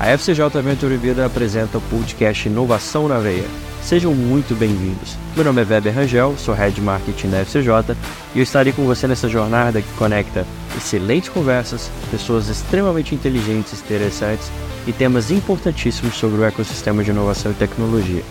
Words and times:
A 0.00 0.06
FCJ 0.16 0.62
Venture 0.62 0.96
Vida 0.96 1.26
apresenta 1.26 1.76
o 1.76 1.80
podcast 1.82 2.48
Inovação 2.48 3.06
na 3.06 3.18
Veia. 3.18 3.44
Sejam 3.82 4.14
muito 4.14 4.54
bem-vindos. 4.54 5.14
Meu 5.36 5.44
nome 5.44 5.60
é 5.60 5.64
Weber 5.66 5.94
Rangel, 5.94 6.38
sou 6.38 6.54
Head 6.54 6.80
Marketing 6.80 7.28
da 7.28 7.44
FCJ 7.44 7.94
e 8.34 8.38
eu 8.38 8.42
estarei 8.42 8.72
com 8.72 8.86
você 8.86 9.06
nessa 9.06 9.28
jornada 9.28 9.82
que 9.82 9.96
conecta 9.98 10.46
excelentes 10.74 11.28
conversas, 11.28 11.90
pessoas 12.10 12.48
extremamente 12.48 13.14
inteligentes 13.14 13.78
e 13.78 13.84
interessantes 13.84 14.50
e 14.88 14.92
temas 14.94 15.30
importantíssimos 15.30 16.14
sobre 16.14 16.40
o 16.40 16.44
ecossistema 16.44 17.04
de 17.04 17.10
inovação 17.10 17.52
e 17.52 17.56
tecnologia. 17.56 18.22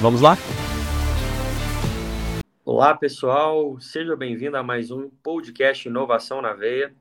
Vamos 0.00 0.20
lá? 0.20 0.36
Olá, 2.64 2.92
pessoal. 2.92 3.78
Seja 3.78 4.16
bem-vindo 4.16 4.56
a 4.56 4.64
mais 4.64 4.90
um 4.90 5.08
podcast 5.22 5.86
Inovação 5.86 6.42
na 6.42 6.54
Veia. 6.54 6.92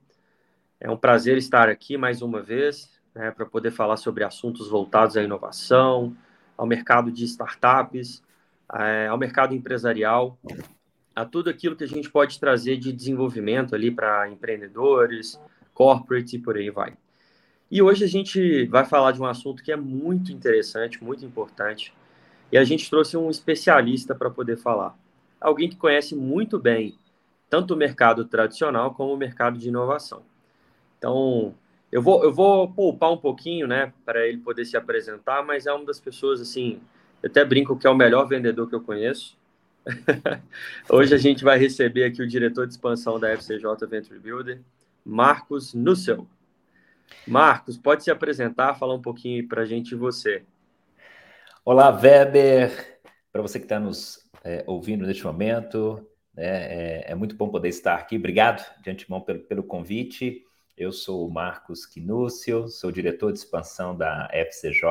É 0.80 0.88
um 0.88 0.98
prazer 0.98 1.36
estar 1.36 1.68
aqui 1.68 1.98
mais 1.98 2.21
uma 2.21 2.43
vez 2.43 2.93
né, 3.16 3.32
para 3.32 3.46
poder 3.46 3.72
falar 3.72 3.98
sobre 3.98 4.24
assuntos 4.24 4.68
voltados 4.68 5.16
à 5.18 5.24
inovação, 5.24 6.16
ao 6.58 6.66
mercado 6.66 7.12
de 7.12 7.24
startups, 7.26 8.24
é, 8.74 9.08
ao 9.08 9.18
mercado 9.18 9.54
empresarial, 9.54 10.38
a 11.16 11.26
tudo 11.26 11.50
aquilo 11.50 11.76
que 11.76 11.84
a 11.84 11.88
gente 11.88 12.10
pode 12.10 12.39
trazer 12.39 12.78
de 12.78 12.92
desenvolvimento 12.92 13.76
ali 13.76 13.92
para 13.92 14.30
empreendedores, 14.30 15.39
corporate 15.74 16.36
e 16.36 16.39
por 16.39 16.58
aí 16.58 16.70
vai. 16.70 16.94
E 17.70 17.82
hoje 17.82 18.04
a 18.04 18.08
gente 18.08 18.66
vai 18.68 18.86
falar 18.86 19.12
de 19.12 19.22
um 19.22 19.25
assunto 19.25 19.64
que 19.64 19.72
é 19.72 19.75
muito 19.75 20.32
interessante, 20.32 21.04
muito 21.04 21.25
importante, 21.25 21.94
e 22.52 22.58
a 22.58 22.64
gente 22.64 22.89
trouxe 22.89 23.18
um 23.18 23.30
especialista 23.30 24.14
para 24.14 24.30
poder 24.30 24.58
falar. 24.58 24.96
Alguém 25.42 25.70
que 25.70 25.75
conhece 25.75 26.16
muito 26.16 26.60
bem 26.60 26.98
tanto 27.50 27.75
o 27.75 27.78
mercado 27.78 28.25
tradicional 28.25 28.96
como 28.96 29.14
o 29.14 29.18
mercado 29.18 29.60
de 29.60 29.68
inovação. 29.68 30.24
Então, 30.98 31.54
eu 31.93 32.02
vou, 32.02 32.23
eu 32.23 32.33
vou 32.33 32.67
poupar 32.67 33.11
um 33.11 33.17
pouquinho, 33.17 33.67
né, 33.67 33.94
para 34.03 34.25
ele 34.25 34.39
poder 34.39 34.66
se 34.66 34.75
apresentar, 34.75 35.45
mas 35.45 35.67
é 35.67 35.72
uma 35.72 35.86
das 35.86 35.99
pessoas, 35.99 36.41
assim, 36.41 36.81
eu 37.22 37.30
até 37.30 37.45
brinco 37.45 37.77
que 37.77 37.86
é 37.86 37.89
o 37.89 37.95
melhor 37.95 38.27
vendedor 38.27 38.67
que 38.67 38.73
eu 38.73 38.81
conheço. 38.81 39.38
Hoje 40.89 41.14
a 41.14 41.19
gente 41.19 41.44
vai 41.44 41.59
receber 41.59 42.05
aqui 42.05 42.19
o 42.23 42.27
diretor 42.27 42.66
de 42.66 42.73
expansão 42.73 43.19
da 43.19 43.30
FCJ 43.38 43.86
Venture 43.88 44.17
Builder, 44.17 44.59
Marcos 45.05 45.75
Nussel. 45.75 46.25
Marcos, 47.27 47.77
pode 47.77 48.03
se 48.03 48.09
apresentar, 48.09 48.73
falar 48.73 48.95
um 48.95 49.02
pouquinho 49.02 49.47
para 49.47 49.61
a 49.61 49.66
gente 49.66 49.89
de 49.89 49.95
você. 49.95 50.44
Olá, 51.64 51.91
Weber. 51.91 53.02
Para 53.31 53.44
você 53.44 53.59
que 53.59 53.66
está 53.66 53.80
nos 53.80 54.27
é, 54.44 54.64
ouvindo 54.66 55.05
neste 55.05 55.23
momento, 55.23 56.03
né, 56.33 56.44
é, 56.44 57.11
é, 57.11 57.16
muito 57.16 57.36
bom 57.36 57.49
poder 57.49 57.69
estar 57.69 57.94
aqui. 57.94 58.17
Obrigado 58.17 58.66
de 58.81 58.89
antemão 58.89 59.21
pelo, 59.21 59.41
pelo 59.41 59.61
convite. 59.61 60.44
Eu 60.75 60.91
sou 60.91 61.27
o 61.27 61.31
Marcos 61.31 61.85
Quinúcio, 61.85 62.67
sou 62.67 62.91
diretor 62.91 63.31
de 63.31 63.38
expansão 63.38 63.95
da 63.95 64.27
FCJ 64.33 64.83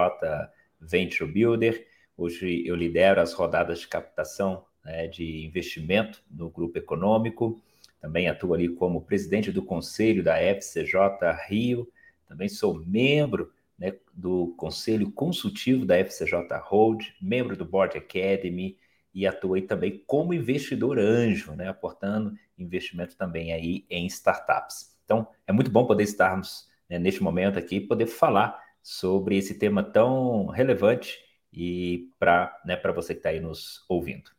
Venture 0.80 1.30
Builder. 1.30 1.89
Hoje 2.16 2.64
eu 2.64 2.77
lidero 2.77 3.20
as 3.20 3.33
rodadas 3.33 3.80
de 3.80 3.89
captação 3.89 4.64
né, 4.84 5.08
de 5.08 5.44
investimento 5.44 6.22
no 6.30 6.48
grupo 6.48 6.78
econômico. 6.78 7.61
Também 8.00 8.28
atuo 8.28 8.55
ali 8.55 8.69
como 8.69 9.02
presidente 9.02 9.50
do 9.50 9.61
conselho 9.61 10.22
da 10.22 10.41
FCJ 10.41 11.00
Rio. 11.48 11.91
Também 12.28 12.48
sou 12.48 12.78
membro 12.86 13.52
né, 13.77 13.92
do 14.14 14.55
conselho 14.56 15.11
consultivo 15.11 15.84
da 15.84 15.98
FCJ 15.98 16.46
Hold, 16.62 17.06
membro 17.20 17.56
do 17.56 17.64
Board 17.64 17.98
Academy 17.98 18.78
e 19.12 19.27
atuei 19.27 19.62
também 19.62 20.00
como 20.06 20.33
investidor 20.33 20.96
anjo, 20.96 21.56
né, 21.56 21.69
aportando 21.69 22.39
investimento 22.56 23.17
também 23.17 23.52
aí 23.52 23.84
em 23.91 24.06
startups. 24.06 24.92
Então, 25.12 25.28
é 25.46 25.52
muito 25.52 25.70
bom 25.70 25.84
poder 25.84 26.05
estarmos 26.05 26.66
né, 26.88 26.98
neste 26.98 27.22
momento 27.22 27.58
aqui, 27.58 27.78
poder 27.78 28.06
falar 28.06 28.58
sobre 28.82 29.36
esse 29.36 29.58
tema 29.58 29.82
tão 29.82 30.46
relevante 30.46 31.18
e 31.52 32.08
para 32.18 32.58
né, 32.64 32.80
você 32.94 33.12
que 33.12 33.20
está 33.20 33.28
aí 33.28 33.38
nos 33.38 33.84
ouvindo. 33.86 34.30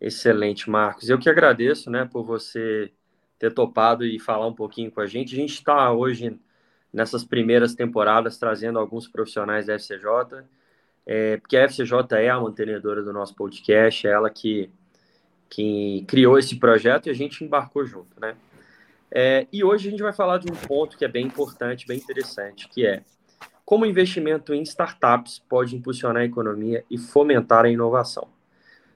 Excelente, 0.00 0.70
Marcos. 0.70 1.10
Eu 1.10 1.18
que 1.18 1.28
agradeço 1.28 1.90
né, 1.90 2.08
por 2.10 2.22
você 2.22 2.92
ter 3.40 3.52
topado 3.52 4.04
e 4.04 4.20
falar 4.20 4.46
um 4.46 4.54
pouquinho 4.54 4.88
com 4.88 5.00
a 5.00 5.06
gente. 5.06 5.34
A 5.34 5.36
gente 5.36 5.54
está 5.54 5.92
hoje 5.92 6.38
nessas 6.92 7.24
primeiras 7.24 7.74
temporadas 7.74 8.38
trazendo 8.38 8.78
alguns 8.78 9.08
profissionais 9.08 9.66
da 9.66 9.74
FCJ, 9.74 10.44
é, 11.04 11.38
porque 11.38 11.56
a 11.56 11.64
FCJ 11.64 12.16
é 12.18 12.30
a 12.30 12.38
mantenedora 12.38 13.02
do 13.02 13.12
nosso 13.12 13.34
podcast, 13.34 14.06
é 14.06 14.12
ela 14.12 14.30
que, 14.30 14.70
que 15.48 16.04
criou 16.06 16.38
esse 16.38 16.56
projeto 16.56 17.08
e 17.08 17.10
a 17.10 17.14
gente 17.14 17.42
embarcou 17.42 17.84
junto, 17.84 18.20
né? 18.20 18.36
É, 19.12 19.46
e 19.52 19.64
hoje 19.64 19.88
a 19.88 19.90
gente 19.90 20.02
vai 20.02 20.12
falar 20.12 20.38
de 20.38 20.50
um 20.50 20.54
ponto 20.54 20.96
que 20.96 21.04
é 21.04 21.08
bem 21.08 21.26
importante, 21.26 21.86
bem 21.86 21.98
interessante, 21.98 22.68
que 22.68 22.86
é 22.86 23.02
como 23.64 23.84
o 23.84 23.86
investimento 23.86 24.52
em 24.52 24.62
startups 24.62 25.38
pode 25.48 25.76
impulsionar 25.76 26.22
a 26.22 26.24
economia 26.24 26.84
e 26.90 26.98
fomentar 26.98 27.64
a 27.64 27.68
inovação. 27.68 28.26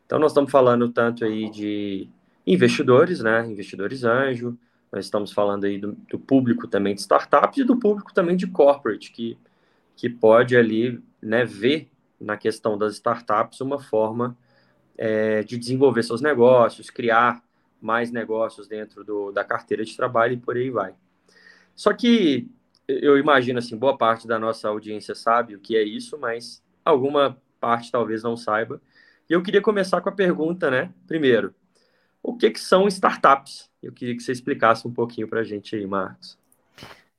Então, 0.04 0.18
nós 0.18 0.32
estamos 0.32 0.50
falando 0.50 0.88
tanto 0.88 1.24
aí 1.24 1.48
de 1.48 2.08
investidores, 2.44 3.20
né, 3.20 3.46
investidores 3.46 4.02
anjo, 4.02 4.58
nós 4.90 5.04
estamos 5.04 5.32
falando 5.32 5.64
aí 5.64 5.78
do, 5.78 5.92
do 6.08 6.18
público 6.18 6.66
também 6.66 6.94
de 6.94 7.02
startups 7.02 7.58
e 7.58 7.64
do 7.64 7.76
público 7.76 8.12
também 8.12 8.36
de 8.36 8.48
corporate, 8.48 9.12
que, 9.12 9.38
que 9.96 10.08
pode 10.08 10.56
ali 10.56 11.00
né, 11.22 11.44
ver 11.44 11.88
na 12.20 12.36
questão 12.36 12.76
das 12.76 12.94
startups 12.94 13.60
uma 13.60 13.78
forma 13.78 14.36
é, 14.98 15.44
de 15.44 15.56
desenvolver 15.56 16.02
seus 16.02 16.20
negócios, 16.20 16.90
criar 16.90 17.43
mais 17.84 18.10
negócios 18.10 18.66
dentro 18.66 19.04
do, 19.04 19.30
da 19.30 19.44
carteira 19.44 19.84
de 19.84 19.94
trabalho 19.96 20.32
e 20.32 20.38
por 20.38 20.56
aí 20.56 20.70
vai. 20.70 20.94
Só 21.74 21.92
que 21.92 22.48
eu 22.88 23.18
imagino 23.18 23.58
assim, 23.58 23.76
boa 23.76 23.96
parte 23.96 24.26
da 24.26 24.38
nossa 24.38 24.68
audiência 24.68 25.14
sabe 25.14 25.54
o 25.54 25.60
que 25.60 25.76
é 25.76 25.82
isso, 25.82 26.18
mas 26.18 26.62
alguma 26.84 27.40
parte 27.60 27.92
talvez 27.92 28.22
não 28.22 28.36
saiba. 28.36 28.80
E 29.28 29.32
eu 29.32 29.42
queria 29.42 29.60
começar 29.60 30.00
com 30.00 30.08
a 30.08 30.12
pergunta, 30.12 30.70
né? 30.70 30.92
Primeiro, 31.06 31.54
o 32.22 32.36
que, 32.36 32.50
que 32.50 32.60
são 32.60 32.88
startups? 32.88 33.70
Eu 33.82 33.92
queria 33.92 34.16
que 34.16 34.22
você 34.22 34.32
explicasse 34.32 34.86
um 34.86 34.92
pouquinho 34.92 35.28
para 35.28 35.40
a 35.40 35.44
gente 35.44 35.76
aí, 35.76 35.86
Marcos. 35.86 36.38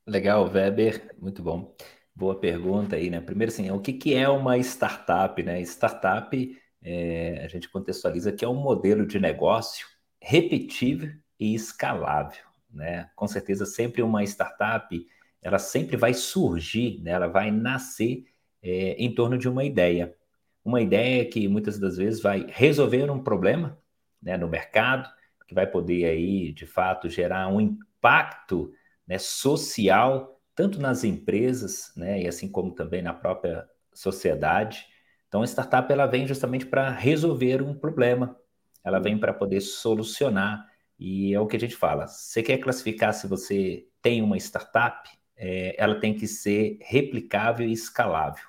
Legal, 0.06 0.48
Weber, 0.48 1.14
muito 1.20 1.42
bom. 1.42 1.74
Boa 2.14 2.34
pergunta 2.34 2.96
aí, 2.96 3.10
né? 3.10 3.20
Primeiro, 3.20 3.52
assim, 3.52 3.70
o 3.70 3.80
que, 3.80 3.92
que 3.92 4.14
é 4.14 4.28
uma 4.28 4.56
startup, 4.58 5.40
né? 5.42 5.60
Startup, 5.62 6.58
é, 6.82 7.42
a 7.44 7.48
gente 7.48 7.68
contextualiza 7.68 8.32
que 8.32 8.44
é 8.44 8.48
um 8.48 8.54
modelo 8.54 9.04
de 9.04 9.18
negócio 9.18 9.86
repetível 10.26 11.12
e 11.38 11.54
escalável, 11.54 12.42
né? 12.68 13.08
Com 13.14 13.28
certeza 13.28 13.64
sempre 13.64 14.02
uma 14.02 14.24
startup, 14.24 15.06
ela 15.40 15.58
sempre 15.58 15.96
vai 15.96 16.12
surgir, 16.12 17.00
né? 17.00 17.12
ela 17.12 17.28
vai 17.28 17.52
nascer 17.52 18.24
é, 18.60 18.96
em 18.98 19.14
torno 19.14 19.38
de 19.38 19.48
uma 19.48 19.62
ideia. 19.62 20.16
Uma 20.64 20.80
ideia 20.80 21.24
que 21.24 21.46
muitas 21.46 21.78
das 21.78 21.96
vezes 21.96 22.20
vai 22.20 22.44
resolver 22.48 23.08
um 23.08 23.22
problema 23.22 23.78
né, 24.20 24.36
no 24.36 24.48
mercado, 24.48 25.08
que 25.46 25.54
vai 25.54 25.64
poder 25.64 26.06
aí, 26.06 26.52
de 26.52 26.66
fato, 26.66 27.08
gerar 27.08 27.46
um 27.46 27.60
impacto 27.60 28.72
né, 29.06 29.18
social, 29.18 30.40
tanto 30.56 30.80
nas 30.80 31.04
empresas, 31.04 31.92
né, 31.96 32.22
e 32.22 32.26
assim 32.26 32.48
como 32.50 32.74
também 32.74 33.00
na 33.00 33.14
própria 33.14 33.64
sociedade. 33.94 34.84
Então, 35.28 35.42
a 35.42 35.46
startup 35.46 35.92
ela 35.92 36.06
vem 36.06 36.26
justamente 36.26 36.66
para 36.66 36.90
resolver 36.90 37.62
um 37.62 37.72
problema, 37.78 38.36
ela 38.86 39.00
vem 39.00 39.18
para 39.18 39.34
poder 39.34 39.60
solucionar. 39.60 40.64
E 40.96 41.34
é 41.34 41.40
o 41.40 41.46
que 41.48 41.56
a 41.56 41.60
gente 41.60 41.74
fala. 41.74 42.06
Você 42.06 42.40
quer 42.40 42.58
classificar 42.58 43.12
se 43.12 43.26
você 43.26 43.84
tem 44.00 44.22
uma 44.22 44.36
startup, 44.36 45.10
é, 45.36 45.74
ela 45.76 45.98
tem 45.98 46.14
que 46.14 46.28
ser 46.28 46.78
replicável 46.80 47.66
e 47.66 47.72
escalável. 47.72 48.44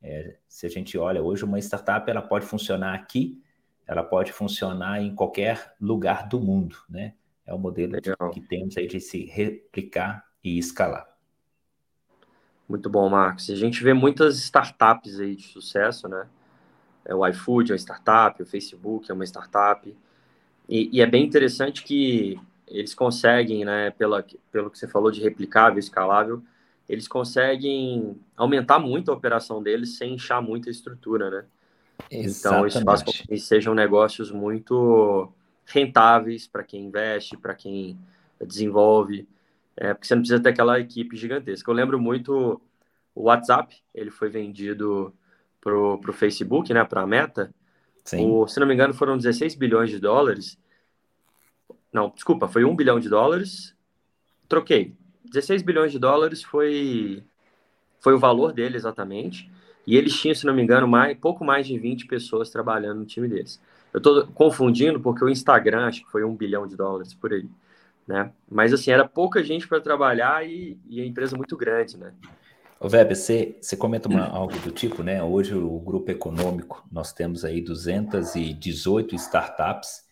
É, 0.00 0.36
se 0.48 0.66
a 0.66 0.68
gente 0.68 0.96
olha 0.96 1.20
hoje, 1.20 1.44
uma 1.44 1.58
startup 1.58 2.08
ela 2.08 2.22
pode 2.22 2.46
funcionar 2.46 2.94
aqui, 2.94 3.42
ela 3.84 4.04
pode 4.04 4.32
funcionar 4.32 5.02
em 5.02 5.16
qualquer 5.16 5.74
lugar 5.80 6.28
do 6.28 6.40
mundo, 6.40 6.76
né? 6.88 7.14
É 7.44 7.52
o 7.52 7.58
modelo 7.58 7.94
Legal. 7.94 8.30
que 8.30 8.40
temos 8.40 8.76
aí 8.76 8.86
de 8.86 9.00
se 9.00 9.24
replicar 9.24 10.24
e 10.44 10.58
escalar. 10.58 11.08
Muito 12.68 12.88
bom, 12.88 13.08
Marcos. 13.08 13.50
A 13.50 13.56
gente 13.56 13.82
vê 13.82 13.92
muitas 13.92 14.38
startups 14.38 15.18
aí 15.18 15.34
de 15.34 15.42
sucesso, 15.42 16.08
né? 16.08 16.28
É, 17.04 17.14
o 17.14 17.26
iFood 17.26 17.72
é 17.72 17.74
uma 17.74 17.78
startup, 17.78 18.42
o 18.42 18.46
Facebook 18.46 19.10
é 19.10 19.14
uma 19.14 19.24
startup. 19.24 19.94
E, 20.68 20.88
e, 20.92 21.00
é 21.00 21.06
bem 21.06 21.24
interessante 21.24 21.82
que 21.82 22.38
eles 22.66 22.94
conseguem, 22.94 23.64
né, 23.64 23.90
pela, 23.90 24.24
pelo 24.50 24.70
que 24.70 24.78
você 24.78 24.88
falou 24.88 25.10
de 25.10 25.20
replicável, 25.20 25.78
escalável, 25.78 26.42
eles 26.88 27.08
conseguem 27.08 28.16
aumentar 28.36 28.78
muito 28.78 29.10
a 29.10 29.14
operação 29.14 29.62
deles 29.62 29.96
sem 29.96 30.14
inchar 30.14 30.42
muito 30.42 30.68
a 30.68 30.72
estrutura, 30.72 31.30
né? 31.30 31.44
Exatamente. 32.10 32.38
Então, 32.38 32.66
isso 32.66 32.82
faz 32.82 33.02
com 33.02 33.12
que 33.12 33.38
sejam 33.38 33.74
negócios 33.74 34.30
muito 34.30 35.32
rentáveis 35.64 36.46
para 36.46 36.62
quem 36.62 36.86
investe, 36.86 37.36
para 37.36 37.54
quem 37.54 37.98
desenvolve, 38.44 39.28
é, 39.76 39.94
porque 39.94 40.06
você 40.06 40.14
não 40.14 40.22
precisa 40.22 40.42
ter 40.42 40.50
aquela 40.50 40.80
equipe 40.80 41.16
gigantesca. 41.16 41.70
Eu 41.70 41.74
lembro 41.74 41.98
muito 42.00 42.60
o 43.14 43.24
WhatsApp, 43.24 43.76
ele 43.94 44.10
foi 44.10 44.28
vendido 44.28 45.14
pro, 45.62 45.98
pro 45.98 46.12
Facebook, 46.12 46.74
né, 46.74 46.84
para 46.84 47.00
a 47.00 47.06
Meta, 47.06 47.54
o, 48.18 48.46
se 48.48 48.58
não 48.58 48.66
me 48.66 48.74
engano, 48.74 48.92
foram 48.92 49.16
16 49.16 49.54
bilhões 49.54 49.88
de 49.88 49.98
dólares. 49.98 50.58
Não, 51.92 52.10
desculpa, 52.10 52.48
foi 52.48 52.64
1 52.64 52.74
bilhão 52.74 52.98
de 52.98 53.08
dólares. 53.08 53.74
Troquei. 54.48 54.94
16 55.24 55.62
bilhões 55.62 55.92
de 55.92 55.98
dólares 55.98 56.42
foi 56.42 57.22
foi 58.00 58.12
o 58.12 58.18
valor 58.18 58.52
dele 58.52 58.76
exatamente. 58.76 59.48
E 59.86 59.96
eles 59.96 60.18
tinham, 60.20 60.34
se 60.34 60.44
não 60.44 60.54
me 60.54 60.62
engano, 60.62 60.86
mais, 60.88 61.16
pouco 61.16 61.44
mais 61.44 61.66
de 61.66 61.78
20 61.78 62.06
pessoas 62.06 62.50
trabalhando 62.50 62.98
no 62.98 63.06
time 63.06 63.28
deles. 63.28 63.60
Eu 63.92 63.98
estou 63.98 64.26
confundindo 64.28 65.00
porque 65.00 65.24
o 65.24 65.28
Instagram 65.28 65.86
acho 65.86 66.04
que 66.04 66.10
foi 66.10 66.24
um 66.24 66.34
bilhão 66.34 66.66
de 66.66 66.76
dólares 66.76 67.14
por 67.14 67.32
aí, 67.32 67.48
né? 68.06 68.32
Mas 68.50 68.72
assim, 68.72 68.90
era 68.90 69.06
pouca 69.06 69.42
gente 69.42 69.68
para 69.68 69.80
trabalhar 69.80 70.44
e, 70.46 70.78
e 70.88 71.00
a 71.00 71.06
empresa 71.06 71.36
muito 71.36 71.56
grande, 71.56 71.96
né? 71.96 72.12
O 72.82 72.88
Weber, 72.88 73.14
você, 73.14 73.56
você 73.60 73.76
comenta 73.76 74.08
uma, 74.08 74.26
algo 74.26 74.58
do 74.58 74.72
tipo, 74.72 75.04
né? 75.04 75.22
Hoje 75.22 75.54
o 75.54 75.78
grupo 75.78 76.10
econômico, 76.10 76.84
nós 76.90 77.12
temos 77.12 77.44
aí 77.44 77.60
218 77.60 79.14
startups 79.14 80.02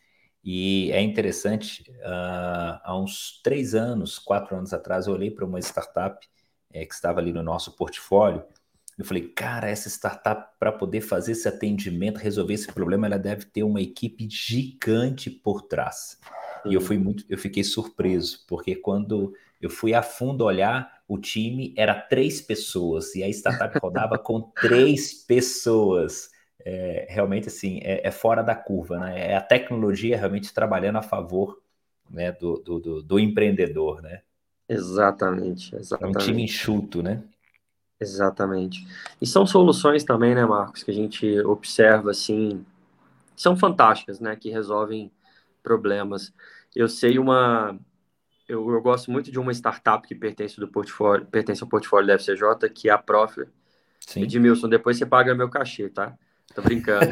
e 0.44 0.92
é 0.92 1.00
interessante, 1.00 1.82
uh, 1.98 2.78
há 2.84 2.96
uns 2.96 3.40
três 3.42 3.74
anos, 3.74 4.20
quatro 4.20 4.56
anos 4.56 4.72
atrás, 4.72 5.08
eu 5.08 5.12
olhei 5.14 5.32
para 5.32 5.44
uma 5.44 5.58
startup 5.58 6.24
é, 6.72 6.86
que 6.86 6.94
estava 6.94 7.18
ali 7.18 7.32
no 7.32 7.42
nosso 7.42 7.74
portfólio 7.74 8.44
eu 9.00 9.04
falei, 9.06 9.28
cara, 9.28 9.66
essa 9.66 9.88
startup, 9.88 10.58
para 10.58 10.70
poder 10.70 11.00
fazer 11.00 11.32
esse 11.32 11.48
atendimento, 11.48 12.18
resolver 12.18 12.52
esse 12.52 12.70
problema, 12.70 13.06
ela 13.06 13.18
deve 13.18 13.46
ter 13.46 13.62
uma 13.62 13.80
equipe 13.80 14.28
gigante 14.28 15.30
por 15.30 15.62
trás. 15.62 16.18
E 16.66 16.74
eu 16.74 16.82
fui 16.82 16.98
muito, 16.98 17.24
eu 17.26 17.38
fiquei 17.38 17.64
surpreso, 17.64 18.44
porque 18.46 18.76
quando 18.76 19.32
eu 19.58 19.70
fui 19.70 19.94
a 19.94 20.02
fundo 20.02 20.44
olhar, 20.44 20.99
o 21.10 21.18
time 21.18 21.74
era 21.76 21.92
três 21.92 22.40
pessoas 22.40 23.16
e 23.16 23.24
a 23.24 23.28
startup 23.28 23.76
rodava 23.82 24.16
com 24.16 24.40
três 24.40 25.12
pessoas. 25.12 26.30
É, 26.64 27.06
realmente, 27.10 27.48
assim, 27.48 27.80
é, 27.82 28.06
é, 28.06 28.10
fora 28.12 28.42
da 28.42 28.54
curva, 28.54 29.00
né? 29.00 29.32
É 29.32 29.36
a 29.36 29.40
tecnologia 29.40 30.16
realmente 30.16 30.54
trabalhando 30.54 30.98
a 30.98 31.02
favor 31.02 31.60
né, 32.08 32.30
do, 32.30 32.58
do, 32.58 32.78
do, 32.78 33.02
do 33.02 33.18
empreendedor, 33.18 34.00
né? 34.00 34.20
Exatamente, 34.68 35.74
exatamente. 35.74 36.16
É 36.16 36.20
um 36.20 36.24
time 36.24 36.44
enxuto, 36.44 37.02
né? 37.02 37.24
Exatamente. 37.98 38.86
E 39.20 39.26
são 39.26 39.44
soluções 39.44 40.04
também, 40.04 40.32
né, 40.32 40.46
Marcos, 40.46 40.84
que 40.84 40.92
a 40.92 40.94
gente 40.94 41.40
observa 41.40 42.12
assim, 42.12 42.64
são 43.34 43.56
fantásticas, 43.56 44.20
né, 44.20 44.36
que 44.36 44.48
resolvem 44.48 45.10
problemas. 45.60 46.32
Eu 46.76 46.88
sei 46.88 47.18
uma 47.18 47.76
eu, 48.50 48.68
eu 48.68 48.82
gosto 48.82 49.10
muito 49.10 49.30
de 49.30 49.38
uma 49.38 49.52
startup 49.52 50.06
que 50.06 50.14
pertence 50.14 50.58
do 50.58 50.66
portfólio, 50.66 51.24
pertence 51.26 51.62
ao 51.62 51.68
portfólio 51.68 52.08
da 52.08 52.14
FCJ, 52.14 52.68
que 52.74 52.88
é 52.88 52.92
a 52.92 52.98
Prof. 52.98 53.46
Sim. 54.00 54.22
Edmilson, 54.22 54.68
depois 54.68 54.98
você 54.98 55.06
paga 55.06 55.34
meu 55.34 55.48
cachê, 55.48 55.88
tá? 55.88 56.16
Tô 56.54 56.62
brincando. 56.62 57.06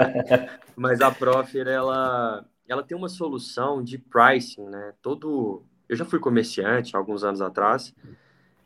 Mas 0.74 1.00
a 1.02 1.10
Prof, 1.10 1.58
ela 1.58 2.44
ela 2.66 2.82
tem 2.82 2.96
uma 2.96 3.10
solução 3.10 3.84
de 3.84 3.98
pricing, 3.98 4.64
né? 4.64 4.94
Todo 5.02 5.62
eu 5.86 5.96
já 5.96 6.04
fui 6.04 6.18
comerciante 6.18 6.96
alguns 6.96 7.22
anos 7.22 7.42
atrás 7.42 7.94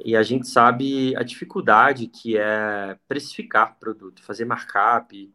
e 0.05 0.15
a 0.15 0.23
gente 0.23 0.47
sabe 0.47 1.17
a 1.17 1.25
dificuldade 1.25 2.07
que 2.07 2.39
é 2.39 2.97
precificar 3.09 3.77
produto, 3.81 4.23
fazer 4.23 4.45
markup, 4.45 5.35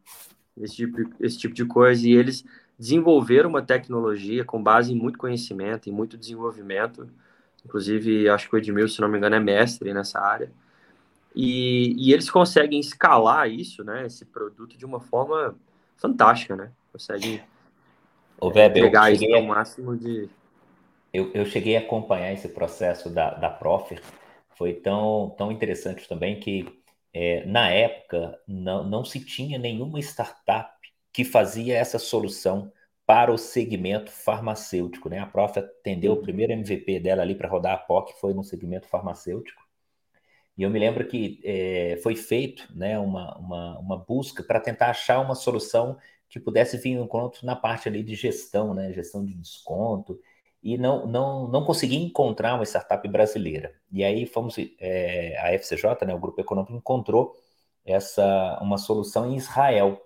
esse 0.56 0.76
tipo, 0.78 0.98
esse 1.20 1.38
tipo 1.38 1.54
de 1.54 1.66
coisa. 1.66 2.08
E 2.08 2.14
eles 2.14 2.46
desenvolveram 2.78 3.50
uma 3.50 3.62
tecnologia 3.62 4.44
com 4.44 4.62
base 4.62 4.92
em 4.92 4.96
muito 4.96 5.18
conhecimento, 5.18 5.90
em 5.90 5.94
muito 5.94 6.18
desenvolvimento. 6.18 7.08
Inclusive, 7.66 8.28
acho 8.30 8.50
que 8.50 8.56
o 8.56 8.58
Edmilson, 8.58 8.96
se 8.96 9.02
não 9.02 9.08
me 9.08 9.18
engano, 9.18 9.36
é 9.36 9.40
mestre 9.40 9.94
nessa 9.94 10.20
área. 10.20 10.52
E, 11.36 11.96
e 11.98 12.14
eles 12.14 12.30
conseguem 12.30 12.80
escalar 12.80 13.50
isso, 13.50 13.84
né, 13.84 14.06
esse 14.06 14.26
produto, 14.26 14.78
de 14.78 14.86
uma 14.86 15.00
forma 15.00 15.56
fantástica, 15.98 16.56
né? 16.56 16.72
Conseguem 16.92 17.42
o 18.40 18.48
Weber, 18.48 18.84
pegar 18.84 19.12
isso 19.12 19.26
ao 19.34 19.42
máximo 19.42 19.98
de... 19.98 20.30
Eu, 21.12 21.32
eu 21.34 21.46
cheguei 21.46 21.76
a 21.78 21.80
acompanhar 21.80 22.34
esse 22.34 22.50
processo 22.50 23.10
da, 23.10 23.32
da 23.32 23.50
Proffer, 23.50 24.02
foi 24.56 24.74
tão, 24.74 25.34
tão 25.38 25.52
interessante 25.52 26.08
também 26.08 26.40
que, 26.40 26.68
é, 27.14 27.46
na 27.46 27.70
época, 27.70 28.40
não, 28.48 28.84
não 28.84 29.06
se 29.06 29.24
tinha 29.24 29.58
nenhuma 29.58 30.00
startup 30.00 30.72
que 31.14 31.24
fazia 31.24 31.78
essa 31.78 32.00
solução 32.00 32.72
para 33.06 33.32
o 33.32 33.38
segmento 33.38 34.12
farmacêutico. 34.12 35.10
Né? 35.10 35.20
A 35.20 35.26
Prof 35.28 35.60
atendeu 35.60 36.14
o 36.14 36.22
primeiro 36.22 36.54
MVP 36.54 37.00
dela 37.00 37.22
ali 37.22 37.36
para 37.36 37.48
rodar 37.48 37.74
a 37.74 37.78
POC, 37.78 38.14
foi 38.20 38.34
no 38.34 38.44
segmento 38.44 38.88
farmacêutico. 38.88 39.62
E 40.58 40.64
eu 40.64 40.70
me 40.70 40.80
lembro 40.80 41.08
que 41.08 41.40
é, 41.44 42.00
foi 42.04 42.16
feito 42.16 42.68
né, 42.76 42.98
uma, 43.00 43.38
uma, 43.38 43.80
uma 43.80 43.98
busca 43.98 44.44
para 44.44 44.60
tentar 44.60 44.90
achar 44.90 45.20
uma 45.20 45.36
solução 45.36 45.98
que 46.30 46.40
pudesse 46.40 46.78
vir 46.78 46.92
em 46.92 47.02
encontro 47.02 47.46
na 47.46 47.56
parte 47.56 47.88
ali 47.88 48.04
de 48.04 48.16
gestão, 48.16 48.74
né, 48.74 48.92
gestão 48.92 49.24
de 49.26 49.34
desconto, 49.36 50.20
e 50.64 50.78
não, 50.78 51.06
não, 51.06 51.48
não 51.48 51.66
consegui 51.66 51.98
encontrar 51.98 52.56
uma 52.56 52.66
startup 52.66 53.08
brasileira. 53.08 53.76
E 53.92 54.04
aí 54.04 54.26
fomos, 54.26 54.56
é, 54.80 55.38
a 55.40 55.54
FCJ, 55.54 56.06
né, 56.06 56.14
o 56.14 56.20
Grupo 56.20 56.40
Econômico, 56.40 56.74
encontrou 56.74 57.36
essa 57.86 58.58
uma 58.62 58.78
solução 58.78 59.32
em 59.32 59.36
Israel. 59.36 60.02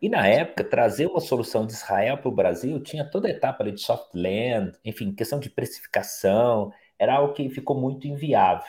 E 0.00 0.08
na 0.08 0.26
época, 0.26 0.64
trazer 0.64 1.06
uma 1.06 1.20
solução 1.20 1.66
de 1.66 1.72
Israel 1.72 2.18
para 2.18 2.28
o 2.28 2.34
Brasil 2.34 2.80
tinha 2.80 3.04
toda 3.04 3.28
a 3.28 3.30
etapa 3.30 3.62
ali 3.62 3.72
de 3.72 3.80
soft 3.80 4.14
land, 4.14 4.72
enfim, 4.84 5.12
questão 5.12 5.38
de 5.38 5.50
precificação, 5.50 6.72
era 6.98 7.14
algo 7.16 7.34
que 7.34 7.48
ficou 7.50 7.78
muito 7.78 8.06
inviável. 8.06 8.66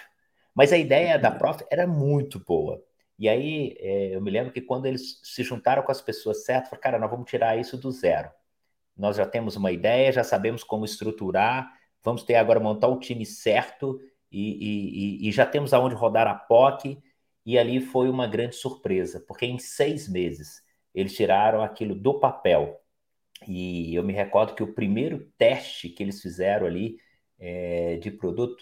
Mas 0.53 0.73
a 0.73 0.77
ideia 0.77 1.17
da 1.17 1.31
Prof 1.31 1.63
era 1.71 1.87
muito 1.87 2.39
boa. 2.39 2.83
E 3.17 3.29
aí 3.29 3.75
é, 3.79 4.15
eu 4.15 4.21
me 4.21 4.31
lembro 4.31 4.51
que 4.51 4.61
quando 4.61 4.85
eles 4.87 5.19
se 5.23 5.43
juntaram 5.43 5.83
com 5.83 5.91
as 5.91 6.01
pessoas 6.01 6.43
certas, 6.43 6.69
falaram, 6.69 6.81
cara, 6.83 6.99
nós 6.99 7.09
vamos 7.09 7.29
tirar 7.29 7.57
isso 7.57 7.77
do 7.77 7.91
zero 7.91 8.29
nós 9.01 9.17
já 9.17 9.25
temos 9.25 9.55
uma 9.55 9.71
ideia, 9.71 10.11
já 10.11 10.23
sabemos 10.23 10.63
como 10.63 10.85
estruturar, 10.85 11.73
vamos 12.03 12.23
ter 12.23 12.35
agora 12.35 12.59
montar 12.59 12.87
o 12.87 12.99
time 12.99 13.25
certo 13.25 13.99
e, 14.31 15.23
e, 15.23 15.27
e 15.27 15.31
já 15.31 15.45
temos 15.45 15.73
aonde 15.73 15.95
rodar 15.95 16.27
a 16.27 16.35
POC. 16.35 17.01
E 17.43 17.57
ali 17.57 17.81
foi 17.81 18.07
uma 18.07 18.27
grande 18.27 18.55
surpresa, 18.55 19.19
porque 19.27 19.47
em 19.47 19.57
seis 19.57 20.07
meses 20.07 20.61
eles 20.93 21.15
tiraram 21.15 21.61
aquilo 21.61 21.95
do 21.95 22.19
papel. 22.19 22.79
E 23.47 23.95
eu 23.95 24.03
me 24.03 24.13
recordo 24.13 24.53
que 24.53 24.63
o 24.63 24.73
primeiro 24.73 25.31
teste 25.37 25.89
que 25.89 26.03
eles 26.03 26.21
fizeram 26.21 26.67
ali 26.67 26.97
é, 27.39 27.97
de 27.97 28.11
produto 28.11 28.61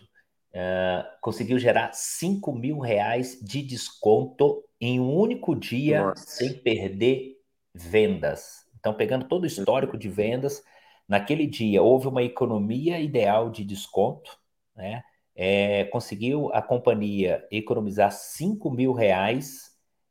uh, 0.54 1.04
conseguiu 1.22 1.60
gerar 1.60 1.92
5 1.94 2.54
mil 2.54 2.80
reais 2.80 3.40
de 3.42 3.62
desconto 3.62 4.64
em 4.80 5.00
um 5.00 5.14
único 5.14 5.56
dia, 5.56 6.04
Nossa. 6.04 6.26
sem 6.26 6.54
perder 6.54 7.36
vendas. 7.74 8.66
Então, 8.80 8.94
pegando 8.94 9.28
todo 9.28 9.44
o 9.44 9.48
histórico 9.48 9.98
de 9.98 10.08
vendas, 10.08 10.64
naquele 11.08 11.46
dia 11.46 11.82
houve 11.82 12.08
uma 12.08 12.24
economia 12.24 13.00
ideal 13.00 13.50
de 13.50 13.64
desconto, 13.66 14.38
né? 14.76 15.04
É, 15.36 15.86
conseguiu 15.86 16.54
a 16.54 16.62
companhia 16.62 17.46
economizar 17.50 18.12
5 18.12 18.70
mil 18.72 18.92
reais 18.92 19.70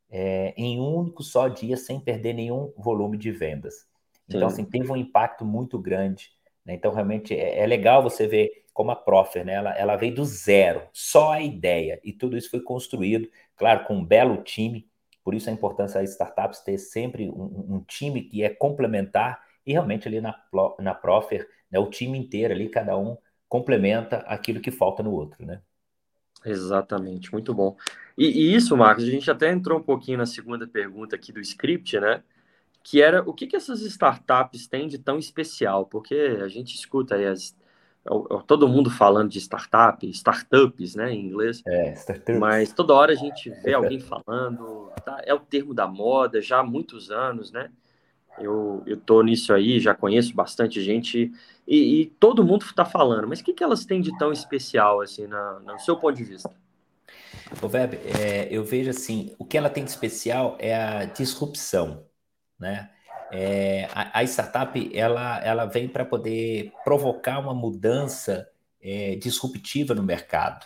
é, 0.09 0.53
em 0.57 0.79
um 0.79 0.95
único 0.95 1.23
só 1.23 1.47
dia, 1.47 1.77
sem 1.77 1.99
perder 1.99 2.33
nenhum 2.33 2.73
volume 2.77 3.17
de 3.17 3.31
vendas. 3.31 3.87
Então, 4.27 4.49
Sim. 4.49 4.61
assim, 4.61 4.65
teve 4.65 4.91
um 4.91 4.97
impacto 4.97 5.45
muito 5.45 5.77
grande. 5.79 6.31
Né? 6.65 6.73
Então, 6.73 6.93
realmente, 6.93 7.33
é, 7.33 7.59
é, 7.59 7.65
legal 7.65 8.03
você 8.03 8.27
ver 8.27 8.65
como 8.73 8.91
a 8.91 8.95
Proffer, 8.95 9.43
né? 9.43 9.53
Ela, 9.53 9.77
ela 9.77 9.95
veio 9.95 10.15
do 10.15 10.23
zero, 10.23 10.87
só 10.93 11.33
a 11.33 11.41
ideia, 11.41 11.99
e 12.03 12.13
tudo 12.13 12.37
isso 12.37 12.49
foi 12.49 12.61
construído, 12.61 13.29
claro, 13.57 13.85
com 13.85 13.95
um 13.95 14.05
belo 14.05 14.41
time, 14.43 14.87
por 15.23 15.33
isso 15.33 15.49
a 15.49 15.53
importância 15.53 15.99
das 15.99 16.11
startups 16.11 16.61
ter 16.61 16.77
sempre 16.77 17.29
um, 17.29 17.75
um 17.75 17.83
time 17.85 18.21
que 18.21 18.41
é 18.41 18.49
complementar 18.49 19.43
e 19.65 19.73
realmente 19.73 20.07
ali 20.07 20.21
na, 20.21 20.35
na 20.79 20.95
Profer, 20.95 21.47
né, 21.69 21.77
o 21.77 21.89
time 21.89 22.17
inteiro 22.17 22.53
ali, 22.53 22.69
cada 22.69 22.97
um 22.97 23.17
complementa 23.47 24.17
aquilo 24.19 24.61
que 24.61 24.71
falta 24.71 25.03
no 25.03 25.11
outro, 25.11 25.45
né? 25.45 25.61
Exatamente, 26.45 27.31
muito 27.31 27.53
bom. 27.53 27.75
E, 28.17 28.25
e, 28.25 28.55
isso, 28.55 28.75
Marcos, 28.75 29.03
a 29.03 29.07
gente 29.07 29.29
até 29.29 29.51
entrou 29.51 29.79
um 29.79 29.83
pouquinho 29.83 30.17
na 30.17 30.25
segunda 30.25 30.67
pergunta 30.67 31.15
aqui 31.15 31.31
do 31.31 31.39
script, 31.39 31.99
né? 31.99 32.23
Que 32.83 33.01
era 33.01 33.21
o 33.21 33.33
que, 33.33 33.47
que 33.47 33.55
essas 33.55 33.81
startups 33.81 34.67
têm 34.67 34.87
de 34.87 34.97
tão 34.97 35.17
especial? 35.17 35.85
Porque 35.85 36.37
a 36.41 36.47
gente 36.47 36.73
escuta 36.75 37.15
aí 37.15 37.25
as, 37.25 37.55
todo 38.47 38.67
mundo 38.67 38.89
falando 38.89 39.29
de 39.29 39.39
startup, 39.39 40.07
startups, 40.09 40.95
né, 40.95 41.11
em 41.11 41.25
inglês. 41.25 41.61
É, 41.67 41.93
startups. 41.93 42.39
Mas 42.39 42.73
toda 42.73 42.93
hora 42.93 43.11
a 43.11 43.15
gente 43.15 43.49
vê 43.63 43.73
alguém 43.73 43.99
falando, 43.99 44.91
tá? 45.05 45.21
é 45.25 45.33
o 45.33 45.39
termo 45.39 45.73
da 45.73 45.87
moda 45.87 46.41
já 46.41 46.59
há 46.59 46.63
muitos 46.63 47.11
anos, 47.11 47.51
né? 47.51 47.69
Eu, 48.39 48.83
tô 49.05 49.21
nisso 49.21 49.53
aí, 49.53 49.79
já 49.79 49.93
conheço 49.93 50.33
bastante 50.33 50.81
gente 50.81 51.31
e, 51.67 52.01
e 52.01 52.05
todo 52.05 52.43
mundo 52.43 52.63
está 52.65 52.85
falando. 52.85 53.27
Mas 53.27 53.39
o 53.39 53.43
que, 53.43 53.53
que 53.53 53.63
elas 53.63 53.85
têm 53.85 54.01
de 54.01 54.17
tão 54.17 54.31
especial, 54.31 55.01
assim, 55.01 55.27
na, 55.27 55.59
no 55.59 55.79
seu 55.79 55.97
ponto 55.97 56.15
de 56.15 56.23
vista? 56.23 56.51
O 57.61 57.67
Web, 57.67 57.97
é, 58.19 58.47
eu 58.51 58.63
vejo 58.63 58.89
assim, 58.89 59.35
o 59.37 59.45
que 59.45 59.57
ela 59.57 59.69
tem 59.69 59.83
de 59.83 59.89
especial 59.89 60.55
é 60.59 60.75
a 60.75 61.05
disrupção, 61.05 62.05
né? 62.59 62.89
É, 63.31 63.87
a, 63.93 64.19
a, 64.19 64.23
startup 64.23 64.97
ela, 64.97 65.39
ela 65.43 65.65
vem 65.65 65.87
para 65.87 66.03
poder 66.03 66.71
provocar 66.83 67.37
uma 67.37 67.53
mudança 67.53 68.49
é, 68.81 69.15
disruptiva 69.15 69.93
no 69.93 70.01
mercado. 70.01 70.65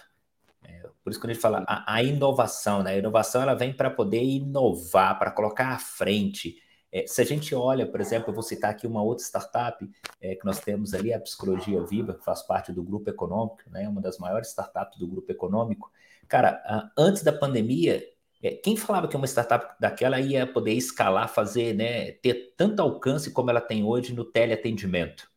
É, 0.64 0.84
por 1.04 1.10
isso 1.10 1.20
que 1.20 1.28
a 1.28 1.34
gente 1.34 1.42
fala 1.42 1.64
a, 1.68 1.96
a 1.96 2.04
inovação, 2.04 2.84
né? 2.84 2.92
A 2.92 2.98
inovação 2.98 3.42
ela 3.42 3.54
vem 3.54 3.74
para 3.74 3.90
poder 3.90 4.24
inovar, 4.24 5.20
para 5.20 5.32
colocar 5.32 5.70
à 5.70 5.80
frente. 5.80 6.56
É, 6.94 7.08
se 7.08 7.20
a 7.20 7.26
gente 7.26 7.56
olha, 7.56 7.88
por 7.88 8.00
exemplo, 8.00 8.30
eu 8.30 8.34
vou 8.36 8.44
citar 8.44 8.70
aqui 8.70 8.86
uma 8.86 9.02
outra 9.02 9.26
startup 9.26 9.90
é, 10.22 10.36
que 10.36 10.46
nós 10.46 10.60
temos 10.60 10.94
ali, 10.94 11.12
a 11.12 11.20
Psicologia 11.20 11.82
Viva, 11.82 12.14
que 12.14 12.24
faz 12.24 12.44
parte 12.44 12.72
do 12.72 12.84
grupo 12.84 13.10
econômico, 13.10 13.64
né, 13.72 13.90
uma 13.90 14.00
das 14.00 14.20
maiores 14.20 14.50
startups 14.50 15.00
do 15.00 15.08
grupo 15.08 15.32
econômico. 15.32 15.92
Cara, 16.28 16.92
antes 16.96 17.24
da 17.24 17.34
pandemia, 17.34 18.04
é, 18.44 18.52
quem 18.52 18.78
falava 18.78 19.08
que 19.08 19.18
uma 19.18 19.26
startup 19.26 19.74
daquela 19.80 20.20
ia 20.20 20.46
poder 20.46 20.74
escalar, 20.74 21.28
fazer, 21.28 21.74
né, 21.74 22.12
ter 22.12 22.54
tanto 22.56 22.80
alcance 22.80 23.32
como 23.32 23.50
ela 23.50 23.62
tem 23.62 23.84
hoje 23.84 24.14
no 24.14 24.24
teleatendimento? 24.24 25.28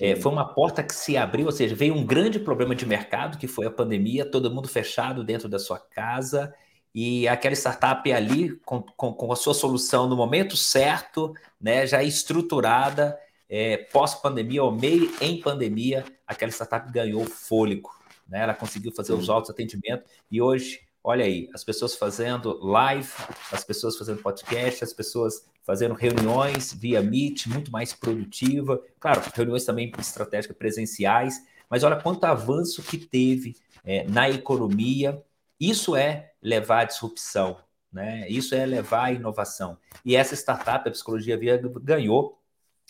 É, 0.00 0.16
foi 0.16 0.32
uma 0.32 0.54
porta 0.54 0.82
que 0.82 0.94
se 0.94 1.14
abriu, 1.16 1.44
ou 1.46 1.52
seja, 1.52 1.74
veio 1.74 1.94
um 1.94 2.06
grande 2.06 2.40
problema 2.40 2.74
de 2.74 2.86
mercado, 2.86 3.36
que 3.36 3.46
foi 3.46 3.66
a 3.66 3.70
pandemia, 3.70 4.24
todo 4.24 4.50
mundo 4.50 4.66
fechado 4.66 5.22
dentro 5.22 5.46
da 5.46 5.58
sua 5.58 5.78
casa, 5.78 6.54
e 6.94 7.26
aquela 7.26 7.54
startup 7.54 8.10
ali, 8.12 8.56
com, 8.64 8.82
com, 8.82 9.12
com 9.12 9.32
a 9.32 9.36
sua 9.36 9.54
solução 9.54 10.08
no 10.08 10.16
momento 10.16 10.56
certo, 10.56 11.34
né, 11.60 11.86
já 11.86 12.02
estruturada, 12.02 13.18
é, 13.48 13.78
pós-pandemia 13.78 14.62
ou 14.62 14.70
meio 14.70 15.12
em 15.20 15.40
pandemia, 15.40 16.04
aquela 16.26 16.52
startup 16.52 16.90
ganhou 16.92 17.24
fôlego. 17.24 17.90
Né? 18.28 18.42
Ela 18.42 18.54
conseguiu 18.54 18.92
fazer 18.92 19.12
os 19.12 19.28
altos 19.28 19.50
atendimentos, 19.50 20.10
e 20.30 20.40
hoje 20.40 20.84
Olha 21.06 21.26
aí, 21.26 21.50
as 21.52 21.62
pessoas 21.62 21.94
fazendo 21.94 22.58
live, 22.64 23.12
as 23.52 23.62
pessoas 23.62 23.94
fazendo 23.94 24.22
podcast, 24.22 24.82
as 24.82 24.94
pessoas 24.94 25.44
fazendo 25.62 25.92
reuniões 25.92 26.72
via 26.72 27.02
Meet, 27.02 27.46
muito 27.46 27.70
mais 27.70 27.92
produtiva. 27.92 28.80
Claro, 28.98 29.20
reuniões 29.34 29.66
também 29.66 29.92
estratégicas 29.98 30.56
presenciais, 30.56 31.42
mas 31.68 31.84
olha 31.84 32.00
quanto 32.00 32.24
avanço 32.24 32.82
que 32.82 32.96
teve 32.96 33.54
é, 33.84 34.04
na 34.08 34.30
economia. 34.30 35.22
Isso 35.68 35.96
é 35.96 36.32
levar 36.42 36.80
a 36.80 36.84
disrupção, 36.84 37.56
né? 37.92 38.28
Isso 38.28 38.54
é 38.54 38.66
levar 38.66 39.04
a 39.04 39.12
inovação. 39.12 39.78
E 40.04 40.14
essa 40.14 40.34
startup, 40.34 40.88
a 40.88 40.92
Psicologia 40.92 41.38
Via, 41.38 41.60
ganhou 41.82 42.40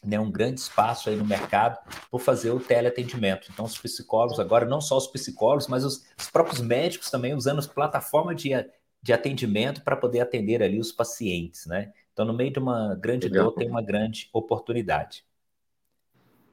né, 0.05 0.19
um 0.19 0.31
grande 0.31 0.61
espaço 0.61 1.09
aí 1.09 1.17
no 1.17 1.25
mercado 1.25 1.79
por 2.11 2.21
fazer 2.21 2.51
o 2.51 2.61
teleatendimento. 2.61 3.49
Então, 3.53 3.65
os 3.65 3.79
psicólogos, 3.79 4.39
agora 4.39 4.67
não 4.67 4.81
só 4.81 4.97
os 4.97 5.07
psicólogos, 5.07 5.67
mas 5.67 5.85
os, 5.85 6.05
os 6.19 6.29
próprios 6.31 6.61
médicos 6.61 7.11
também 7.11 7.35
usando 7.35 7.67
plataforma 7.69 8.35
de, 8.35 8.51
de 9.03 9.13
atendimento 9.13 9.83
para 9.83 9.97
poder 9.97 10.21
atender 10.21 10.63
ali 10.63 10.79
os 10.79 10.93
pacientes, 10.93 11.67
né? 11.67 11.93
Então, 12.13 12.25
no 12.25 12.33
meio 12.33 12.53
de 12.53 12.59
uma 12.59 12.95
grande 12.95 13.29
Legal. 13.29 13.47
dor, 13.47 13.55
tem 13.55 13.69
uma 13.69 13.83
grande 13.83 14.29
oportunidade. 14.33 15.25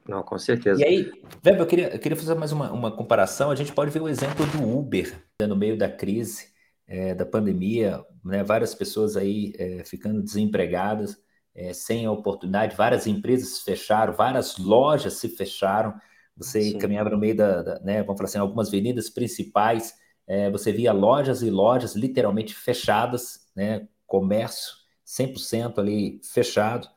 Não, 0.07 0.23
com 0.23 0.37
certeza. 0.37 0.81
E 0.81 0.83
aí, 0.83 1.11
Weber, 1.45 1.61
eu 1.61 1.67
queria, 1.67 1.93
eu 1.93 1.99
queria 1.99 2.17
fazer 2.17 2.35
mais 2.35 2.51
uma, 2.51 2.71
uma 2.71 2.91
comparação. 2.91 3.51
A 3.51 3.55
gente 3.55 3.71
pode 3.71 3.91
ver 3.91 4.01
o 4.01 4.09
exemplo 4.09 4.45
do 4.47 4.77
Uber, 4.77 5.23
né, 5.39 5.47
no 5.47 5.55
meio 5.55 5.77
da 5.77 5.89
crise, 5.89 6.47
é, 6.87 7.13
da 7.13 7.25
pandemia, 7.25 8.03
né, 8.23 8.43
várias 8.43 8.75
pessoas 8.75 9.15
aí 9.15 9.53
é, 9.57 9.83
ficando 9.85 10.21
desempregadas 10.21 11.17
é, 11.55 11.73
sem 11.73 12.05
a 12.05 12.11
oportunidade, 12.11 12.75
várias 12.75 13.07
empresas 13.07 13.49
se 13.57 13.63
fecharam, 13.63 14.13
várias 14.13 14.57
lojas 14.57 15.13
se 15.13 15.29
fecharam. 15.29 15.93
Você 16.35 16.61
Sim. 16.61 16.77
caminhava 16.77 17.09
no 17.09 17.17
meio 17.17 17.35
da, 17.35 17.61
da, 17.61 17.79
né, 17.81 18.01
vamos 18.03 18.17
falar 18.17 18.29
assim, 18.29 18.39
algumas 18.39 18.69
avenidas 18.69 19.09
principais, 19.09 19.93
é, 20.27 20.49
você 20.49 20.71
via 20.71 20.93
lojas 20.93 21.41
e 21.41 21.49
lojas 21.49 21.95
literalmente 21.95 22.55
fechadas, 22.55 23.47
né, 23.55 23.87
comércio 24.07 24.73
100% 25.05 25.79
ali 25.79 26.21
fechado, 26.23 26.87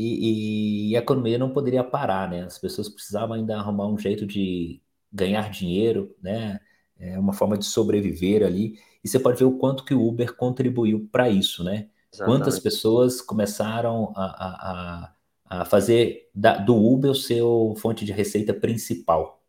e, 0.00 0.90
e, 0.90 0.96
a 0.96 1.00
economia 1.00 1.36
não 1.36 1.50
poderia 1.50 1.82
parar, 1.82 2.30
né? 2.30 2.44
As 2.44 2.56
pessoas 2.56 2.88
precisavam 2.88 3.34
ainda 3.34 3.56
arrumar 3.56 3.88
um 3.88 3.98
jeito 3.98 4.24
de 4.24 4.80
ganhar 5.12 5.50
dinheiro, 5.50 6.14
né? 6.22 6.60
É 6.96 7.18
uma 7.18 7.32
forma 7.32 7.58
de 7.58 7.64
sobreviver 7.64 8.46
ali. 8.46 8.78
E 9.02 9.08
você 9.08 9.18
pode 9.18 9.40
ver 9.40 9.44
o 9.44 9.58
quanto 9.58 9.84
que 9.84 9.94
o 9.94 10.06
Uber 10.06 10.36
contribuiu 10.36 11.08
para 11.10 11.28
isso, 11.28 11.64
né? 11.64 11.88
Exatamente. 12.12 12.38
Quantas 12.38 12.58
pessoas 12.60 13.20
começaram 13.20 14.12
a, 14.14 15.10
a, 15.50 15.60
a 15.62 15.64
fazer 15.64 16.30
da, 16.32 16.56
do 16.58 16.76
Uber 16.76 17.10
o 17.10 17.14
seu 17.14 17.74
fonte 17.78 18.04
de 18.04 18.12
receita 18.12 18.54
principal. 18.54 19.42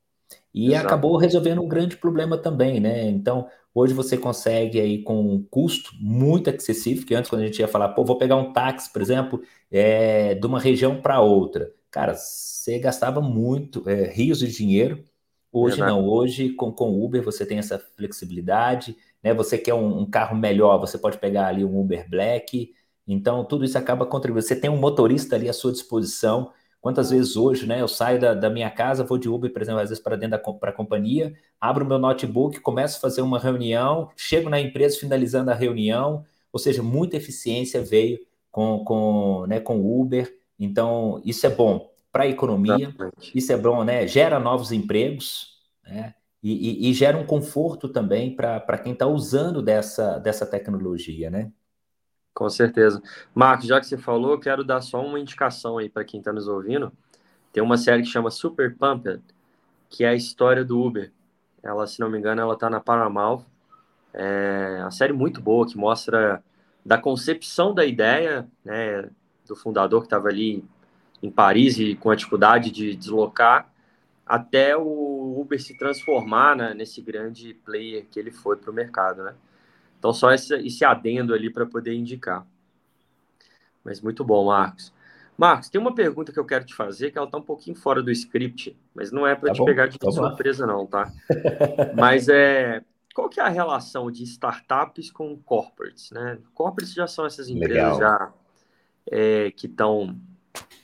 E 0.51 0.71
Exato. 0.71 0.87
acabou 0.87 1.15
resolvendo 1.17 1.61
um 1.61 1.67
grande 1.67 1.95
problema 1.95 2.37
também, 2.39 2.79
né? 2.79 3.07
Então, 3.07 3.47
hoje 3.79 3.93
você 3.93 4.17
consegue 4.17 4.79
aí 4.79 5.01
com 5.03 5.21
um 5.21 5.43
custo 5.43 5.91
muito 5.99 6.49
acessível, 6.49 7.05
que 7.05 7.15
antes 7.15 7.29
quando 7.29 7.41
a 7.41 7.45
gente 7.45 7.59
ia 7.59 7.67
falar, 7.67 7.89
pô, 7.89 8.03
vou 8.03 8.17
pegar 8.17 8.35
um 8.35 8.51
táxi, 8.51 8.91
por 8.91 9.01
exemplo, 9.01 9.41
é, 9.71 10.35
de 10.35 10.45
uma 10.45 10.59
região 10.59 11.01
para 11.01 11.21
outra. 11.21 11.71
Cara, 11.89 12.13
você 12.13 12.77
gastava 12.79 13.21
muito, 13.21 13.87
é, 13.89 14.09
rios 14.11 14.39
de 14.39 14.47
dinheiro. 14.47 15.03
Hoje 15.51 15.79
não, 15.79 16.05
hoje 16.07 16.49
com, 16.49 16.71
com 16.71 17.03
Uber 17.03 17.23
você 17.23 17.45
tem 17.45 17.57
essa 17.57 17.79
flexibilidade, 17.79 18.95
né? 19.23 19.33
Você 19.33 19.57
quer 19.57 19.73
um, 19.73 20.01
um, 20.01 20.05
carro 20.09 20.37
melhor, 20.37 20.77
você 20.79 20.97
pode 20.97 21.17
pegar 21.17 21.47
ali 21.47 21.65
um 21.65 21.79
Uber 21.79 22.07
Black. 22.07 22.71
Então, 23.07 23.43
tudo 23.43 23.65
isso 23.65 23.77
acaba 23.77 24.05
contribuindo. 24.05 24.45
Você 24.45 24.55
tem 24.55 24.69
um 24.69 24.77
motorista 24.77 25.35
ali 25.35 25.49
à 25.49 25.53
sua 25.53 25.71
disposição. 25.71 26.51
Quantas 26.81 27.09
vezes 27.09 27.35
hoje, 27.35 27.65
né? 27.65 27.81
Eu 27.81 27.87
saio 27.87 28.19
da, 28.19 28.33
da 28.33 28.49
minha 28.49 28.69
casa, 28.69 29.03
vou 29.03 29.17
de 29.17 29.27
Uber, 29.27 29.51
por 29.51 29.61
exemplo, 29.61 29.81
às 29.81 29.89
vezes 29.89 30.03
para 30.03 30.15
dentro 30.15 30.41
da 30.41 30.53
pra 30.53 30.71
companhia, 30.71 31.33
abro 31.59 31.85
meu 31.85 31.99
notebook, 31.99 32.59
começo 32.61 32.97
a 32.97 33.01
fazer 33.01 33.21
uma 33.21 33.39
reunião, 33.39 34.09
chego 34.15 34.49
na 34.49 34.59
empresa 34.59 34.99
finalizando 34.99 35.51
a 35.51 35.55
reunião, 35.55 36.25
ou 36.51 36.59
seja, 36.59 36.81
muita 36.81 37.17
eficiência 37.17 37.81
veio 37.81 38.19
com, 38.51 38.83
com, 38.85 39.45
né, 39.47 39.59
com 39.59 39.79
Uber. 39.79 40.33
Então, 40.57 41.21
isso 41.25 41.45
é 41.45 41.49
bom 41.49 41.91
para 42.11 42.23
a 42.23 42.27
economia, 42.27 42.87
Exatamente. 42.87 43.37
isso 43.37 43.51
é 43.51 43.57
bom, 43.57 43.83
né? 43.83 44.07
Gera 44.07 44.39
novos 44.39 44.71
empregos, 44.71 45.59
né? 45.83 46.13
e, 46.41 46.87
e, 46.87 46.89
e 46.89 46.93
gera 46.93 47.17
um 47.17 47.25
conforto 47.25 47.89
também 47.89 48.35
para 48.35 48.77
quem 48.77 48.93
está 48.93 49.05
usando 49.05 49.61
dessa, 49.61 50.17
dessa 50.19 50.45
tecnologia, 50.45 51.29
né? 51.29 51.51
Com 52.39 52.49
certeza. 52.49 53.03
Marcos, 53.35 53.67
já 53.67 53.81
que 53.81 53.85
você 53.85 53.97
falou, 53.97 54.39
quero 54.39 54.63
dar 54.63 54.79
só 54.79 55.05
uma 55.05 55.19
indicação 55.19 55.77
aí 55.77 55.89
para 55.89 56.05
quem 56.05 56.21
está 56.21 56.31
nos 56.31 56.47
ouvindo. 56.47 56.89
Tem 57.51 57.61
uma 57.61 57.75
série 57.75 58.01
que 58.01 58.07
chama 58.07 58.31
Super 58.31 58.77
Pumped, 58.77 59.21
que 59.89 60.05
é 60.05 60.07
a 60.07 60.15
história 60.15 60.63
do 60.63 60.81
Uber. 60.81 61.11
Ela, 61.61 61.85
se 61.85 61.99
não 61.99 62.09
me 62.09 62.17
engano, 62.17 62.39
ela 62.39 62.53
está 62.53 62.69
na 62.69 62.79
Paramount. 62.79 63.43
É 64.13 64.77
uma 64.79 64.89
série 64.89 65.11
muito 65.11 65.41
boa 65.41 65.67
que 65.67 65.77
mostra 65.77 66.41
da 66.85 66.97
concepção 66.97 67.73
da 67.73 67.83
ideia, 67.83 68.47
né, 68.63 69.09
do 69.45 69.53
fundador 69.53 69.99
que 69.99 70.05
estava 70.05 70.29
ali 70.29 70.63
em 71.21 71.29
Paris 71.29 71.77
e 71.77 71.93
com 71.93 72.09
a 72.09 72.15
dificuldade 72.15 72.71
de 72.71 72.95
deslocar 72.95 73.69
até 74.25 74.77
o 74.77 75.41
Uber 75.41 75.61
se 75.61 75.77
transformar 75.77 76.55
né, 76.55 76.73
nesse 76.73 77.01
grande 77.01 77.53
player 77.65 78.05
que 78.09 78.17
ele 78.17 78.31
foi 78.31 78.55
para 78.55 78.71
o 78.71 78.73
mercado, 78.73 79.23
né? 79.23 79.35
Então, 79.99 80.13
só 80.13 80.31
esse, 80.31 80.55
esse 80.55 80.85
adendo 80.85 81.33
ali 81.33 81.49
para 81.49 81.65
poder 81.65 81.93
indicar. 81.93 82.47
Mas 83.83 84.01
muito 84.01 84.23
bom, 84.23 84.45
Marcos. 84.45 84.93
Marcos, 85.37 85.69
tem 85.69 85.79
uma 85.79 85.93
pergunta 85.93 86.31
que 86.31 86.39
eu 86.39 86.45
quero 86.45 86.65
te 86.65 86.73
fazer, 86.73 87.11
que 87.11 87.17
ela 87.17 87.27
está 87.27 87.37
um 87.37 87.43
pouquinho 87.43 87.75
fora 87.75 88.01
do 88.01 88.11
script, 88.11 88.77
mas 88.93 89.11
não 89.11 89.25
é 89.25 89.35
para 89.35 89.49
tá 89.49 89.53
te 89.53 89.59
bom, 89.59 89.65
pegar 89.65 89.87
de 89.87 89.97
tá 89.97 90.11
surpresa, 90.11 90.65
não, 90.65 90.85
tá? 90.85 91.11
mas 91.95 92.27
é 92.27 92.83
qual 93.13 93.29
que 93.29 93.39
é 93.39 93.43
a 93.43 93.49
relação 93.49 94.09
de 94.11 94.23
startups 94.23 95.11
com 95.11 95.37
corporates, 95.37 96.11
né? 96.11 96.39
Corporates 96.53 96.93
já 96.93 97.07
são 97.07 97.25
essas 97.25 97.49
empresas 97.49 97.97
Legal. 97.97 97.99
já 97.99 98.33
é, 99.11 99.51
que 99.51 99.67
estão 99.67 100.15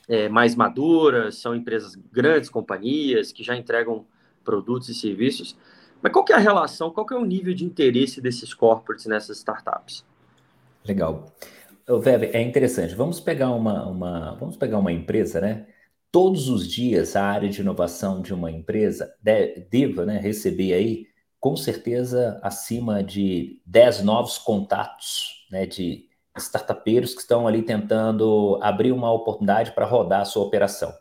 é, 0.08 0.28
mais 0.28 0.54
maduras, 0.54 1.36
são 1.36 1.54
empresas 1.54 1.94
grandes, 1.94 2.50
companhias, 2.50 3.32
que 3.32 3.42
já 3.42 3.56
entregam 3.56 4.06
produtos 4.44 4.88
e 4.88 4.94
serviços. 4.94 5.56
Mas 6.06 6.12
qual 6.12 6.24
que 6.24 6.32
é 6.32 6.36
a 6.36 6.38
relação, 6.38 6.88
qual 6.92 7.04
que 7.04 7.12
é 7.12 7.16
o 7.16 7.24
nível 7.24 7.52
de 7.52 7.64
interesse 7.64 8.20
desses 8.20 8.54
corporates 8.54 9.06
nessas 9.06 9.38
startups? 9.38 10.04
Legal. 10.86 11.34
Veve, 12.00 12.26
é 12.26 12.40
interessante. 12.40 12.94
Vamos 12.94 13.18
pegar 13.18 13.50
uma, 13.50 13.84
uma, 13.88 14.36
vamos 14.36 14.56
pegar 14.56 14.78
uma 14.78 14.92
empresa, 14.92 15.40
né? 15.40 15.66
Todos 16.12 16.48
os 16.48 16.70
dias 16.70 17.16
a 17.16 17.24
área 17.24 17.48
de 17.48 17.60
inovação 17.60 18.22
de 18.22 18.32
uma 18.32 18.52
empresa 18.52 19.12
deva 19.20 20.06
né, 20.06 20.20
receber 20.20 20.74
aí, 20.74 21.06
com 21.40 21.56
certeza, 21.56 22.38
acima 22.40 23.02
de 23.02 23.60
10 23.66 24.04
novos 24.04 24.38
contatos 24.38 25.44
né, 25.50 25.66
de 25.66 26.08
startupeiros 26.36 27.14
que 27.14 27.20
estão 27.22 27.48
ali 27.48 27.62
tentando 27.62 28.60
abrir 28.62 28.92
uma 28.92 29.12
oportunidade 29.12 29.72
para 29.72 29.84
rodar 29.84 30.20
a 30.20 30.24
sua 30.24 30.44
operação. 30.44 30.94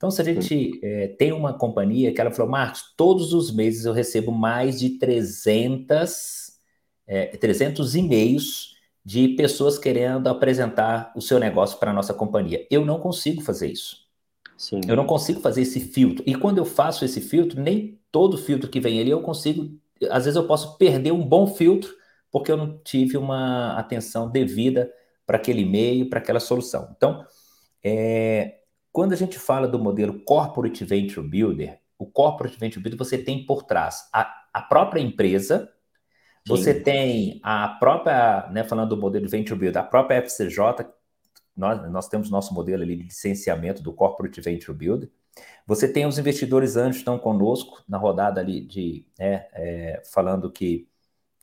Então, 0.00 0.10
se 0.10 0.22
a 0.22 0.24
gente 0.24 0.80
é, 0.82 1.08
tem 1.08 1.30
uma 1.30 1.52
companhia 1.52 2.10
que 2.10 2.18
ela 2.18 2.30
falou, 2.30 2.50
Marcos, 2.50 2.94
todos 2.96 3.34
os 3.34 3.52
meses 3.52 3.84
eu 3.84 3.92
recebo 3.92 4.32
mais 4.32 4.80
de 4.80 4.98
300, 4.98 6.52
é, 7.06 7.26
300 7.36 7.94
e-mails 7.94 8.76
de 9.04 9.28
pessoas 9.28 9.78
querendo 9.78 10.26
apresentar 10.26 11.12
o 11.14 11.20
seu 11.20 11.38
negócio 11.38 11.78
para 11.78 11.90
a 11.90 11.92
nossa 11.92 12.14
companhia. 12.14 12.66
Eu 12.70 12.82
não 12.82 12.98
consigo 12.98 13.42
fazer 13.42 13.70
isso. 13.70 13.98
Sim. 14.56 14.80
Eu 14.88 14.96
não 14.96 15.04
consigo 15.04 15.38
fazer 15.38 15.60
esse 15.60 15.80
filtro. 15.80 16.24
E 16.26 16.34
quando 16.34 16.56
eu 16.56 16.64
faço 16.64 17.04
esse 17.04 17.20
filtro, 17.20 17.60
nem 17.60 18.00
todo 18.10 18.38
filtro 18.38 18.70
que 18.70 18.80
vem 18.80 19.00
ali 19.00 19.10
eu 19.10 19.20
consigo. 19.20 19.68
Às 20.08 20.24
vezes 20.24 20.36
eu 20.36 20.46
posso 20.46 20.78
perder 20.78 21.12
um 21.12 21.22
bom 21.22 21.46
filtro 21.46 21.94
porque 22.30 22.50
eu 22.50 22.56
não 22.56 22.78
tive 22.78 23.18
uma 23.18 23.74
atenção 23.78 24.30
devida 24.30 24.90
para 25.26 25.36
aquele 25.36 25.60
e-mail, 25.60 26.08
para 26.08 26.20
aquela 26.20 26.40
solução. 26.40 26.88
Então, 26.96 27.22
é, 27.84 28.59
quando 28.92 29.12
a 29.12 29.16
gente 29.16 29.38
fala 29.38 29.68
do 29.68 29.78
modelo 29.78 30.20
Corporate 30.20 30.84
Venture 30.84 31.26
Builder, 31.26 31.80
o 31.98 32.06
Corporate 32.06 32.58
Venture 32.58 32.82
Builder 32.82 32.98
você 32.98 33.18
tem 33.18 33.44
por 33.44 33.62
trás 33.62 34.08
a, 34.12 34.46
a 34.52 34.62
própria 34.62 35.00
empresa, 35.00 35.70
Sim. 36.46 36.56
você 36.56 36.74
tem 36.74 37.40
a 37.42 37.68
própria, 37.68 38.48
né, 38.50 38.64
falando 38.64 38.90
do 38.90 38.96
modelo 38.96 39.28
Venture 39.28 39.58
Builder, 39.58 39.82
a 39.82 39.86
própria 39.86 40.16
FCJ, 40.18 40.86
nós, 41.56 41.90
nós 41.90 42.08
temos 42.08 42.30
nosso 42.30 42.54
modelo 42.54 42.82
ali 42.82 42.96
de 42.96 43.02
licenciamento 43.04 43.82
do 43.82 43.92
Corporate 43.92 44.40
Venture 44.40 44.76
Builder. 44.76 45.10
Você 45.66 45.92
tem 45.92 46.06
os 46.06 46.18
investidores 46.18 46.76
anjos 46.76 46.96
que 46.96 47.00
estão 47.00 47.18
conosco 47.18 47.84
na 47.88 47.98
rodada 47.98 48.40
ali 48.40 48.60
de 48.60 49.06
né, 49.18 49.46
é, 49.52 50.02
falando 50.12 50.50
que 50.50 50.88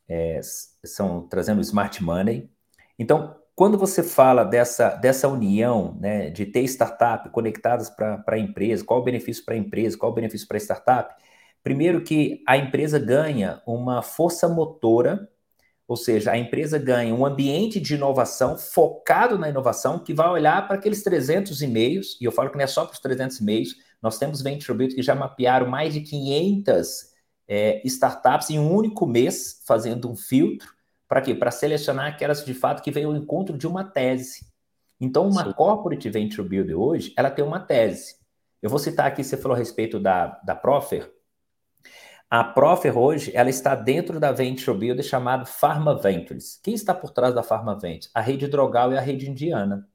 é, 0.08 0.40
são 0.84 1.28
trazendo 1.28 1.62
smart 1.62 2.04
money. 2.04 2.50
Então, 2.98 3.36
quando 3.58 3.76
você 3.76 4.04
fala 4.04 4.44
dessa, 4.44 4.90
dessa 4.90 5.28
união 5.28 5.98
né, 6.00 6.30
de 6.30 6.46
ter 6.46 6.62
startup 6.66 7.28
conectadas 7.32 7.90
para 7.90 8.24
a 8.28 8.38
empresa, 8.38 8.86
qual 8.86 9.00
o 9.00 9.04
benefício 9.04 9.44
para 9.44 9.56
a 9.56 9.58
empresa, 9.58 9.98
qual 9.98 10.12
o 10.12 10.16
benefício 10.16 10.48
para 10.48 10.58
a 10.58 10.60
startup? 10.60 11.16
Primeiro 11.64 12.04
que 12.04 12.44
a 12.48 12.56
empresa 12.56 13.00
ganha 13.00 13.60
uma 13.66 14.04
força 14.04 14.48
motora, 14.48 15.28
ou 15.88 15.98
seja, 15.98 16.34
a 16.34 16.38
empresa 16.38 16.78
ganha 16.78 17.16
um 17.16 17.26
ambiente 17.26 17.80
de 17.80 17.96
inovação 17.96 18.60
focado 18.60 19.40
na 19.40 19.50
inovação 19.50 19.98
que 19.98 20.14
vai 20.14 20.30
olhar 20.30 20.68
para 20.68 20.78
aqueles 20.78 21.02
300 21.02 21.60
e-mails, 21.64 22.16
e 22.22 22.26
eu 22.26 22.32
falo 22.32 22.52
que 22.52 22.58
não 22.58 22.64
é 22.64 22.68
só 22.68 22.86
para 22.86 22.94
os 22.94 23.00
300 23.00 23.40
e-mails, 23.40 23.76
nós 24.00 24.20
temos 24.20 24.40
Venture 24.40 24.78
Build 24.78 24.94
que 24.94 25.02
já 25.02 25.16
mapearam 25.16 25.68
mais 25.68 25.96
de 25.96 26.02
500 26.02 27.08
é, 27.48 27.82
startups 27.88 28.52
em 28.52 28.60
um 28.60 28.72
único 28.72 29.08
mês, 29.08 29.64
fazendo 29.66 30.12
um 30.12 30.16
filtro, 30.16 30.77
para 31.08 31.22
quê? 31.22 31.34
Para 31.34 31.52
selecionar 31.52 32.08
aquelas 32.08 32.44
de 32.44 32.54
fato 32.54 32.82
que 32.82 32.92
vêm 32.92 33.06
ao 33.06 33.16
encontro 33.16 33.58
de 33.58 33.66
uma 33.68 33.84
tese. 33.84 34.46
Então, 35.00 35.28
uma 35.28 35.46
Sim. 35.46 35.54
Corporate 35.54 36.10
Venture 36.10 36.48
Build 36.48 36.74
hoje, 36.74 37.14
ela 37.16 37.30
tem 37.30 37.46
uma 37.46 37.60
tese. 37.60 38.16
Eu 38.62 38.70
vou 38.70 38.80
citar 38.80 39.06
aqui, 39.06 39.24
você 39.24 39.38
falou 39.38 39.56
a 39.56 39.58
respeito 39.58 40.00
da, 40.00 40.40
da 40.44 40.56
Profer. 40.56 41.12
A 42.30 42.44
Profer 42.44 42.98
hoje, 42.98 43.32
ela 43.34 43.50
está 43.50 43.74
dentro 43.76 44.20
da 44.20 44.32
Venture 44.32 44.78
Build 44.78 45.02
chamada 45.04 45.46
Pharma 45.46 45.98
Ventures. 45.98 46.60
Quem 46.62 46.74
está 46.74 46.94
por 46.94 47.12
trás 47.12 47.34
da 47.34 47.44
Pharma 47.44 47.80
Ventures? 47.80 48.10
A 48.14 48.20
rede 48.20 48.48
Drogal 48.48 48.92
e 48.92 48.98
a 48.98 49.02
rede 49.02 49.30
Indiana. 49.30 49.88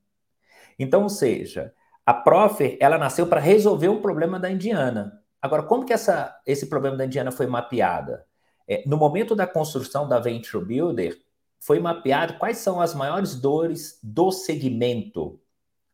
Então, 0.78 1.02
ou 1.02 1.09
seja, 1.11 1.75
a 2.07 2.14
Profer, 2.14 2.78
ela 2.81 2.97
nasceu 2.97 3.26
para 3.26 3.40
resolver 3.40 3.88
um 3.88 4.00
problema 4.00 4.40
da 4.40 4.50
Indiana. 4.50 5.21
Agora, 5.42 5.64
como 5.64 5.85
que 5.85 5.92
essa, 5.92 6.40
esse 6.47 6.69
problema 6.69 6.97
da 6.97 7.04
Indiana 7.04 7.31
foi 7.31 7.47
mapeada? 7.47 8.25
É, 8.69 8.83
no 8.87 8.97
momento 8.97 9.35
da 9.35 9.47
construção 9.47 10.09
da 10.09 10.19
Venture 10.19 10.64
Builder, 10.64 11.21
foi 11.59 11.78
mapeado 11.78 12.38
quais 12.38 12.59
são 12.59 12.81
as 12.81 12.95
maiores 12.95 13.35
dores 13.40 13.99
do 14.02 14.33
segmento. 14.33 15.40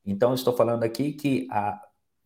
Então, 0.05 0.33
estou 0.33 0.57
falando 0.57 0.85
aqui 0.85 1.13
que 1.13 1.47
a 1.51 1.79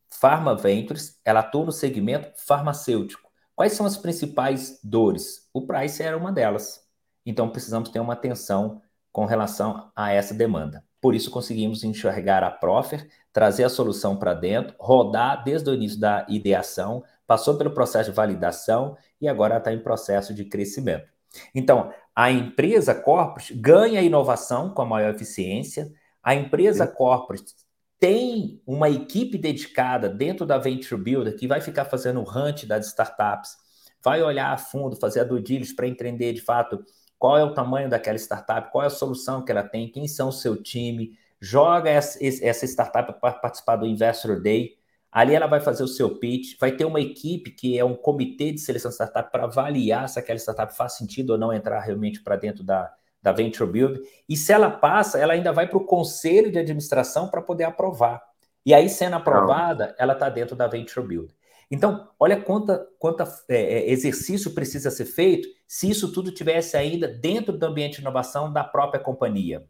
Pharma 0.08 0.54
Ventures, 0.54 1.20
ela 1.24 1.40
atua 1.40 1.64
no 1.64 1.72
segmento 1.72 2.30
farmacêutico. 2.36 3.30
Quais 3.56 3.72
são 3.72 3.84
as 3.84 3.96
principais 3.96 4.78
dores? 4.84 5.48
O 5.52 5.66
price 5.66 6.02
era 6.02 6.16
uma 6.16 6.30
delas. 6.30 6.86
Então, 7.26 7.50
precisamos 7.50 7.88
ter 7.88 7.98
uma 7.98 8.12
atenção 8.12 8.80
com 9.10 9.24
relação 9.24 9.90
a 9.96 10.12
essa 10.12 10.34
demanda. 10.34 10.84
Por 11.00 11.14
isso, 11.14 11.30
conseguimos 11.30 11.82
enxergar 11.82 12.44
a 12.44 12.50
Profer, 12.50 13.08
trazer 13.32 13.64
a 13.64 13.68
solução 13.68 14.16
para 14.16 14.34
dentro, 14.34 14.76
rodar 14.78 15.42
desde 15.42 15.68
o 15.68 15.74
início 15.74 15.98
da 15.98 16.24
ideação, 16.28 17.02
passou 17.32 17.56
pelo 17.56 17.70
processo 17.70 18.10
de 18.10 18.14
validação 18.14 18.94
e 19.18 19.26
agora 19.26 19.56
está 19.56 19.72
em 19.72 19.82
processo 19.82 20.34
de 20.34 20.44
crescimento. 20.44 21.10
Então, 21.54 21.90
a 22.14 22.30
empresa 22.30 22.94
corporate 22.94 23.54
ganha 23.54 24.02
inovação 24.02 24.68
com 24.68 24.82
a 24.82 24.84
maior 24.84 25.14
eficiência, 25.14 25.90
a 26.22 26.34
empresa 26.34 26.86
Sim. 26.86 26.92
corporate 26.92 27.54
tem 27.98 28.60
uma 28.66 28.90
equipe 28.90 29.38
dedicada 29.38 30.10
dentro 30.10 30.44
da 30.44 30.58
Venture 30.58 31.00
Builder 31.00 31.34
que 31.34 31.48
vai 31.48 31.62
ficar 31.62 31.86
fazendo 31.86 32.20
o 32.20 32.30
hunt 32.30 32.66
das 32.66 32.88
startups, 32.88 33.56
vai 34.04 34.22
olhar 34.22 34.52
a 34.52 34.58
fundo, 34.58 34.94
fazer 34.96 35.20
a 35.20 35.24
due 35.24 35.40
diligence 35.40 35.74
para 35.74 35.88
entender 35.88 36.34
de 36.34 36.42
fato 36.42 36.84
qual 37.18 37.38
é 37.38 37.44
o 37.44 37.54
tamanho 37.54 37.88
daquela 37.88 38.18
startup, 38.18 38.70
qual 38.70 38.84
é 38.84 38.88
a 38.88 38.90
solução 38.90 39.42
que 39.42 39.50
ela 39.50 39.62
tem, 39.62 39.90
quem 39.90 40.06
são 40.06 40.28
o 40.28 40.32
seu 40.32 40.62
time, 40.62 41.16
joga 41.40 41.88
essa 41.88 42.66
startup 42.66 43.18
para 43.18 43.32
participar 43.32 43.76
do 43.76 43.86
Investor 43.86 44.38
Day, 44.38 44.81
Ali 45.12 45.34
ela 45.34 45.46
vai 45.46 45.60
fazer 45.60 45.84
o 45.84 45.88
seu 45.88 46.18
pitch, 46.18 46.58
vai 46.58 46.72
ter 46.72 46.86
uma 46.86 46.98
equipe 46.98 47.50
que 47.50 47.78
é 47.78 47.84
um 47.84 47.94
comitê 47.94 48.50
de 48.50 48.60
seleção 48.60 48.88
de 48.88 48.94
startup 48.94 49.30
para 49.30 49.44
avaliar 49.44 50.08
se 50.08 50.18
aquela 50.18 50.38
startup 50.38 50.74
faz 50.74 50.94
sentido 50.94 51.30
ou 51.30 51.38
não 51.38 51.52
entrar 51.52 51.80
realmente 51.80 52.22
para 52.22 52.34
dentro 52.34 52.64
da, 52.64 52.90
da 53.20 53.30
Venture 53.30 53.70
Build. 53.70 54.00
E 54.26 54.34
se 54.38 54.50
ela 54.54 54.70
passa, 54.70 55.18
ela 55.18 55.34
ainda 55.34 55.52
vai 55.52 55.68
para 55.68 55.76
o 55.76 55.84
conselho 55.84 56.50
de 56.50 56.58
administração 56.58 57.28
para 57.28 57.42
poder 57.42 57.64
aprovar. 57.64 58.22
E 58.64 58.72
aí, 58.72 58.88
sendo 58.88 59.16
aprovada, 59.16 59.94
ela 59.98 60.14
está 60.14 60.30
dentro 60.30 60.56
da 60.56 60.66
Venture 60.66 61.06
Build. 61.06 61.34
Então, 61.70 62.08
olha 62.18 62.40
quanta, 62.40 62.86
quanta 62.98 63.24
é, 63.50 63.56
é, 63.56 63.90
exercício 63.90 64.52
precisa 64.52 64.90
ser 64.90 65.04
feito 65.04 65.46
se 65.66 65.90
isso 65.90 66.10
tudo 66.10 66.32
tivesse 66.32 66.74
ainda 66.74 67.06
dentro 67.06 67.52
do 67.52 67.66
ambiente 67.66 67.96
de 67.96 68.00
inovação 68.00 68.50
da 68.50 68.64
própria 68.64 69.00
companhia. 69.00 69.62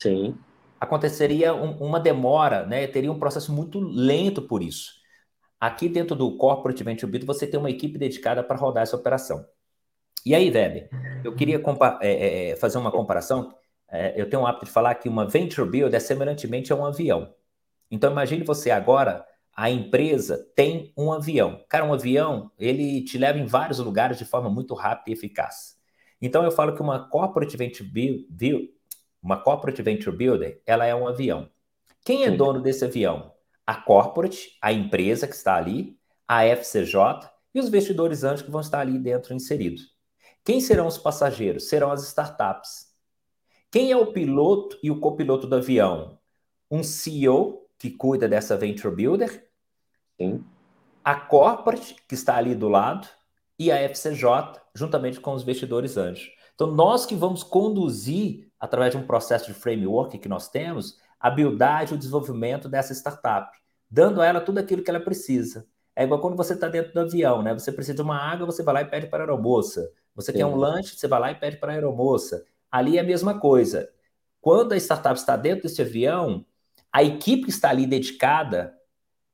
Sim 0.00 0.36
aconteceria 0.82 1.54
um, 1.54 1.76
uma 1.76 2.00
demora, 2.00 2.66
né? 2.66 2.88
teria 2.88 3.12
um 3.12 3.18
processo 3.18 3.52
muito 3.52 3.78
lento 3.78 4.42
por 4.42 4.64
isso. 4.64 4.90
Aqui 5.60 5.88
dentro 5.88 6.16
do 6.16 6.36
Corporate 6.36 6.82
Venture 6.82 7.08
Build, 7.10 7.24
você 7.24 7.46
tem 7.46 7.58
uma 7.58 7.70
equipe 7.70 7.96
dedicada 7.96 8.42
para 8.42 8.56
rodar 8.56 8.82
essa 8.82 8.96
operação. 8.96 9.46
E 10.26 10.34
aí, 10.34 10.50
Weber, 10.50 10.88
eu 11.22 11.36
queria 11.36 11.62
é, 12.00 12.08
é, 12.08 12.50
é, 12.50 12.56
fazer 12.56 12.78
uma 12.78 12.90
comparação. 12.90 13.54
É, 13.88 14.20
eu 14.20 14.28
tenho 14.28 14.42
o 14.42 14.46
hábito 14.46 14.64
de 14.64 14.72
falar 14.72 14.96
que 14.96 15.08
uma 15.08 15.24
Venture 15.24 15.70
Build 15.70 15.94
é 15.94 16.00
semelhantemente 16.00 16.72
a 16.72 16.76
um 16.76 16.84
avião. 16.84 17.32
Então, 17.88 18.10
imagine 18.10 18.42
você 18.42 18.72
agora, 18.72 19.24
a 19.54 19.70
empresa 19.70 20.44
tem 20.56 20.92
um 20.96 21.12
avião. 21.12 21.64
Cara, 21.68 21.84
um 21.84 21.94
avião, 21.94 22.50
ele 22.58 23.04
te 23.04 23.16
leva 23.16 23.38
em 23.38 23.46
vários 23.46 23.78
lugares 23.78 24.18
de 24.18 24.24
forma 24.24 24.50
muito 24.50 24.74
rápida 24.74 25.10
e 25.10 25.12
eficaz. 25.12 25.76
Então, 26.20 26.42
eu 26.42 26.50
falo 26.50 26.74
que 26.74 26.82
uma 26.82 27.08
Corporate 27.08 27.56
Venture 27.56 27.88
Build, 27.88 28.72
uma 29.22 29.36
corporate 29.36 29.80
venture 29.82 30.16
builder, 30.16 30.60
ela 30.66 30.84
é 30.84 30.94
um 30.94 31.06
avião. 31.06 31.48
Quem 32.04 32.24
é 32.24 32.30
Sim. 32.30 32.36
dono 32.36 32.60
desse 32.60 32.84
avião? 32.84 33.32
A 33.66 33.76
corporate, 33.76 34.58
a 34.60 34.72
empresa 34.72 35.28
que 35.28 35.34
está 35.34 35.56
ali, 35.56 35.96
a 36.26 36.44
FCJ 36.44 37.30
e 37.54 37.60
os 37.60 37.68
investidores 37.68 38.24
anjos 38.24 38.42
que 38.42 38.50
vão 38.50 38.60
estar 38.60 38.80
ali 38.80 38.98
dentro 38.98 39.34
inseridos. 39.34 39.92
Quem 40.44 40.60
serão 40.60 40.86
os 40.88 40.98
passageiros? 40.98 41.68
Serão 41.68 41.92
as 41.92 42.02
startups. 42.02 42.92
Quem 43.70 43.92
é 43.92 43.96
o 43.96 44.12
piloto 44.12 44.78
e 44.82 44.90
o 44.90 44.98
copiloto 44.98 45.46
do 45.46 45.56
avião? 45.56 46.18
Um 46.70 46.82
CEO 46.82 47.68
que 47.78 47.90
cuida 47.90 48.28
dessa 48.28 48.56
venture 48.56 48.94
builder. 48.94 49.48
Sim. 50.20 50.44
A 51.04 51.14
corporate 51.14 51.96
que 52.08 52.14
está 52.14 52.36
ali 52.36 52.54
do 52.54 52.68
lado 52.68 53.08
e 53.58 53.70
a 53.70 53.76
FCJ 53.88 54.60
juntamente 54.74 55.20
com 55.20 55.32
os 55.32 55.42
investidores 55.42 55.96
anjos. 55.96 56.30
Então 56.54 56.66
nós 56.66 57.06
que 57.06 57.14
vamos 57.14 57.42
conduzir 57.42 58.51
através 58.62 58.92
de 58.92 58.96
um 58.96 59.04
processo 59.04 59.46
de 59.46 59.54
framework 59.54 60.16
que 60.18 60.28
nós 60.28 60.48
temos, 60.48 60.96
a 61.18 61.28
buildagem, 61.28 61.96
o 61.96 61.98
desenvolvimento 61.98 62.68
dessa 62.68 62.92
startup, 62.92 63.58
dando 63.90 64.22
a 64.22 64.26
ela 64.26 64.40
tudo 64.40 64.58
aquilo 64.58 64.84
que 64.84 64.88
ela 64.88 65.00
precisa. 65.00 65.66
É 65.96 66.04
igual 66.04 66.20
quando 66.20 66.36
você 66.36 66.54
está 66.54 66.68
dentro 66.68 66.92
do 66.92 67.00
avião, 67.00 67.42
né? 67.42 67.52
Você 67.54 67.72
precisa 67.72 67.96
de 67.96 68.02
uma 68.02 68.16
água, 68.16 68.46
você 68.46 68.62
vai 68.62 68.74
lá 68.74 68.82
e 68.82 68.84
pede 68.84 69.08
para 69.08 69.24
a 69.24 69.26
aeromoça. 69.26 69.90
Você 70.14 70.30
Sim. 70.30 70.38
quer 70.38 70.46
um 70.46 70.54
lanche, 70.54 70.96
você 70.96 71.08
vai 71.08 71.18
lá 71.18 71.32
e 71.32 71.34
pede 71.34 71.56
para 71.56 71.72
a 71.72 71.74
aeromoça. 71.74 72.46
Ali 72.70 72.98
é 72.98 73.00
a 73.00 73.04
mesma 73.04 73.40
coisa. 73.40 73.90
Quando 74.40 74.74
a 74.74 74.76
startup 74.76 75.18
está 75.18 75.36
dentro 75.36 75.64
desse 75.64 75.82
avião, 75.82 76.46
a 76.92 77.02
equipe 77.02 77.46
que 77.46 77.50
está 77.50 77.68
ali 77.68 77.84
dedicada, 77.84 78.78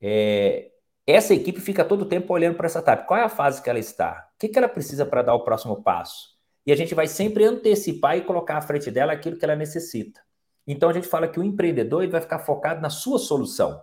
é... 0.01 0.71
essa 1.07 1.35
equipe 1.35 1.61
fica 1.61 1.85
todo 1.85 2.03
o 2.03 2.07
tempo 2.07 2.33
olhando 2.33 2.57
para 2.57 2.65
essa 2.65 2.79
startup. 2.79 3.07
Qual 3.07 3.21
é 3.21 3.25
a 3.25 3.29
fase 3.29 3.61
que 3.61 3.69
ela 3.69 3.79
está? 3.79 4.31
O 4.35 4.39
que, 4.39 4.49
que 4.49 4.59
ela 4.59 4.71
precisa 4.71 5.05
para 5.05 5.21
dar 5.21 5.35
o 5.35 5.45
próximo 5.45 5.83
passo? 5.83 6.38
E 6.69 6.73
a 6.73 6.77
gente 6.77 6.95
vai 6.95 7.07
sempre 7.07 7.47
antecipar 7.47 8.19
e 8.19 8.21
colocar 8.21 8.59
à 8.59 8.61
frente 8.61 8.91
dela 8.91 9.15
aquilo 9.15 9.39
que 9.39 9.45
ela 9.47 9.57
necessita. 9.57 10.21
Então 10.67 10.91
a 10.91 10.93
gente 10.93 11.09
fala 11.09 11.27
que 11.27 11.41
o 11.41 11.43
empreendedor 11.43 12.03
ele 12.03 12.13
vai 12.13 12.21
ficar 12.21 12.41
focado 12.41 12.83
na 12.83 12.91
sua 12.91 13.19
solução. 13.19 13.83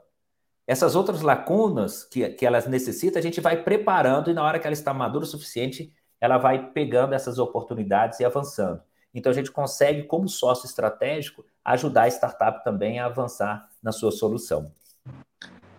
Essas 0.68 0.96
outras 0.96 1.24
lacunas 1.24 2.04
que, 2.04 2.30
que 2.30 2.46
elas 2.46 2.68
necessitam, 2.68 3.20
a 3.20 3.24
gente 3.24 3.42
vai 3.42 3.64
preparando 3.64 4.30
e 4.30 4.36
na 4.36 4.44
hora 4.44 4.60
que 4.60 4.68
ela 4.68 4.74
está 4.76 4.94
madura 4.94 5.26
o 5.26 5.28
suficiente, 5.28 5.92
ela 6.22 6.38
vai 6.38 6.74
pegando 6.74 7.16
essas 7.16 7.40
oportunidades 7.40 8.20
e 8.20 8.24
avançando. 8.24 8.80
Então 9.12 9.32
a 9.32 9.36
gente 9.36 9.50
consegue, 9.50 10.04
como 10.04 10.30
sócio 10.30 10.68
estratégico, 10.68 11.44
ajudar 11.64 12.04
a 12.04 12.08
startup 12.08 12.64
também 12.64 13.00
a 13.00 13.08
avançar 13.08 13.68
na 13.82 13.92
sua 13.92 14.12
solução. 14.12 14.72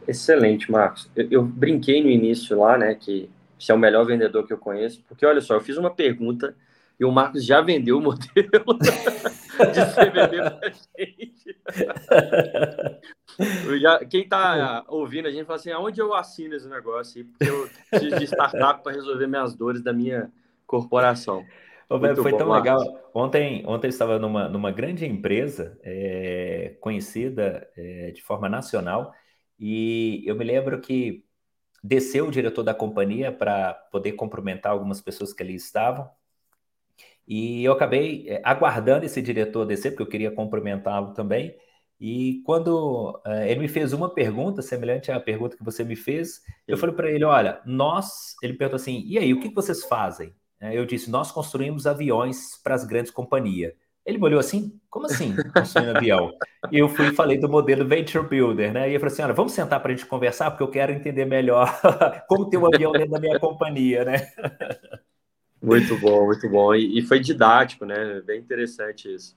Excelente, 0.09 0.69
Marcos. 0.73 1.09
Eu, 1.15 1.29
eu 1.31 1.43
brinquei 1.45 2.03
no 2.03 2.11
início 2.11 2.59
lá, 2.59 2.77
né, 2.77 2.97
que 2.97 3.31
você 3.57 3.71
é 3.71 3.75
o 3.77 3.79
melhor 3.79 4.05
vendedor 4.05 4.45
que 4.45 4.53
eu 4.53 4.59
conheço, 4.59 5.05
porque 5.07 5.25
olha 5.25 5.41
só, 5.41 5.55
eu 5.55 5.61
fiz 5.61 5.77
uma 5.77 5.95
pergunta 5.95 6.53
e 6.99 7.05
o 7.05 7.13
Marcos 7.13 7.45
já 7.45 7.61
vendeu 7.61 7.99
o 7.99 8.01
modelo 8.01 8.25
de 8.81 9.85
CVD 9.95 10.37
para 10.39 10.73
gente. 10.99 11.57
Já, 13.81 13.99
quem 14.07 14.23
está 14.23 14.85
ouvindo 14.89 15.29
a 15.29 15.31
gente 15.31 15.45
fala 15.45 15.59
assim, 15.59 15.71
aonde 15.71 16.01
eu 16.01 16.15
assino 16.15 16.55
esse 16.55 16.69
negócio? 16.69 17.27
Porque 17.27 17.51
eu 17.51 17.69
preciso 17.91 18.19
de 18.19 18.25
startup 18.25 18.83
para 18.83 18.93
resolver 18.93 19.27
minhas 19.27 19.55
dores 19.55 19.83
da 19.83 19.93
minha 19.93 20.33
corporação. 20.67 21.45
Ô, 21.89 21.99
foi 21.99 22.33
bom, 22.33 22.39
tão 22.39 22.49
Marcos. 22.49 22.71
legal. 22.71 23.11
Ontem, 23.15 23.63
ontem 23.67 23.87
eu 23.87 23.91
estava 23.91 24.19
numa, 24.19 24.49
numa 24.49 24.73
grande 24.73 25.05
empresa 25.05 25.79
é, 25.83 26.77
conhecida 26.81 27.69
é, 27.77 28.11
de 28.11 28.23
forma 28.23 28.49
nacional 28.49 29.13
e 29.59 30.25
eu 30.27 30.35
me 30.35 30.45
lembro 30.45 30.81
que 30.81 31.25
desceu 31.85 32.27
o 32.27 32.31
diretor 32.31 32.63
da 32.63 32.75
companhia 32.75 33.31
para 33.31 33.75
poder 33.93 34.13
cumprimentar 34.13 34.73
algumas 34.73 35.01
pessoas 35.01 35.33
que 35.33 35.43
ali 35.43 35.55
estavam 35.55 36.11
e 37.27 37.65
eu 37.65 37.73
acabei 37.73 38.29
é, 38.29 38.41
aguardando 38.45 39.05
esse 39.05 39.21
diretor 39.21 39.65
descer, 39.65 39.91
porque 39.91 40.03
eu 40.03 40.09
queria 40.09 40.31
cumprimentá-lo 40.31 41.13
também. 41.13 41.57
E 41.99 42.43
quando 42.45 43.21
uh, 43.27 43.43
ele 43.47 43.61
me 43.61 43.69
fez 43.69 43.93
uma 43.93 44.13
pergunta 44.13 44.61
semelhante 44.63 45.11
à 45.11 45.19
pergunta 45.19 45.57
que 45.57 45.65
você 45.65 45.83
me 45.83 45.97
fez, 45.97 46.37
Sim. 46.37 46.53
eu 46.69 46.77
falei 46.77 46.95
para 46.95 47.11
ele: 47.11 47.25
olha, 47.25 47.61
nós. 47.65 48.37
Ele 48.43 48.55
perguntou 48.55 48.77
assim: 48.77 49.03
e 49.07 49.19
aí, 49.19 49.33
o 49.33 49.41
que 49.41 49.53
vocês 49.53 49.85
fazem? 49.85 50.35
Eu 50.61 50.87
disse: 50.87 51.11
nós 51.11 51.33
construímos 51.33 51.87
aviões 51.87 52.61
para 52.63 52.75
as 52.75 52.85
grandes 52.85 53.11
companhias. 53.11 53.73
Ele 54.05 54.19
me 54.19 54.25
olhou 54.25 54.39
assim: 54.39 54.79
como 54.89 55.07
assim, 55.07 55.35
construindo 55.55 55.97
avião? 55.97 56.33
E 56.71 56.79
eu 56.79 56.89
fui 56.89 57.09
e 57.09 57.15
falei 57.15 57.39
do 57.39 57.49
modelo 57.49 57.87
Venture 57.87 58.29
Builder, 58.29 58.73
né? 58.73 58.89
E 58.89 58.93
ele 58.93 58.99
falou 58.99 59.13
assim: 59.13 59.23
olha, 59.23 59.35
vamos 59.35 59.53
sentar 59.53 59.81
para 59.81 59.93
a 59.93 59.97
gente 59.97 60.07
conversar, 60.07 60.51
porque 60.51 60.63
eu 60.63 60.71
quero 60.71 60.93
entender 60.93 61.25
melhor 61.25 61.69
como 62.29 62.49
ter 62.49 62.59
um 62.59 62.67
avião 62.67 62.93
dentro 62.93 63.11
da 63.11 63.21
minha 63.21 63.41
companhia, 63.41 64.05
né? 64.05 64.29
Muito 65.63 65.97
bom, 65.99 66.27
muito 66.27 66.49
bom. 66.49 66.75
E, 66.75 66.99
e 66.99 67.03
foi 67.03 67.19
didático, 67.21 67.85
né? 67.85 68.21
Bem 68.21 68.41
interessante 68.41 69.13
isso. 69.13 69.37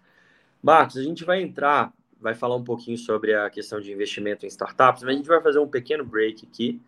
Marcos, 0.61 0.97
a 0.97 1.03
gente 1.03 1.23
vai 1.23 1.41
entrar 1.41 1.93
vai 2.19 2.35
falar 2.35 2.55
um 2.57 2.63
pouquinho 2.63 2.97
sobre 2.97 3.33
a 3.33 3.49
questão 3.49 3.79
de 3.79 3.91
investimento 3.91 4.45
em 4.45 4.49
startups, 4.49 5.03
mas 5.03 5.13
a 5.13 5.17
gente 5.17 5.27
vai 5.27 5.41
fazer 5.41 5.59
um 5.59 5.67
pequeno 5.67 6.03
break 6.03 6.45
aqui, 6.45 6.81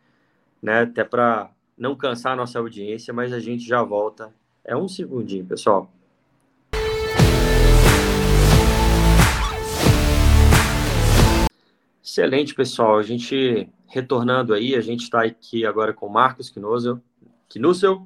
né? 0.62 0.82
Até 0.82 1.04
para 1.04 1.50
não 1.78 1.96
cansar 1.96 2.34
a 2.34 2.36
nossa 2.36 2.60
audiência, 2.60 3.14
mas 3.14 3.32
a 3.32 3.40
gente 3.40 3.66
já 3.66 3.82
volta. 3.82 4.34
É 4.64 4.76
um 4.76 4.88
segundinho, 4.88 5.46
pessoal. 5.46 5.92
Excelente, 12.04 12.54
pessoal. 12.54 13.00
A 13.00 13.04
gente 13.04 13.70
retornando 13.88 14.54
aí, 14.54 14.76
a 14.76 14.82
gente 14.82 15.04
está 15.04 15.24
aqui 15.24 15.66
agora 15.66 15.94
com 15.94 16.08
o 16.08 16.12
Marcos 16.12 16.50
Knussel. 16.50 17.00
Knussel, 17.48 18.06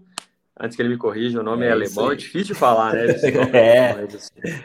antes 0.59 0.75
que 0.75 0.81
ele 0.81 0.89
me 0.89 0.97
corrija, 0.97 1.39
o 1.39 1.43
nome 1.43 1.65
é, 1.65 1.69
é 1.69 1.71
alemão, 1.71 2.11
é 2.11 2.15
difícil 2.15 2.53
de 2.53 2.59
falar, 2.59 2.93
né? 2.93 3.05
é. 3.53 3.91
Assim. 3.91 4.63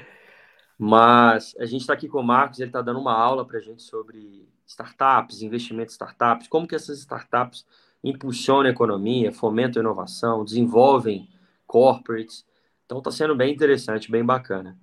Mas 0.78 1.54
a 1.58 1.66
gente 1.66 1.82
está 1.82 1.92
aqui 1.92 2.08
com 2.08 2.20
o 2.20 2.24
Marcos, 2.24 2.58
ele 2.58 2.68
está 2.68 2.80
dando 2.80 3.00
uma 3.00 3.12
aula 3.12 3.44
para 3.44 3.58
a 3.58 3.60
gente 3.60 3.82
sobre 3.82 4.48
startups, 4.66 5.42
investimentos 5.42 5.94
em 5.94 5.96
startups, 5.96 6.48
como 6.48 6.66
que 6.66 6.74
essas 6.74 6.98
startups 7.00 7.66
impulsionam 8.02 8.66
a 8.66 8.70
economia, 8.70 9.32
fomentam 9.32 9.80
a 9.80 9.84
inovação, 9.84 10.44
desenvolvem 10.44 11.28
corporates. 11.66 12.46
Então 12.86 12.98
está 12.98 13.10
sendo 13.10 13.36
bem 13.36 13.52
interessante, 13.52 14.10
bem 14.10 14.24
bacana. 14.24 14.78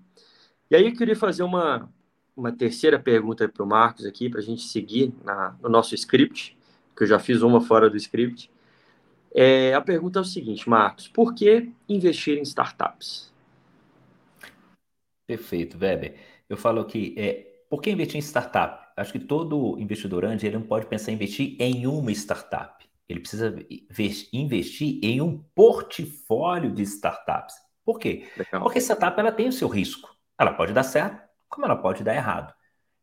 E 0.70 0.76
aí 0.76 0.86
eu 0.86 0.93
queria 0.93 1.15
fazer 1.15 1.43
uma, 1.43 1.89
uma 2.36 2.52
terceira 2.52 3.00
pergunta 3.00 3.48
para 3.50 3.63
o 3.63 3.67
Marcos 3.67 4.06
aqui, 4.06 4.30
para 4.30 4.39
a 4.39 4.43
gente 4.43 4.63
seguir 4.63 5.13
na, 5.24 5.56
no 5.62 5.70
nosso 5.70 5.96
script, 5.96 6.58
que 6.96 7.04
eu 7.04 7.08
já 7.08 7.17
fiz 7.17 7.41
uma 7.41 7.62
fora 7.62 7.89
do 7.89 7.98
script. 7.98 8.52
É, 9.34 9.74
a 9.74 9.82
pergunta 9.82 10.20
é 10.20 10.22
o 10.22 10.26
seguinte, 10.26 10.68
Marcos, 10.70 11.08
por 11.08 11.34
que 11.34 11.72
investir 11.88 12.38
em 12.38 12.42
startups? 12.42 13.32
Perfeito, 15.28 15.78
Weber. 15.78 16.16
Eu 16.50 16.58
falo 16.58 16.86
que 16.86 17.13
é, 17.18 17.48
por 17.70 17.82
que 17.82 17.92
investir 17.92 18.18
em 18.18 18.22
startup? 18.22 18.88
Acho 18.96 19.12
que 19.12 19.20
todo 19.20 19.78
investidor 19.80 20.26
anjo 20.26 20.46
ele 20.46 20.58
não 20.58 20.66
pode 20.66 20.86
pensar 20.88 21.12
em 21.12 21.16
investir 21.16 21.56
em 21.60 21.86
uma 21.86 22.12
startup. 22.12 22.86
Ele 23.08 23.20
precisa 23.20 23.56
investir 24.34 25.00
em 25.04 25.22
um 25.22 25.38
portfólio 25.56 26.72
de 26.72 26.84
startups. 26.84 27.56
Por 27.86 28.00
quê? 28.00 28.28
Legal. 28.36 28.62
Porque 28.63 28.80
startup 28.80 29.18
ela 29.20 29.32
tem 29.32 29.48
o 29.48 29.52
seu 29.52 29.68
risco. 29.68 30.10
Ela 30.38 30.54
pode 30.54 30.74
dar 30.74 30.84
certo, 30.84 31.22
como 31.48 31.66
ela 31.66 31.76
pode 31.76 32.04
dar 32.04 32.16
errado. 32.16 32.54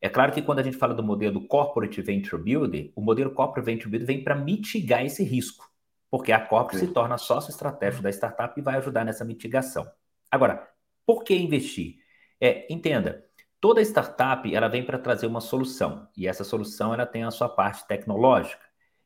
É 0.01 0.09
claro 0.09 0.33
que 0.33 0.43
quando 0.43 0.59
a 0.59 0.63
gente 0.63 0.77
fala 0.77 0.93
do 0.93 1.03
modelo 1.03 1.47
Corporate 1.47 2.03
Venture 2.03 2.43
Builder, 2.43 2.93
o 2.95 3.01
modelo 3.01 3.31
Corporate 3.31 3.65
Venture 3.65 3.89
Builder 3.89 4.07
vem 4.07 4.23
para 4.23 4.35
mitigar 4.35 5.05
esse 5.05 5.25
risco, 5.25 5.67
porque 6.15 6.31
a 6.31 6.39
corporate 6.39 6.79
se 6.79 6.93
torna 6.93 7.19
sócio 7.19 7.51
estratégico 7.51 8.01
da 8.01 8.09
startup 8.09 8.55
e 8.57 8.63
vai 8.63 8.77
ajudar 8.77 9.05
nessa 9.05 9.25
mitigação. 9.25 9.85
Agora, 10.31 10.65
por 11.05 11.25
que 11.25 11.35
investir? 11.35 11.97
É, 12.41 12.73
entenda, 12.73 13.25
toda 13.61 13.83
startup 13.83 14.55
ela 14.55 14.69
vem 14.69 14.85
para 14.85 14.97
trazer 14.97 15.27
uma 15.27 15.41
solução 15.41 16.07
e 16.17 16.29
essa 16.29 16.45
solução 16.45 16.95
ela 16.95 17.05
tem 17.05 17.25
a 17.25 17.33
sua 17.33 17.49
parte 17.49 17.85
tecnológica. 17.89 18.63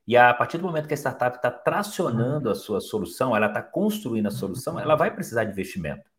E 0.07 0.19
a 0.19 0.35
partir 0.35 0.59
do 0.59 0.65
momento 0.65 0.87
que 0.87 0.93
a 0.93 0.99
startup 0.99 1.39
está 1.39 1.51
tracionando 1.51 2.51
a 2.51 2.55
sua 2.55 2.79
solução, 2.79 3.35
ela 3.35 3.47
está 3.47 3.63
construindo 3.63 4.27
a 4.27 4.31
solução, 4.31 4.79
ela 4.79 4.95
vai 4.95 5.11
precisar 5.11 5.45
de 5.45 5.53
investimento. 5.53 6.11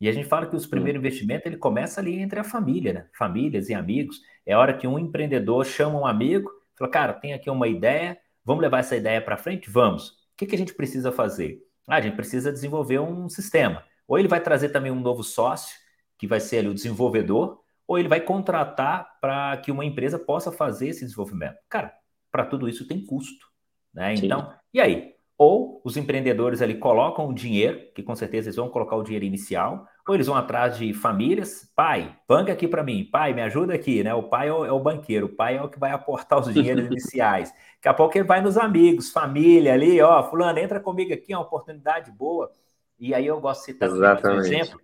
E 0.00 0.08
a 0.08 0.12
gente 0.12 0.26
fala 0.26 0.46
que 0.46 0.56
os 0.56 0.66
primeiros 0.66 0.98
investimentos 0.98 1.46
ele 1.46 1.56
começa 1.56 2.00
ali 2.00 2.18
entre 2.18 2.40
a 2.40 2.44
família, 2.44 2.92
né? 2.92 3.06
Famílias 3.16 3.68
e 3.68 3.74
amigos. 3.74 4.20
É 4.44 4.56
hora 4.56 4.76
que 4.76 4.88
um 4.88 4.98
empreendedor 4.98 5.64
chama 5.64 6.00
um 6.00 6.04
amigo, 6.04 6.50
fala, 6.76 6.90
cara, 6.90 7.12
tem 7.12 7.32
aqui 7.32 7.48
uma 7.48 7.68
ideia, 7.68 8.18
vamos 8.44 8.60
levar 8.60 8.80
essa 8.80 8.96
ideia 8.96 9.22
para 9.22 9.36
frente? 9.36 9.70
Vamos. 9.70 10.20
O 10.32 10.36
que, 10.36 10.46
que 10.46 10.54
a 10.54 10.58
gente 10.58 10.74
precisa 10.74 11.12
fazer? 11.12 11.60
Ah, 11.88 11.96
a 11.96 12.00
gente 12.00 12.16
precisa 12.16 12.52
desenvolver 12.52 12.98
um 12.98 13.28
sistema. 13.28 13.84
Ou 14.06 14.18
ele 14.18 14.28
vai 14.28 14.40
trazer 14.40 14.70
também 14.70 14.92
um 14.92 15.00
novo 15.00 15.22
sócio, 15.22 15.76
que 16.18 16.26
vai 16.26 16.40
ser 16.40 16.58
ali 16.58 16.68
o 16.68 16.74
desenvolvedor, 16.74 17.60
ou 17.86 17.98
ele 17.98 18.08
vai 18.08 18.20
contratar 18.20 19.18
para 19.20 19.56
que 19.58 19.70
uma 19.70 19.84
empresa 19.84 20.18
possa 20.18 20.52
fazer 20.52 20.88
esse 20.88 21.04
desenvolvimento. 21.04 21.56
Cara, 21.68 21.92
para 22.30 22.46
tudo 22.46 22.68
isso 22.68 22.86
tem 22.86 23.04
custo, 23.04 23.46
né? 23.92 24.16
Sim. 24.16 24.26
Então, 24.26 24.52
e 24.72 24.80
aí? 24.80 25.14
Ou 25.36 25.80
os 25.84 25.96
empreendedores 25.96 26.62
ali 26.62 26.76
colocam 26.76 27.28
o 27.28 27.34
dinheiro, 27.34 27.80
que 27.94 28.02
com 28.02 28.14
certeza 28.14 28.48
eles 28.48 28.56
vão 28.56 28.68
colocar 28.68 28.96
o 28.96 29.02
dinheiro 29.02 29.24
inicial, 29.24 29.86
ou 30.06 30.14
eles 30.14 30.26
vão 30.26 30.36
atrás 30.36 30.76
de 30.76 30.92
famílias, 30.92 31.70
pai, 31.76 32.16
banca 32.26 32.52
aqui 32.52 32.66
para 32.66 32.82
mim, 32.82 33.04
pai, 33.04 33.32
me 33.32 33.42
ajuda 33.42 33.74
aqui, 33.74 34.02
né? 34.02 34.12
O 34.12 34.24
pai 34.24 34.48
é 34.48 34.52
o, 34.52 34.64
é 34.64 34.72
o, 34.72 34.80
banqueiro, 34.80 35.26
o 35.26 35.28
pai 35.36 35.56
é 35.56 35.62
o 35.62 35.68
que 35.68 35.78
vai 35.78 35.92
aportar 35.92 36.40
os 36.40 36.52
dinheiros 36.52 36.86
iniciais. 36.90 37.52
Daqui 37.76 37.88
a 37.88 37.94
pouco 37.94 38.16
ele 38.18 38.26
vai 38.26 38.40
nos 38.40 38.56
amigos, 38.56 39.10
família 39.10 39.72
ali, 39.72 40.00
ó, 40.00 40.28
fulano, 40.28 40.58
entra 40.58 40.80
comigo 40.80 41.12
aqui, 41.14 41.32
é 41.32 41.36
uma 41.36 41.44
oportunidade 41.44 42.10
boa. 42.10 42.50
E 42.98 43.14
aí 43.14 43.26
eu 43.26 43.40
gosto 43.40 43.60
de 43.60 43.72
citar 43.72 43.90
um 43.90 44.38
exemplo, 44.38 44.80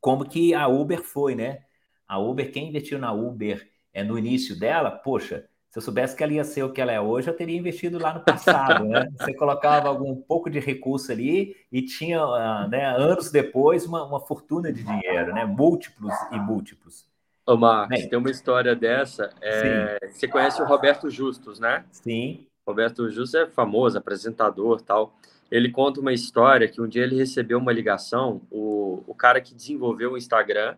como 0.00 0.24
que 0.28 0.54
a 0.54 0.68
Uber 0.68 1.02
foi, 1.02 1.34
né? 1.34 1.64
A 2.06 2.18
Uber, 2.18 2.52
quem 2.52 2.68
investiu 2.68 2.98
na 2.98 3.12
Uber 3.12 3.68
é, 3.92 4.04
no 4.04 4.16
início 4.16 4.58
dela, 4.58 4.90
poxa, 4.90 5.48
se 5.76 5.78
eu 5.78 5.82
soubesse 5.82 6.16
que 6.16 6.24
ela 6.24 6.32
ia 6.32 6.42
ser 6.42 6.62
o 6.62 6.72
que 6.72 6.80
ela 6.80 6.90
é 6.90 6.98
hoje, 6.98 7.28
eu 7.28 7.36
teria 7.36 7.54
investido 7.54 7.98
lá 7.98 8.14
no 8.14 8.20
passado, 8.20 8.86
né? 8.86 9.06
Você 9.20 9.34
colocava 9.34 9.88
algum 9.88 10.16
pouco 10.16 10.48
de 10.48 10.58
recurso 10.58 11.12
ali 11.12 11.54
e 11.70 11.82
tinha, 11.82 12.18
ah, 12.22 12.66
né, 12.66 12.86
anos 12.86 13.30
depois, 13.30 13.84
uma, 13.84 14.02
uma 14.02 14.18
fortuna 14.20 14.72
de 14.72 14.82
dinheiro, 14.82 15.34
né? 15.34 15.44
Múltiplos 15.44 16.14
e 16.32 16.38
múltiplos. 16.38 17.04
Ô, 17.44 17.58
Marcos, 17.58 17.98
Bem, 17.98 18.08
tem 18.08 18.18
uma 18.18 18.30
história 18.30 18.74
dessa. 18.74 19.28
É, 19.42 19.98
você 20.10 20.26
conhece 20.26 20.62
o 20.62 20.64
Roberto 20.64 21.10
Justus, 21.10 21.60
né? 21.60 21.84
Sim. 21.92 22.46
Roberto 22.66 23.10
Justus 23.10 23.34
é 23.34 23.46
famoso, 23.46 23.98
apresentador 23.98 24.80
tal 24.80 25.14
ele 25.50 25.70
conta 25.70 26.00
uma 26.00 26.12
história 26.12 26.66
que 26.66 26.80
um 26.80 26.88
dia 26.88 27.04
ele 27.04 27.16
recebeu 27.16 27.58
uma 27.58 27.72
ligação, 27.72 28.42
o, 28.50 29.04
o 29.06 29.14
cara 29.14 29.40
que 29.40 29.54
desenvolveu 29.54 30.14
o 30.14 30.18
Instagram, 30.18 30.76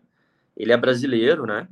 ele 0.55 0.71
é 0.71 0.77
brasileiro, 0.77 1.47
né? 1.47 1.67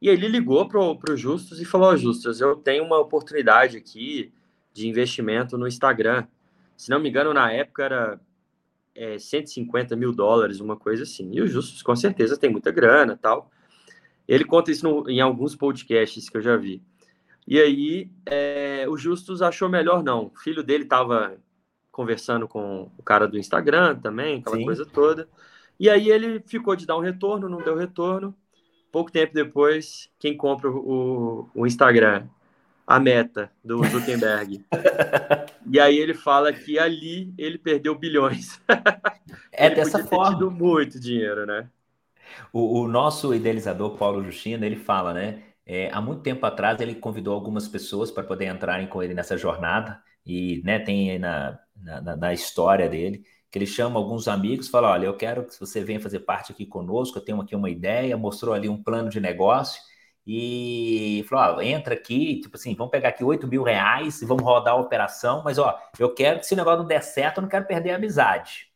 E 0.00 0.08
ele 0.08 0.28
ligou 0.28 0.66
pro, 0.66 0.96
pro 0.96 1.16
Justus 1.16 1.60
e 1.60 1.64
falou, 1.64 1.92
oh, 1.92 1.96
Justus, 1.96 2.40
eu 2.40 2.56
tenho 2.56 2.84
uma 2.84 2.98
oportunidade 2.98 3.76
aqui 3.76 4.32
de 4.72 4.88
investimento 4.88 5.58
no 5.58 5.68
Instagram. 5.68 6.26
Se 6.76 6.90
não 6.90 6.98
me 6.98 7.08
engano, 7.08 7.34
na 7.34 7.52
época 7.52 7.84
era 7.84 8.20
é, 8.94 9.18
150 9.18 9.94
mil 9.96 10.12
dólares, 10.12 10.60
uma 10.60 10.76
coisa 10.76 11.02
assim. 11.02 11.30
E 11.32 11.42
o 11.42 11.46
Justus, 11.46 11.82
com 11.82 11.94
certeza, 11.94 12.38
tem 12.38 12.50
muita 12.50 12.70
grana 12.70 13.18
tal. 13.20 13.50
Ele 14.26 14.44
conta 14.44 14.70
isso 14.70 14.88
no, 14.88 15.10
em 15.10 15.20
alguns 15.20 15.54
podcasts 15.54 16.28
que 16.28 16.36
eu 16.36 16.42
já 16.42 16.56
vi. 16.56 16.82
E 17.46 17.58
aí, 17.60 18.10
é, 18.24 18.86
o 18.88 18.96
Justus 18.96 19.42
achou 19.42 19.68
melhor 19.68 20.02
não. 20.02 20.26
O 20.26 20.38
filho 20.38 20.62
dele 20.62 20.84
estava 20.84 21.36
conversando 21.90 22.46
com 22.46 22.90
o 22.96 23.02
cara 23.02 23.26
do 23.26 23.36
Instagram 23.36 23.96
também, 23.96 24.38
aquela 24.38 24.56
Sim. 24.56 24.64
coisa 24.64 24.86
toda. 24.86 25.28
E 25.78 25.90
aí 25.90 26.10
ele 26.10 26.40
ficou 26.46 26.76
de 26.76 26.86
dar 26.86 26.96
um 26.96 27.00
retorno, 27.00 27.48
não 27.48 27.58
deu 27.58 27.76
retorno. 27.76 28.34
Pouco 28.90 29.10
tempo 29.10 29.32
depois, 29.32 30.08
quem 30.18 30.36
compra 30.36 30.68
o, 30.68 31.48
o 31.54 31.66
Instagram? 31.66 32.26
A 32.86 32.98
meta 32.98 33.52
do 33.64 33.84
Zuckerberg. 33.84 34.64
e 35.70 35.78
aí 35.78 35.96
ele 35.96 36.12
fala 36.12 36.52
que 36.52 36.76
ali 36.76 37.32
ele 37.38 37.56
perdeu 37.56 37.94
bilhões. 37.96 38.60
É 39.52 39.66
ele 39.66 39.74
dessa 39.76 40.02
forma. 40.04 40.38
Ter 40.38 40.50
muito 40.50 40.98
dinheiro, 40.98 41.44
né? 41.44 41.68
O, 42.52 42.80
o, 42.80 42.88
nosso 42.88 43.34
idealizador, 43.34 43.96
Paulo 43.96 44.24
Justino, 44.24 44.64
ele 44.64 44.76
fala, 44.76 45.12
né? 45.12 45.42
É, 45.66 45.90
há 45.92 46.00
muito 46.00 46.22
tempo 46.22 46.44
atrás 46.46 46.80
ele 46.80 46.94
convidou 46.94 47.34
algumas 47.34 47.68
pessoas 47.68 48.10
para 48.10 48.24
poder 48.24 48.46
entrarem 48.46 48.86
com 48.86 49.02
ele 49.02 49.14
nessa 49.14 49.36
jornada 49.36 50.02
e 50.26 50.60
né, 50.64 50.78
tem 50.78 51.18
na, 51.18 51.58
na, 51.76 52.16
na, 52.16 52.32
história 52.32 52.88
dele, 52.88 53.22
que 53.50 53.58
ele 53.58 53.66
chama 53.66 53.98
alguns 53.98 54.28
amigos, 54.28 54.68
fala, 54.68 54.90
olha, 54.90 55.06
eu 55.06 55.16
quero 55.16 55.44
que 55.44 55.58
você 55.58 55.82
venha 55.82 56.00
fazer 56.00 56.20
parte 56.20 56.52
aqui 56.52 56.64
conosco, 56.64 57.18
eu 57.18 57.24
tenho 57.24 57.40
aqui 57.40 57.56
uma 57.56 57.68
ideia, 57.68 58.16
mostrou 58.16 58.54
ali 58.54 58.68
um 58.68 58.82
plano 58.82 59.08
de 59.08 59.20
negócio, 59.20 59.82
e 60.26 61.24
falou, 61.28 61.56
ó, 61.56 61.60
entra 61.60 61.94
aqui, 61.94 62.40
tipo 62.40 62.56
assim, 62.56 62.74
vamos 62.76 62.90
pegar 62.92 63.08
aqui 63.08 63.24
8 63.24 63.48
mil 63.48 63.62
reais 63.62 64.22
e 64.22 64.26
vamos 64.26 64.44
rodar 64.44 64.74
a 64.74 64.76
operação, 64.76 65.42
mas 65.44 65.58
ó, 65.58 65.76
eu 65.98 66.14
quero 66.14 66.38
que 66.38 66.46
se 66.46 66.54
o 66.54 66.56
negócio 66.56 66.80
não 66.80 66.86
der 66.86 67.02
certo, 67.02 67.38
eu 67.38 67.42
não 67.42 67.48
quero 67.48 67.66
perder 67.66 67.90
a 67.92 67.96
amizade. 67.96 68.70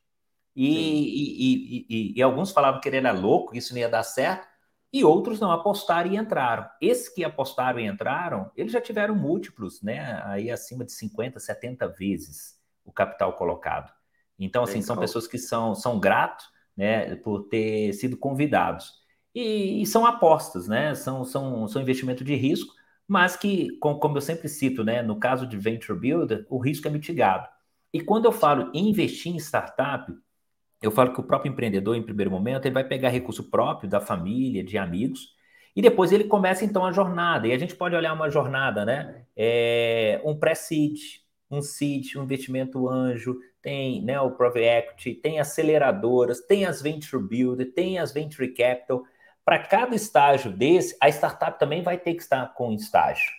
E, 0.56 0.66
e, 0.68 1.86
e, 1.88 2.18
e, 2.18 2.22
alguns 2.22 2.52
falavam 2.52 2.80
que 2.80 2.88
ele 2.88 2.98
era 2.98 3.12
louco, 3.12 3.56
isso 3.56 3.72
não 3.72 3.80
ia 3.80 3.88
dar 3.88 4.02
certo, 4.04 4.46
e 4.92 5.04
outros 5.04 5.40
não 5.40 5.50
apostaram 5.50 6.10
e 6.12 6.16
entraram. 6.16 6.68
Esses 6.80 7.08
que 7.08 7.24
apostaram 7.24 7.80
e 7.80 7.86
entraram, 7.86 8.50
eles 8.56 8.72
já 8.72 8.80
tiveram 8.80 9.14
múltiplos, 9.16 9.82
né? 9.82 10.22
Aí 10.24 10.50
acima 10.50 10.84
de 10.84 10.92
50, 10.92 11.40
70 11.40 11.88
vezes 11.88 12.56
o 12.84 12.92
capital 12.92 13.32
colocado. 13.34 13.92
Então, 14.38 14.62
assim, 14.64 14.82
são 14.82 14.96
pessoas 14.96 15.26
que 15.26 15.38
são, 15.38 15.74
são 15.74 15.98
gratos, 16.00 16.46
né, 16.76 17.16
por 17.16 17.44
ter 17.48 17.92
sido 17.94 18.16
convidados. 18.16 18.92
e, 19.34 19.82
e 19.82 19.86
são 19.86 20.06
apostas, 20.06 20.68
né? 20.68 20.94
São, 20.94 21.24
são, 21.24 21.66
são 21.68 21.82
investimento 21.82 22.24
de 22.24 22.34
risco, 22.36 22.72
mas 23.06 23.36
que, 23.36 23.76
como, 23.80 24.16
eu 24.16 24.20
sempre 24.20 24.48
cito, 24.48 24.84
né? 24.84 25.02
No 25.02 25.18
caso 25.18 25.46
de 25.46 25.56
Venture 25.56 25.98
Builder, 25.98 26.46
o 26.48 26.58
risco 26.58 26.86
é 26.88 26.90
mitigado. 26.90 27.48
E 27.92 28.00
quando 28.00 28.26
eu 28.26 28.32
falo 28.32 28.70
em 28.74 28.88
investir 28.90 29.32
em 29.32 29.36
startup, 29.38 30.12
eu 30.82 30.90
falo 30.90 31.12
que 31.12 31.20
o 31.20 31.24
próprio 31.24 31.50
empreendedor, 31.50 31.96
em 31.96 32.02
primeiro 32.02 32.30
momento, 32.30 32.66
ele 32.66 32.74
vai 32.74 32.84
pegar 32.86 33.08
recurso 33.10 33.50
próprio 33.50 33.88
da 33.88 34.00
família, 34.00 34.62
de 34.64 34.76
amigos, 34.78 35.34
e 35.76 35.82
depois 35.82 36.12
ele 36.12 36.24
começa 36.24 36.64
então 36.64 36.84
a 36.84 36.92
jornada. 36.92 37.48
E 37.48 37.52
a 37.52 37.58
gente 37.58 37.74
pode 37.76 37.96
olhar 37.96 38.12
uma 38.12 38.30
jornada, 38.30 38.84
né? 38.84 39.24
É, 39.36 40.20
um 40.24 40.38
pré-seed, 40.38 40.98
um 41.50 41.62
seed, 41.62 42.16
um 42.16 42.24
investimento 42.24 42.88
anjo, 42.88 43.38
tem 43.64 44.02
né, 44.02 44.20
o 44.20 44.30
private 44.30 44.60
equity, 44.60 45.14
tem 45.14 45.40
aceleradoras, 45.40 46.42
tem 46.42 46.66
as 46.66 46.82
venture 46.82 47.20
builder, 47.20 47.72
tem 47.72 47.98
as 47.98 48.12
venture 48.12 48.46
capital. 48.48 49.02
Para 49.42 49.58
cada 49.58 49.96
estágio 49.96 50.52
desse, 50.52 50.94
a 51.00 51.08
startup 51.08 51.58
também 51.58 51.82
vai 51.82 51.96
ter 51.96 52.12
que 52.12 52.22
estar 52.22 52.52
com 52.52 52.72
estágio. 52.72 53.32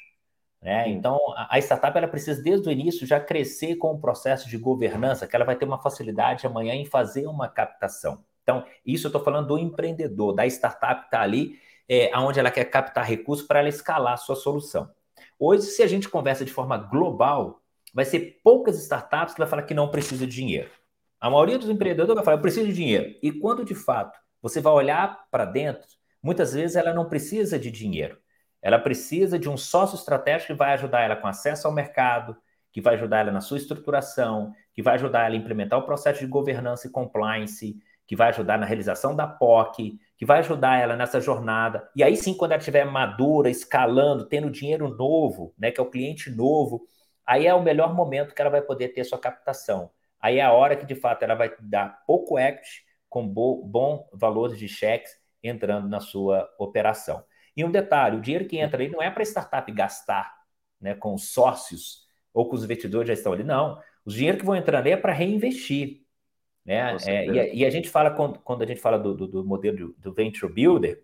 Né? 0.60 0.90
Então, 0.90 1.20
a 1.48 1.60
startup 1.60 1.96
ela 1.96 2.08
precisa, 2.08 2.42
desde 2.42 2.68
o 2.68 2.72
início, 2.72 3.06
já 3.06 3.20
crescer 3.20 3.76
com 3.76 3.92
o 3.92 4.00
processo 4.00 4.50
de 4.50 4.58
governança, 4.58 5.28
que 5.28 5.36
ela 5.36 5.46
vai 5.46 5.56
ter 5.56 5.66
uma 5.66 5.80
facilidade 5.80 6.48
amanhã 6.48 6.74
em 6.74 6.86
fazer 6.86 7.28
uma 7.28 7.48
captação. 7.48 8.24
Então, 8.42 8.66
isso 8.84 9.06
eu 9.06 9.10
estou 9.10 9.24
falando 9.24 9.50
do 9.50 9.60
empreendedor, 9.60 10.34
da 10.34 10.46
startup 10.48 11.02
que 11.02 11.08
está 11.08 11.22
ali, 11.22 11.60
é, 11.88 12.10
onde 12.18 12.40
ela 12.40 12.50
quer 12.50 12.66
captar 12.66 13.06
recursos 13.06 13.46
para 13.46 13.60
ela 13.60 13.70
escalar 13.70 14.14
a 14.14 14.18
sua 14.18 14.36
solução. 14.36 14.90
Hoje, 15.38 15.64
se 15.64 15.84
a 15.84 15.88
gente 15.88 16.10
conversa 16.10 16.44
de 16.44 16.52
forma 16.52 16.78
global, 16.78 17.62
vai 17.96 18.04
ser 18.04 18.42
poucas 18.44 18.78
startups 18.78 19.34
que 19.34 19.40
vai 19.40 19.48
falar 19.48 19.64
que 19.64 19.74
não 19.74 19.90
precisa 19.90 20.28
de 20.28 20.36
dinheiro. 20.36 20.70
A 21.18 21.30
maioria 21.30 21.58
dos 21.58 21.70
empreendedores 21.70 22.14
vai 22.14 22.26
falar, 22.26 22.36
eu 22.36 22.42
preciso 22.42 22.68
de 22.68 22.74
dinheiro. 22.74 23.16
E 23.24 23.32
quando 23.32 23.64
de 23.64 23.74
fato 23.74 24.20
você 24.42 24.60
vai 24.60 24.74
olhar 24.74 25.26
para 25.32 25.46
dentro, 25.46 25.88
muitas 26.22 26.54
vezes 26.54 26.76
ela 26.76 26.94
não 26.94 27.08
precisa 27.08 27.58
de 27.58 27.72
dinheiro. 27.72 28.18
Ela 28.62 28.78
precisa 28.78 29.40
de 29.40 29.48
um 29.48 29.56
sócio 29.56 29.96
estratégico 29.96 30.52
que 30.52 30.60
vai 30.60 30.74
ajudar 30.74 31.04
ela 31.04 31.16
com 31.16 31.26
acesso 31.26 31.68
ao 31.68 31.74
mercado, 31.74 32.36
que 32.70 32.82
vai 32.82 32.96
ajudar 32.96 33.20
ela 33.20 33.32
na 33.32 33.40
sua 33.40 33.58
estruturação, 33.58 34.52
que 34.74 34.82
vai 34.82 34.96
ajudar 34.96 35.28
ela 35.28 35.36
a 35.36 35.38
implementar 35.38 35.80
o 35.80 35.86
processo 35.86 36.20
de 36.20 36.28
governança 36.28 36.88
e 36.88 36.92
compliance, 36.92 37.78
que 38.06 38.16
vai 38.16 38.30
ajudar 38.30 38.60
na 38.60 38.66
realização 38.66 39.16
da 39.16 39.26
POC, 39.26 39.98
que 40.18 40.26
vai 40.26 40.40
ajudar 40.40 40.82
ela 40.82 40.98
nessa 40.98 41.22
jornada. 41.22 41.90
E 41.96 42.04
aí 42.04 42.18
sim, 42.18 42.34
quando 42.34 42.52
ela 42.52 42.60
estiver 42.60 42.84
madura, 42.84 43.50
escalando, 43.50 44.28
tendo 44.28 44.52
dinheiro 44.52 44.90
novo, 44.90 45.54
né, 45.58 45.72
que 45.72 45.80
é 45.80 45.84
o 45.84 45.90
cliente 45.90 46.30
novo, 46.30 46.86
aí 47.26 47.48
é 47.48 47.54
o 47.54 47.62
melhor 47.62 47.94
momento 47.94 48.34
que 48.34 48.42
ela 48.42 48.52
vai 48.52 48.62
poder 48.62 48.90
ter 48.90 49.04
sua 49.04 49.20
captação. 49.20 49.92
Aí 50.20 50.40
é 50.40 50.42
a 50.42 50.52
hora 50.52 50.76
que, 50.76 50.86
de 50.86 50.96
fato, 50.96 51.24
ela 51.24 51.36
vai 51.36 51.54
dar 51.60 52.04
pouco 52.06 52.38
equity 52.40 52.84
com 53.10 53.28
bo 53.28 53.64
bom 53.64 54.10
valor 54.14 54.56
de 54.56 54.68
cheques 54.68 55.12
entrando 55.42 55.88
na 55.88 56.00
sua 56.00 56.50
operação. 56.58 57.24
E 57.56 57.64
um 57.64 57.72
detalhe, 57.72 58.18
o 58.18 58.22
dinheiro 58.22 58.46
que 58.46 58.58
entra 58.58 58.82
aí 58.82 58.90
não 58.90 59.02
é 59.02 59.10
para 59.10 59.22
a 59.22 59.26
startup 59.26 59.72
gastar 59.72 60.36
né, 60.82 60.94
com 60.96 61.14
os 61.14 61.30
sócios 61.30 62.06
ou 62.34 62.50
com 62.50 62.56
os 62.56 62.64
investidores 62.64 63.08
já 63.08 63.14
estão 63.14 63.32
ali, 63.32 63.44
não. 63.44 63.80
Os 64.04 64.14
dinheiro 64.14 64.38
que 64.38 64.46
vão 64.46 64.56
entrando 64.56 64.82
ali 64.82 64.92
é 64.92 64.98
para 64.98 65.14
reinvestir. 65.14 66.04
Né? 66.66 66.98
É, 67.06 67.26
e, 67.28 67.40
a, 67.40 67.54
e, 67.54 67.66
a, 67.66 67.70
gente 67.70 67.90
fala, 67.90 68.12
quando, 68.12 68.40
quando 68.40 68.64
a 68.64 68.66
gente 68.66 68.82
fala 68.82 68.98
do, 68.98 69.14
do, 69.14 69.28
do 69.28 69.46
modelo 69.46 69.78
do, 69.78 69.96
do, 69.98 70.14
Venture 70.14 70.52
Builder, 70.52 71.04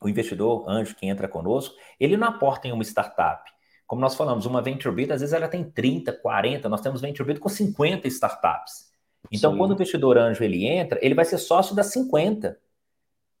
o 0.00 0.08
investidor 0.08 0.68
anjo 0.68 0.96
que 0.96 1.06
entra 1.06 1.28
conosco, 1.28 1.76
ele 2.00 2.16
não 2.16 2.28
aporta 2.28 2.66
em 2.66 2.72
uma 2.72 2.82
startup. 2.82 3.50
Como 3.86 4.00
nós 4.00 4.14
falamos, 4.14 4.46
uma 4.46 4.60
Venture 4.60 4.94
Builder, 4.94 5.14
às 5.14 5.20
vezes 5.20 5.32
ela 5.32 5.48
tem 5.48 5.62
30, 5.62 6.12
40, 6.12 6.68
nós 6.68 6.80
temos 6.80 7.00
Venture 7.00 7.24
Builder 7.24 7.42
com 7.42 7.48
50 7.48 8.08
startups. 8.08 8.90
Então, 9.30 9.52
Sim. 9.52 9.58
quando 9.58 9.70
o 9.70 9.74
investidor 9.74 10.18
anjo 10.18 10.42
ele 10.42 10.66
entra, 10.66 10.98
ele 11.02 11.14
vai 11.14 11.24
ser 11.24 11.38
sócio 11.38 11.74
das 11.74 11.86
50. 11.86 12.58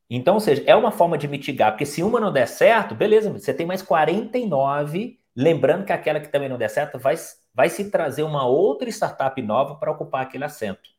Então, 0.08 0.34
ou 0.34 0.40
seja, 0.40 0.62
é 0.66 0.76
uma 0.76 0.92
forma 0.92 1.18
de 1.18 1.26
mitigar, 1.26 1.72
porque 1.72 1.86
se 1.86 2.02
uma 2.02 2.20
não 2.20 2.32
der 2.32 2.46
certo, 2.46 2.94
beleza, 2.94 3.30
você 3.30 3.52
tem 3.52 3.66
mais 3.66 3.82
49, 3.82 5.18
lembrando 5.34 5.84
que 5.84 5.92
aquela 5.92 6.20
que 6.20 6.28
também 6.28 6.48
não 6.48 6.56
der 6.56 6.70
certo 6.70 6.98
vai, 6.98 7.16
vai 7.52 7.68
se 7.68 7.90
trazer 7.90 8.22
uma 8.22 8.46
outra 8.46 8.88
startup 8.88 9.40
nova 9.42 9.74
para 9.76 9.90
ocupar 9.90 10.22
aquele 10.22 10.44
assento. 10.44 10.90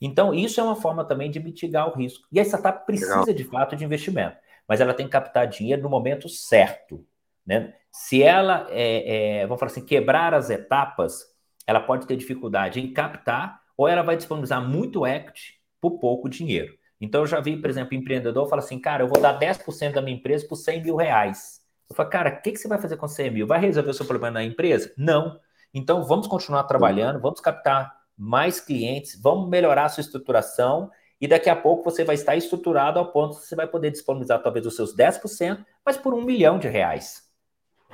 Então, 0.00 0.34
isso 0.34 0.60
é 0.60 0.62
uma 0.62 0.76
forma 0.76 1.04
também 1.04 1.30
de 1.30 1.40
mitigar 1.40 1.88
o 1.88 1.96
risco. 1.96 2.26
E 2.30 2.38
a 2.38 2.44
startup 2.44 2.84
precisa, 2.84 3.20
Legal. 3.20 3.34
de 3.34 3.44
fato, 3.44 3.76
de 3.76 3.84
investimento, 3.84 4.36
mas 4.66 4.80
ela 4.80 4.94
tem 4.94 5.06
que 5.06 5.12
captar 5.12 5.46
dinheiro 5.46 5.82
no 5.82 5.88
momento 5.88 6.28
certo. 6.28 7.04
Né? 7.48 7.72
Se 7.90 8.22
ela, 8.22 8.66
é, 8.68 9.38
é, 9.38 9.46
vamos 9.46 9.58
falar 9.58 9.72
assim, 9.72 9.84
quebrar 9.84 10.34
as 10.34 10.50
etapas, 10.50 11.24
ela 11.66 11.80
pode 11.80 12.06
ter 12.06 12.14
dificuldade 12.14 12.78
em 12.78 12.92
captar 12.92 13.58
ou 13.74 13.88
ela 13.88 14.02
vai 14.02 14.16
disponibilizar 14.18 14.62
muito 14.62 15.06
equity 15.06 15.54
por 15.80 15.98
pouco 15.98 16.28
dinheiro. 16.28 16.76
Então, 17.00 17.22
eu 17.22 17.26
já 17.26 17.40
vi, 17.40 17.56
por 17.56 17.70
exemplo, 17.70 17.94
empreendedor 17.94 18.48
fala 18.48 18.60
assim, 18.60 18.78
cara, 18.78 19.02
eu 19.02 19.08
vou 19.08 19.20
dar 19.20 19.38
10% 19.38 19.94
da 19.94 20.02
minha 20.02 20.16
empresa 20.16 20.46
por 20.46 20.56
100 20.56 20.82
mil 20.82 20.96
reais. 20.96 21.60
Eu 21.88 21.96
falo, 21.96 22.10
cara, 22.10 22.30
o 22.30 22.42
que, 22.42 22.52
que 22.52 22.58
você 22.58 22.68
vai 22.68 22.78
fazer 22.78 22.96
com 22.96 23.08
100 23.08 23.30
mil? 23.30 23.46
Vai 23.46 23.60
resolver 23.60 23.90
o 23.90 23.94
seu 23.94 24.04
problema 24.04 24.34
na 24.34 24.44
empresa? 24.44 24.92
Não. 24.98 25.40
Então, 25.72 26.04
vamos 26.04 26.26
continuar 26.26 26.64
trabalhando, 26.64 27.20
vamos 27.20 27.40
captar 27.40 27.96
mais 28.16 28.60
clientes, 28.60 29.18
vamos 29.22 29.48
melhorar 29.48 29.84
a 29.84 29.88
sua 29.88 30.00
estruturação 30.02 30.90
e 31.20 31.26
daqui 31.26 31.48
a 31.48 31.56
pouco 31.56 31.84
você 31.84 32.04
vai 32.04 32.16
estar 32.16 32.36
estruturado 32.36 32.98
ao 32.98 33.12
ponto 33.12 33.38
que 33.38 33.46
você 33.46 33.54
vai 33.54 33.66
poder 33.66 33.90
disponibilizar 33.90 34.42
talvez 34.42 34.66
os 34.66 34.74
seus 34.74 34.94
10%, 34.94 35.64
mas 35.86 35.96
por 35.96 36.12
um 36.12 36.24
milhão 36.24 36.58
de 36.58 36.68
reais. 36.68 37.27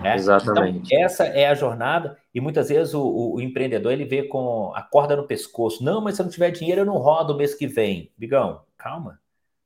Né? 0.00 0.16
Exatamente. 0.16 0.92
Então, 0.92 1.04
essa 1.04 1.24
é 1.24 1.46
a 1.46 1.54
jornada, 1.54 2.18
e 2.34 2.40
muitas 2.40 2.68
vezes 2.68 2.94
o, 2.94 3.34
o, 3.34 3.40
empreendedor 3.40 3.92
ele 3.92 4.04
vê 4.04 4.24
com 4.24 4.72
a 4.74 4.82
corda 4.82 5.16
no 5.16 5.26
pescoço. 5.26 5.84
Não, 5.84 6.00
mas 6.00 6.16
se 6.16 6.22
eu 6.22 6.24
não 6.24 6.32
tiver 6.32 6.50
dinheiro, 6.50 6.80
eu 6.80 6.86
não 6.86 6.98
rodo 6.98 7.32
o 7.32 7.36
mês 7.36 7.54
que 7.54 7.66
vem. 7.66 8.12
Bigão, 8.16 8.62
calma, 8.76 9.20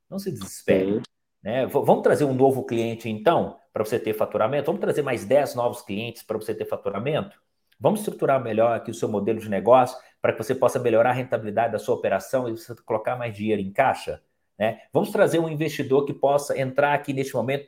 não 0.09 0.19
se 0.19 0.31
desespere. 0.31 1.01
Né? 1.41 1.65
Vamos 1.65 2.03
trazer 2.03 2.25
um 2.25 2.33
novo 2.33 2.63
cliente, 2.63 3.09
então, 3.09 3.57
para 3.73 3.83
você 3.83 3.97
ter 3.97 4.13
faturamento? 4.13 4.67
Vamos 4.67 4.81
trazer 4.81 5.01
mais 5.01 5.25
10 5.25 5.55
novos 5.55 5.81
clientes 5.81 6.21
para 6.21 6.37
você 6.37 6.53
ter 6.53 6.65
faturamento? 6.65 7.39
Vamos 7.79 8.01
estruturar 8.01 8.43
melhor 8.43 8.75
aqui 8.75 8.91
o 8.91 8.93
seu 8.93 9.07
modelo 9.07 9.39
de 9.39 9.49
negócio 9.49 9.97
para 10.21 10.33
que 10.33 10.43
você 10.43 10.53
possa 10.53 10.77
melhorar 10.77 11.11
a 11.11 11.13
rentabilidade 11.13 11.71
da 11.71 11.79
sua 11.79 11.95
operação 11.95 12.49
e 12.49 12.51
você 12.51 12.75
colocar 12.85 13.15
mais 13.15 13.35
dinheiro 13.35 13.61
em 13.61 13.71
caixa? 13.71 14.21
Né? 14.57 14.81
Vamos 14.91 15.11
trazer 15.11 15.39
um 15.39 15.47
investidor 15.47 16.05
que 16.05 16.13
possa 16.13 16.59
entrar 16.59 16.93
aqui 16.93 17.13
neste 17.13 17.33
momento 17.33 17.67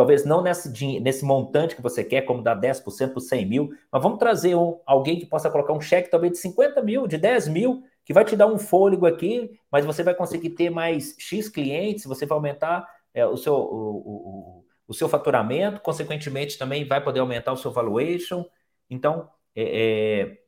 talvez 0.00 0.24
não 0.24 0.40
nesse, 0.40 0.98
nesse 0.98 1.22
montante 1.26 1.76
que 1.76 1.82
você 1.82 2.02
quer, 2.02 2.22
como 2.22 2.42
dar 2.42 2.58
10% 2.58 3.12
por 3.12 3.20
100 3.20 3.44
mil, 3.44 3.70
mas 3.92 4.02
vamos 4.02 4.18
trazer 4.18 4.54
um, 4.54 4.80
alguém 4.86 5.18
que 5.18 5.26
possa 5.26 5.50
colocar 5.50 5.74
um 5.74 5.80
cheque 5.80 6.10
talvez 6.10 6.32
de 6.32 6.38
50 6.38 6.80
mil, 6.80 7.06
de 7.06 7.18
10 7.18 7.48
mil, 7.48 7.82
que 8.02 8.14
vai 8.14 8.24
te 8.24 8.34
dar 8.34 8.46
um 8.46 8.56
fôlego 8.56 9.04
aqui, 9.04 9.60
mas 9.70 9.84
você 9.84 10.02
vai 10.02 10.14
conseguir 10.14 10.50
ter 10.50 10.70
mais 10.70 11.14
X 11.18 11.50
clientes, 11.50 12.06
você 12.06 12.24
vai 12.24 12.34
aumentar 12.34 12.88
é, 13.12 13.26
o, 13.26 13.36
seu, 13.36 13.52
o, 13.52 13.96
o, 13.98 14.64
o, 14.88 14.94
seu 14.94 15.06
faturamento, 15.06 15.82
consequentemente 15.82 16.56
também 16.56 16.86
vai 16.86 17.04
poder 17.04 17.20
aumentar 17.20 17.52
o 17.52 17.58
seu 17.58 17.70
valuation. 17.70 18.46
Então, 18.88 19.28
é, 19.54 20.22
é, 20.22 20.38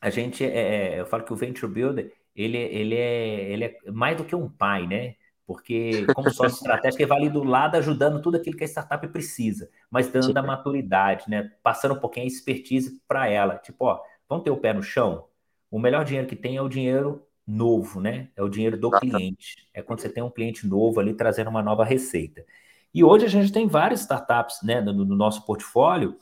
a 0.00 0.08
gente, 0.08 0.42
é, 0.42 0.94
é, 0.94 1.00
eu 1.00 1.04
falo 1.04 1.22
que 1.22 1.34
o 1.34 1.36
Venture 1.36 1.70
Builder, 1.70 2.14
ele, 2.34 2.56
ele, 2.56 2.94
é, 2.94 3.52
ele 3.52 3.64
é 3.66 3.90
mais 3.92 4.16
do 4.16 4.24
que 4.24 4.34
um 4.34 4.48
pai, 4.48 4.86
né? 4.86 5.16
Porque 5.46 6.04
como 6.14 6.30
sócio 6.30 6.56
estratégico 6.58 7.02
ele 7.02 7.08
vai 7.08 7.18
ali 7.18 7.30
do 7.30 7.44
lado 7.44 7.76
ajudando 7.76 8.20
tudo 8.20 8.36
aquilo 8.36 8.56
que 8.56 8.64
a 8.64 8.68
startup 8.68 9.06
precisa, 9.08 9.70
mas 9.90 10.08
dando 10.08 10.26
Sim. 10.26 10.36
a 10.36 10.42
maturidade, 10.42 11.24
né? 11.28 11.52
Passando 11.62 11.94
um 11.94 12.00
pouquinho 12.00 12.24
a 12.24 12.28
expertise 12.28 13.00
para 13.06 13.28
ela. 13.28 13.56
Tipo, 13.56 13.86
ó, 13.86 14.00
vamos 14.28 14.44
ter 14.44 14.50
o 14.50 14.56
pé 14.56 14.72
no 14.72 14.82
chão? 14.82 15.26
O 15.70 15.78
melhor 15.78 16.04
dinheiro 16.04 16.26
que 16.26 16.36
tem 16.36 16.56
é 16.56 16.62
o 16.62 16.68
dinheiro 16.68 17.24
novo, 17.46 18.00
né? 18.00 18.28
É 18.34 18.42
o 18.42 18.48
dinheiro 18.48 18.76
do 18.76 18.90
cliente. 18.90 19.68
É 19.72 19.80
quando 19.80 20.00
você 20.00 20.08
tem 20.08 20.22
um 20.22 20.30
cliente 20.30 20.66
novo 20.66 20.98
ali 20.98 21.14
trazendo 21.14 21.48
uma 21.48 21.62
nova 21.62 21.84
receita. 21.84 22.44
E 22.92 23.04
hoje 23.04 23.26
a 23.26 23.28
gente 23.28 23.52
tem 23.52 23.68
várias 23.68 24.00
startups 24.00 24.62
né, 24.62 24.80
no, 24.80 24.92
no 24.92 25.14
nosso 25.14 25.44
portfólio 25.44 26.16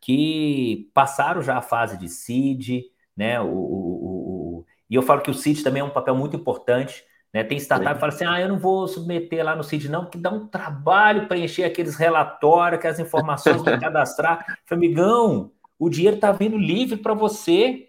que 0.00 0.90
passaram 0.94 1.42
já 1.42 1.56
a 1.56 1.62
fase 1.62 1.96
de 1.96 2.08
seed, 2.08 2.84
né? 3.16 3.40
O, 3.40 3.46
o, 3.46 3.50
o, 3.50 4.58
o, 4.58 4.66
e 4.88 4.94
eu 4.94 5.02
falo 5.02 5.20
que 5.20 5.30
o 5.30 5.34
seed 5.34 5.62
também 5.62 5.80
é 5.80 5.84
um 5.84 5.90
papel 5.90 6.14
muito 6.14 6.36
importante 6.36 7.04
né? 7.32 7.44
Tem 7.44 7.58
startup 7.58 7.94
que 7.94 8.00
fala 8.00 8.12
assim: 8.12 8.24
ah, 8.24 8.40
eu 8.40 8.48
não 8.48 8.58
vou 8.58 8.88
submeter 8.88 9.44
lá 9.44 9.54
no 9.54 9.62
CID, 9.62 9.88
não, 9.88 10.06
que 10.06 10.18
dá 10.18 10.30
um 10.30 10.46
trabalho 10.46 11.28
preencher 11.28 11.64
aqueles 11.64 11.96
relatórios, 11.96 12.78
aquelas 12.78 12.98
informações 12.98 13.62
para 13.62 13.78
cadastrar. 13.78 14.58
Amigão, 14.70 15.52
o 15.78 15.88
dinheiro 15.88 16.16
está 16.16 16.32
vindo 16.32 16.56
livre 16.56 16.96
para 16.96 17.14
você. 17.14 17.84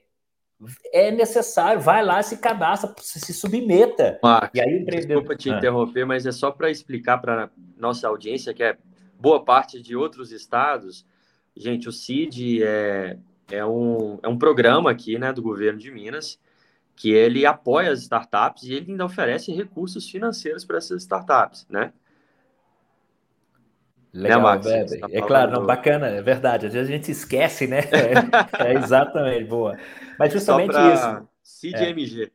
É 0.92 1.10
necessário, 1.10 1.80
vai 1.80 2.04
lá, 2.04 2.22
se 2.22 2.38
cadastra, 2.38 2.94
se 2.98 3.34
submeta. 3.34 4.20
Marcos, 4.22 4.60
e 4.60 4.62
aí, 4.62 4.78
empreendedor... 4.78 5.22
Desculpa 5.22 5.36
te 5.38 5.50
ah. 5.50 5.58
interromper, 5.58 6.06
mas 6.06 6.26
é 6.26 6.34
só 6.34 6.52
para 6.52 6.70
explicar 6.70 7.18
para 7.20 7.50
nossa 7.78 8.10
audiência, 8.10 8.54
que 8.54 8.62
é 8.62 8.78
boa 9.18 9.42
parte 9.42 9.82
de 9.82 9.96
outros 9.96 10.34
estados. 10.34 11.06
Gente, 11.56 11.88
o 11.88 11.94
CID 11.94 12.62
é, 12.62 13.18
é, 13.50 13.66
um, 13.66 14.20
é 14.22 14.28
um 14.28 14.38
programa 14.38 14.92
aqui 14.92 15.18
né, 15.18 15.32
do 15.32 15.42
governo 15.42 15.80
de 15.80 15.90
Minas 15.92 16.38
que 17.00 17.14
ele 17.14 17.46
apoia 17.46 17.92
as 17.92 18.02
startups 18.02 18.64
e 18.64 18.74
ele 18.74 18.92
ainda 18.92 19.06
oferece 19.06 19.54
recursos 19.54 20.10
financeiros 20.10 20.66
para 20.66 20.78
essas 20.78 21.02
startups, 21.02 21.66
né? 21.70 21.94
Legal, 24.12 24.42
né, 24.60 24.86
Tá 24.86 25.08
é 25.10 25.22
claro, 25.22 25.52
não, 25.52 25.66
bacana, 25.66 26.08
é 26.08 26.22
verdade. 26.22 26.66
Às 26.66 26.74
vezes 26.74 26.90
a 26.90 26.92
gente 26.92 27.10
esquece, 27.10 27.68
né? 27.68 27.84
É, 28.60 28.72
é 28.72 28.74
exatamente, 28.74 29.46
boa. 29.46 29.78
Mas 30.18 30.34
justamente 30.34 30.72
isso. 30.72 31.28
CIDMG. 31.42 32.24
É. 32.26 32.32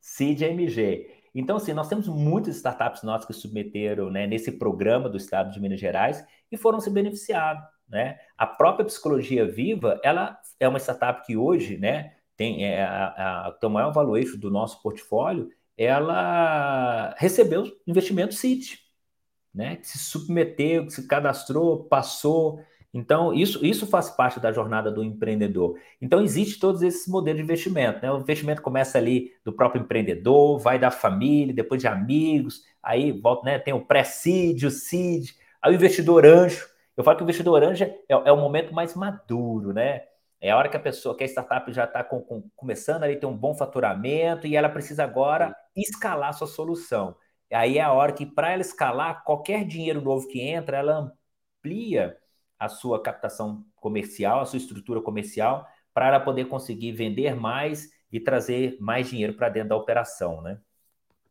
CIDMG. 0.00 1.10
Então, 1.34 1.56
assim, 1.56 1.74
nós 1.74 1.88
temos 1.88 2.08
muitas 2.08 2.56
startups 2.56 3.02
nossas 3.02 3.26
que 3.26 3.34
submeteram 3.34 4.10
né, 4.10 4.26
nesse 4.26 4.52
programa 4.52 5.10
do 5.10 5.18
Estado 5.18 5.52
de 5.52 5.60
Minas 5.60 5.78
Gerais 5.78 6.24
e 6.50 6.56
foram 6.56 6.80
se 6.80 6.88
beneficiar. 6.88 7.62
Né? 7.86 8.18
A 8.38 8.46
própria 8.46 8.86
Psicologia 8.86 9.46
Viva, 9.46 10.00
ela 10.02 10.38
é 10.58 10.66
uma 10.66 10.78
startup 10.78 11.26
que 11.26 11.36
hoje 11.36 11.76
né, 11.76 12.14
tem, 12.38 12.64
é, 12.64 12.84
a, 12.84 13.52
a, 13.60 13.66
o 13.66 13.68
maior 13.68 13.92
valuation 13.92 14.38
do 14.38 14.48
nosso 14.48 14.80
portfólio, 14.80 15.50
ela 15.76 17.12
recebeu 17.18 17.64
investimento 17.84 18.32
CIT, 18.32 18.78
né? 19.52 19.76
Que 19.76 19.86
se 19.88 19.98
submeteu, 19.98 20.86
que 20.86 20.92
se 20.92 21.06
cadastrou, 21.08 21.84
passou. 21.84 22.60
Então, 22.94 23.34
isso, 23.34 23.64
isso 23.66 23.88
faz 23.88 24.08
parte 24.08 24.38
da 24.38 24.52
jornada 24.52 24.90
do 24.90 25.02
empreendedor. 25.02 25.76
Então, 26.00 26.22
existe 26.22 26.60
todos 26.60 26.80
esses 26.80 27.08
modelos 27.08 27.38
de 27.38 27.44
investimento. 27.44 28.00
Né? 28.00 28.10
O 28.10 28.18
investimento 28.18 28.62
começa 28.62 28.98
ali 28.98 29.32
do 29.44 29.52
próprio 29.52 29.82
empreendedor, 29.82 30.58
vai 30.60 30.78
da 30.78 30.92
família, 30.92 31.52
depois 31.52 31.80
de 31.80 31.88
amigos, 31.88 32.62
aí 32.80 33.10
volta, 33.10 33.44
né? 33.46 33.58
Tem 33.58 33.74
o 33.74 33.84
pré-seed, 33.84 34.62
o 34.62 34.70
seed, 34.70 35.30
aí 35.60 35.72
o 35.72 35.74
investidor 35.74 36.24
anjo. 36.24 36.68
Eu 36.96 37.02
falo 37.02 37.16
que 37.16 37.22
o 37.24 37.26
investidor 37.26 37.64
anjo 37.64 37.82
é, 37.82 37.98
é 38.08 38.32
o 38.32 38.36
momento 38.36 38.72
mais 38.72 38.94
maduro, 38.94 39.72
né? 39.72 40.02
É 40.40 40.50
a 40.50 40.56
hora 40.56 40.68
que 40.68 40.76
a 40.76 40.80
pessoa, 40.80 41.16
que 41.16 41.24
a 41.24 41.26
startup 41.26 41.72
já 41.72 41.84
está 41.84 42.04
com, 42.04 42.20
com, 42.20 42.48
começando 42.54 43.02
ali, 43.02 43.16
tem 43.16 43.28
um 43.28 43.36
bom 43.36 43.54
faturamento 43.54 44.46
e 44.46 44.54
ela 44.54 44.68
precisa 44.68 45.02
agora 45.04 45.54
escalar 45.76 46.32
sua 46.32 46.46
solução. 46.46 47.16
Aí 47.52 47.78
é 47.78 47.82
a 47.82 47.92
hora 47.92 48.12
que, 48.12 48.26
para 48.26 48.52
ela 48.52 48.60
escalar, 48.60 49.24
qualquer 49.24 49.64
dinheiro 49.64 50.00
novo 50.00 50.28
que 50.28 50.40
entra, 50.40 50.76
ela 50.76 51.12
amplia 51.62 52.16
a 52.58 52.68
sua 52.68 53.02
captação 53.02 53.64
comercial, 53.76 54.40
a 54.40 54.46
sua 54.46 54.58
estrutura 54.58 55.00
comercial, 55.00 55.66
para 55.94 56.08
ela 56.08 56.20
poder 56.20 56.46
conseguir 56.46 56.92
vender 56.92 57.34
mais 57.34 57.90
e 58.12 58.20
trazer 58.20 58.76
mais 58.80 59.08
dinheiro 59.08 59.34
para 59.34 59.48
dentro 59.48 59.70
da 59.70 59.76
operação, 59.76 60.42
né? 60.42 60.58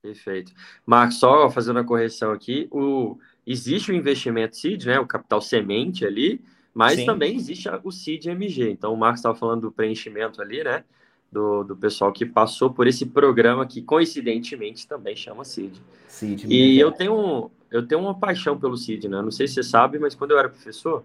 Perfeito. 0.02 0.54
Marcos, 0.86 1.20
só 1.20 1.50
fazendo 1.50 1.80
a 1.80 1.84
correção 1.84 2.32
aqui, 2.32 2.68
o, 2.72 3.18
existe 3.46 3.92
o 3.92 3.96
investimento 3.96 4.56
seed, 4.56 4.86
né, 4.86 5.00
o 5.00 5.08
capital 5.08 5.42
semente 5.42 6.06
ali, 6.06 6.42
mas 6.78 7.00
Sim. 7.00 7.08
também 7.08 7.36
existe 7.36 7.68
o 7.84 7.92
seed 7.92 8.28
MG. 8.28 8.70
Então, 8.70 8.94
o 8.94 8.98
Marcos 8.98 9.18
estava 9.18 9.34
falando 9.34 9.62
do 9.62 9.72
preenchimento 9.72 10.40
ali, 10.40 10.64
né? 10.64 10.84
Do, 11.32 11.64
do 11.64 11.76
pessoal 11.76 12.14
que 12.14 12.24
passou 12.24 12.70
por 12.70 12.86
esse 12.86 13.04
programa 13.04 13.66
que, 13.66 13.82
coincidentemente, 13.82 14.88
também 14.88 15.16
chama 15.16 15.44
CID. 15.44 15.82
CID 16.08 16.46
e 16.48 16.80
eu 16.80 16.92
tenho, 16.92 17.50
eu 17.72 17.88
tenho 17.88 18.00
uma 18.00 18.14
paixão 18.14 18.60
pelo 18.60 18.78
CID, 18.78 19.10
né? 19.10 19.24
Não 19.24 19.32
sei 19.32 19.48
se 19.48 19.56
você 19.56 19.64
sabe, 19.64 19.98
mas 19.98 20.14
quando 20.14 20.32
eu 20.32 20.38
era 20.38 20.50
professor, 20.50 21.04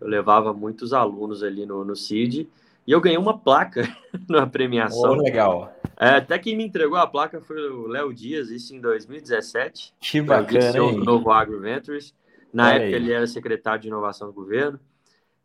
eu 0.00 0.08
levava 0.08 0.50
muitos 0.54 0.94
alunos 0.94 1.42
ali 1.42 1.66
no, 1.66 1.84
no 1.84 1.94
CID 1.94 2.48
e 2.86 2.90
eu 2.90 2.98
ganhei 2.98 3.18
uma 3.18 3.36
placa 3.36 3.82
na 4.26 4.46
premiação. 4.46 5.10
Oh, 5.10 5.22
legal. 5.22 5.76
É, 6.00 6.08
até 6.08 6.38
quem 6.38 6.56
me 6.56 6.64
entregou 6.64 6.96
a 6.96 7.06
placa 7.06 7.38
foi 7.38 7.68
o 7.68 7.86
Léo 7.86 8.14
Dias, 8.14 8.48
isso 8.48 8.74
em 8.74 8.80
2017. 8.80 9.92
Que 10.00 10.22
bacana, 10.22 10.78
hein? 10.78 10.96
Novo 11.04 11.30
Agro 11.30 11.60
Ventures. 11.60 12.14
Na 12.50 12.68
Olha 12.68 12.76
época, 12.76 12.86
aí. 12.86 12.94
ele 12.94 13.12
era 13.12 13.26
secretário 13.26 13.82
de 13.82 13.88
inovação 13.88 14.28
do 14.28 14.32
governo. 14.32 14.80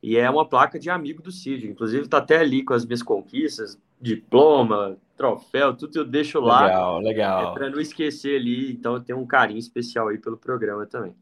E 0.02 0.16
é 0.16 0.30
uma 0.30 0.48
placa 0.48 0.78
de 0.78 0.90
amigo 0.90 1.24
do 1.24 1.32
Cid. 1.32 1.68
Inclusive, 1.68 2.04
está 2.04 2.20
até 2.20 2.38
ali 2.38 2.64
com 2.64 2.74
as 2.74 2.86
minhas 2.86 3.02
conquistas, 3.02 3.80
diploma, 4.00 4.96
troféu, 5.18 5.76
tudo 5.76 5.98
eu 5.98 6.06
deixo 6.06 6.40
lá. 6.40 6.66
Legal, 6.66 7.00
legal. 7.00 7.52
É 7.52 7.54
para 7.54 7.70
não 7.70 7.80
esquecer 7.80 8.40
ali. 8.40 8.72
Então, 8.72 8.94
eu 8.94 9.00
tenho 9.02 9.20
um 9.20 9.26
carinho 9.26 9.58
especial 9.58 10.10
aí 10.10 10.20
pelo 10.20 10.38
programa 10.38 10.86
também. 10.86 11.16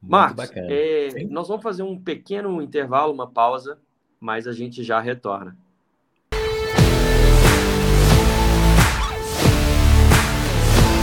Muito 0.00 0.10
Marcos, 0.10 0.50
é, 0.54 1.26
nós 1.28 1.48
vamos 1.48 1.62
fazer 1.62 1.82
um 1.82 1.98
pequeno 1.98 2.62
intervalo, 2.62 3.12
uma 3.12 3.30
pausa, 3.30 3.78
mas 4.18 4.46
a 4.46 4.52
gente 4.52 4.82
já 4.82 4.98
retorna. 4.98 5.54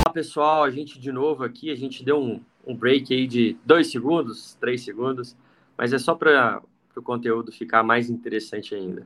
Olá, 0.04 0.12
pessoal. 0.12 0.64
A 0.64 0.72
gente 0.72 1.00
de 1.00 1.12
novo 1.12 1.44
aqui. 1.44 1.70
A 1.70 1.76
gente 1.76 2.04
deu 2.04 2.20
um, 2.20 2.42
um 2.66 2.76
break 2.76 3.14
aí 3.14 3.28
de 3.28 3.56
dois 3.64 3.92
segundos, 3.92 4.56
três 4.56 4.82
segundos, 4.82 5.38
mas 5.78 5.94
é 5.94 6.00
só 6.00 6.16
para 6.16 6.60
para 6.98 7.02
o 7.02 7.04
conteúdo 7.04 7.52
ficar 7.52 7.84
mais 7.84 8.10
interessante 8.10 8.74
ainda. 8.74 9.06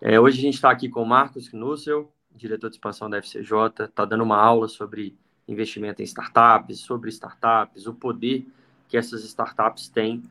É, 0.00 0.20
hoje 0.20 0.38
a 0.38 0.42
gente 0.42 0.54
está 0.54 0.70
aqui 0.70 0.88
com 0.88 1.02
o 1.02 1.06
Marcos 1.06 1.48
Knussel, 1.48 2.12
diretor 2.34 2.68
de 2.70 2.76
expansão 2.76 3.10
da 3.10 3.18
FCJ, 3.18 3.84
está 3.84 4.04
dando 4.04 4.22
uma 4.22 4.36
aula 4.36 4.68
sobre 4.68 5.16
investimento 5.48 6.02
em 6.02 6.04
startups, 6.04 6.80
sobre 6.80 7.10
startups, 7.10 7.86
o 7.86 7.94
poder 7.94 8.46
que 8.88 8.96
essas 8.96 9.24
startups 9.24 9.88
têm 9.88 10.22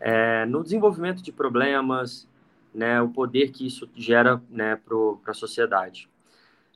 é, 0.00 0.46
no 0.46 0.62
desenvolvimento 0.62 1.22
de 1.22 1.32
problemas, 1.32 2.26
né, 2.72 3.02
o 3.02 3.08
poder 3.08 3.50
que 3.50 3.66
isso 3.66 3.88
gera 3.94 4.40
né, 4.48 4.76
para 4.76 5.32
a 5.32 5.34
sociedade. 5.34 6.08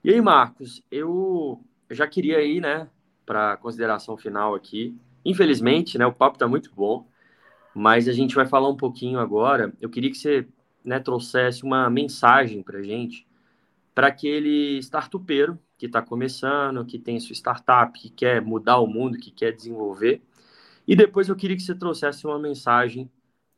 E 0.05 0.11
aí, 0.11 0.21
Marcos, 0.21 0.83
eu 0.91 1.61
já 1.91 2.07
queria 2.07 2.43
ir 2.43 2.61
né, 2.61 2.89
para 3.25 3.53
a 3.53 3.57
consideração 3.57 4.17
final 4.17 4.55
aqui. 4.55 4.95
Infelizmente, 5.25 5.97
né, 5.97 6.05
o 6.05 6.13
papo 6.13 6.37
está 6.37 6.49
muito 6.49 6.71
bom, 6.75 7.07
mas 7.75 8.09
a 8.09 8.13
gente 8.13 8.35
vai 8.35 8.47
falar 8.47 8.69
um 8.69 8.77
pouquinho 8.77 9.19
agora. 9.19 9.73
Eu 9.81 9.89
queria 9.89 10.11
que 10.11 10.19
você 10.19 10.47
né, 10.85 10.99
trouxesse 10.99 11.63
uma 11.63 11.89
mensagem 11.89 12.63
para 12.63 12.83
gente, 12.83 13.27
para 13.95 14.09
aquele 14.09 14.79
startupeiro 14.79 15.59
que 15.79 15.87
está 15.87 16.01
começando, 16.01 16.85
que 16.85 16.99
tem 16.99 17.19
sua 17.19 17.35
startup, 17.35 17.99
que 17.99 18.11
quer 18.11 18.41
mudar 18.41 18.79
o 18.79 18.87
mundo, 18.87 19.19
que 19.19 19.31
quer 19.31 19.53
desenvolver. 19.53 20.23
E 20.87 20.95
depois 20.97 21.29
eu 21.29 21.37
queria 21.37 21.57
que 21.57 21.63
você 21.63 21.75
trouxesse 21.75 22.27
uma 22.27 22.39
mensagem 22.39 23.11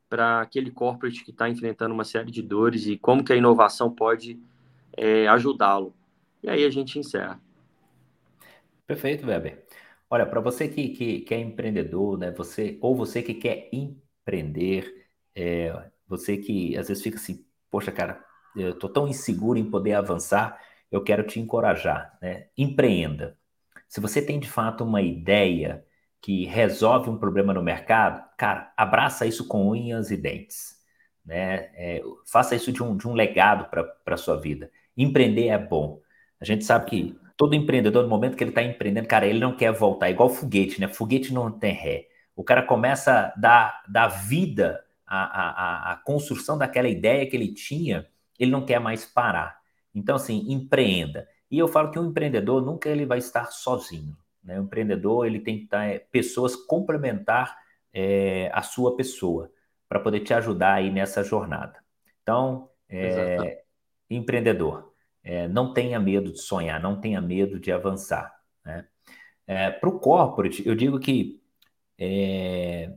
para 0.09 0.43
aquele 0.43 0.71
corporate 0.71 1.25
que 1.25 1.31
está 1.31 1.49
enfrentando 1.49 1.95
uma 1.95 2.05
série 2.05 2.31
de 2.31 2.43
dores 2.43 2.87
e 2.87 2.97
como 2.97 3.25
que 3.25 3.33
a 3.33 3.37
inovação 3.37 3.91
pode 3.91 4.39
é, 4.97 5.27
ajudá-lo. 5.29 5.95
E 6.43 6.49
aí 6.49 6.65
a 6.65 6.71
gente 6.71 6.99
encerra. 6.99 7.41
Perfeito, 8.87 9.27
Weber. 9.27 9.65
Olha, 10.11 10.27
para 10.27 10.41
você 10.41 10.69
que, 10.69 10.91
que, 10.91 11.21
que, 11.21 11.35
é 11.35 11.41
empreendedor, 11.41 12.19
né, 12.19 12.31
você, 12.31 12.79
ou 12.81 12.95
você 12.95 13.23
que 13.23 13.35
quer 13.35 13.69
empreender, 13.73 14.04
é, 15.35 15.91
você 16.07 16.37
que 16.37 16.77
às 16.77 16.89
vezes 16.89 17.03
fica 17.03 17.17
assim, 17.17 17.45
poxa, 17.71 17.91
cara, 17.93 18.25
eu 18.57 18.71
estou 18.71 18.89
tão 18.91 19.09
inseguro 19.09 19.59
em 19.59 19.71
poder 19.71 19.95
avançar, 19.95 20.61
eu 20.91 21.03
quero 21.03 21.25
te 21.27 21.41
encorajar, 21.41 22.17
né? 22.23 22.49
Empreenda. 22.57 23.37
Se 23.89 24.01
você 24.01 24.23
tem 24.23 24.39
de 24.39 24.49
fato 24.49 24.85
uma 24.85 25.03
ideia 25.03 25.85
que 26.21 26.45
resolve 26.47 27.11
um 27.11 27.19
problema 27.19 27.53
no 27.53 27.63
mercado, 27.63 28.25
cara, 28.39 28.73
abraça 28.77 29.27
isso 29.27 29.47
com 29.47 29.69
unhas 29.69 30.11
e 30.11 30.17
dentes, 30.17 30.77
né? 31.25 31.71
É, 31.75 32.03
faça 32.27 32.55
isso 32.55 32.73
de 32.73 32.83
um, 32.83 32.97
de 32.97 33.09
um 33.09 33.13
legado 33.15 33.69
para 33.71 34.15
a 34.15 34.17
sua 34.17 34.41
vida. 34.41 34.71
Empreender 34.97 35.49
é 35.49 35.59
bom. 35.59 36.01
A 36.41 36.45
gente 36.45 36.65
sabe 36.65 36.87
que 36.87 37.19
todo 37.37 37.55
empreendedor, 37.55 38.05
no 38.05 38.09
momento 38.09 38.37
que 38.37 38.45
ele 38.45 38.51
está 38.51 38.63
empreendendo, 38.63 39.09
cara, 39.09 39.27
ele 39.27 39.41
não 39.41 39.57
quer 39.57 39.73
voltar, 39.73 40.09
é 40.09 40.11
igual 40.13 40.29
foguete, 40.29 40.81
né? 40.81 40.89
Foguete 40.89 41.33
não 41.33 41.51
tem 41.51 41.73
ré. 41.75 42.07
O 42.37 42.43
cara 42.43 42.63
começa 42.63 43.13
a 43.13 43.41
dar, 43.41 43.83
dar 43.89 44.09
vida 44.09 44.85
à, 45.07 45.91
à, 45.91 45.93
à 45.93 45.97
construção 45.97 46.59
daquela 46.59 46.89
ideia 46.89 47.29
que 47.29 47.37
ele 47.37 47.53
tinha, 47.53 48.07
ele 48.39 48.51
não 48.51 48.65
quer 48.65 48.81
mais 48.81 49.05
parar. 49.05 49.59
Então, 49.95 50.17
assim, 50.17 50.53
empreenda. 50.53 51.29
E 51.51 51.59
eu 51.59 51.69
falo 51.69 51.91
que 51.91 51.99
um 51.99 52.07
empreendedor 52.07 52.65
nunca 52.65 52.89
ele 52.89 53.07
vai 53.07 53.19
estar 53.19 53.47
sozinho. 53.53 54.17
Né? 54.43 54.59
O 54.59 54.65
empreendedor 54.65 55.27
ele 55.27 55.41
tem 55.41 55.59
que 55.59 55.65
estar 55.65 55.85
é, 55.85 55.99
pessoas 55.99 56.57
complementar 56.57 57.57
é, 57.93 58.51
a 58.53 58.63
sua 58.63 58.97
pessoa 58.97 59.51
para 59.89 60.01
poder 60.01 60.21
te 60.21 60.35
ajudar 60.35 60.75
aí 60.75 60.91
nessa 60.91 61.23
jornada. 61.23 61.79
Então, 62.23 62.69
é, 62.89 63.63
empreendedor, 64.11 64.93
é, 65.23 65.47
não 65.47 65.73
tenha 65.73 66.01
medo 66.01 66.33
de 66.33 66.41
sonhar, 66.41 66.81
não 66.81 67.01
tenha 67.01 67.21
medo 67.21 67.61
de 67.61 67.71
avançar. 67.71 68.35
Né? 68.65 68.85
É, 69.47 69.71
para 69.71 69.89
o 69.89 70.01
corporate, 70.01 70.67
eu 70.67 70.75
digo 70.75 70.99
que 70.99 71.41
é, 71.99 72.93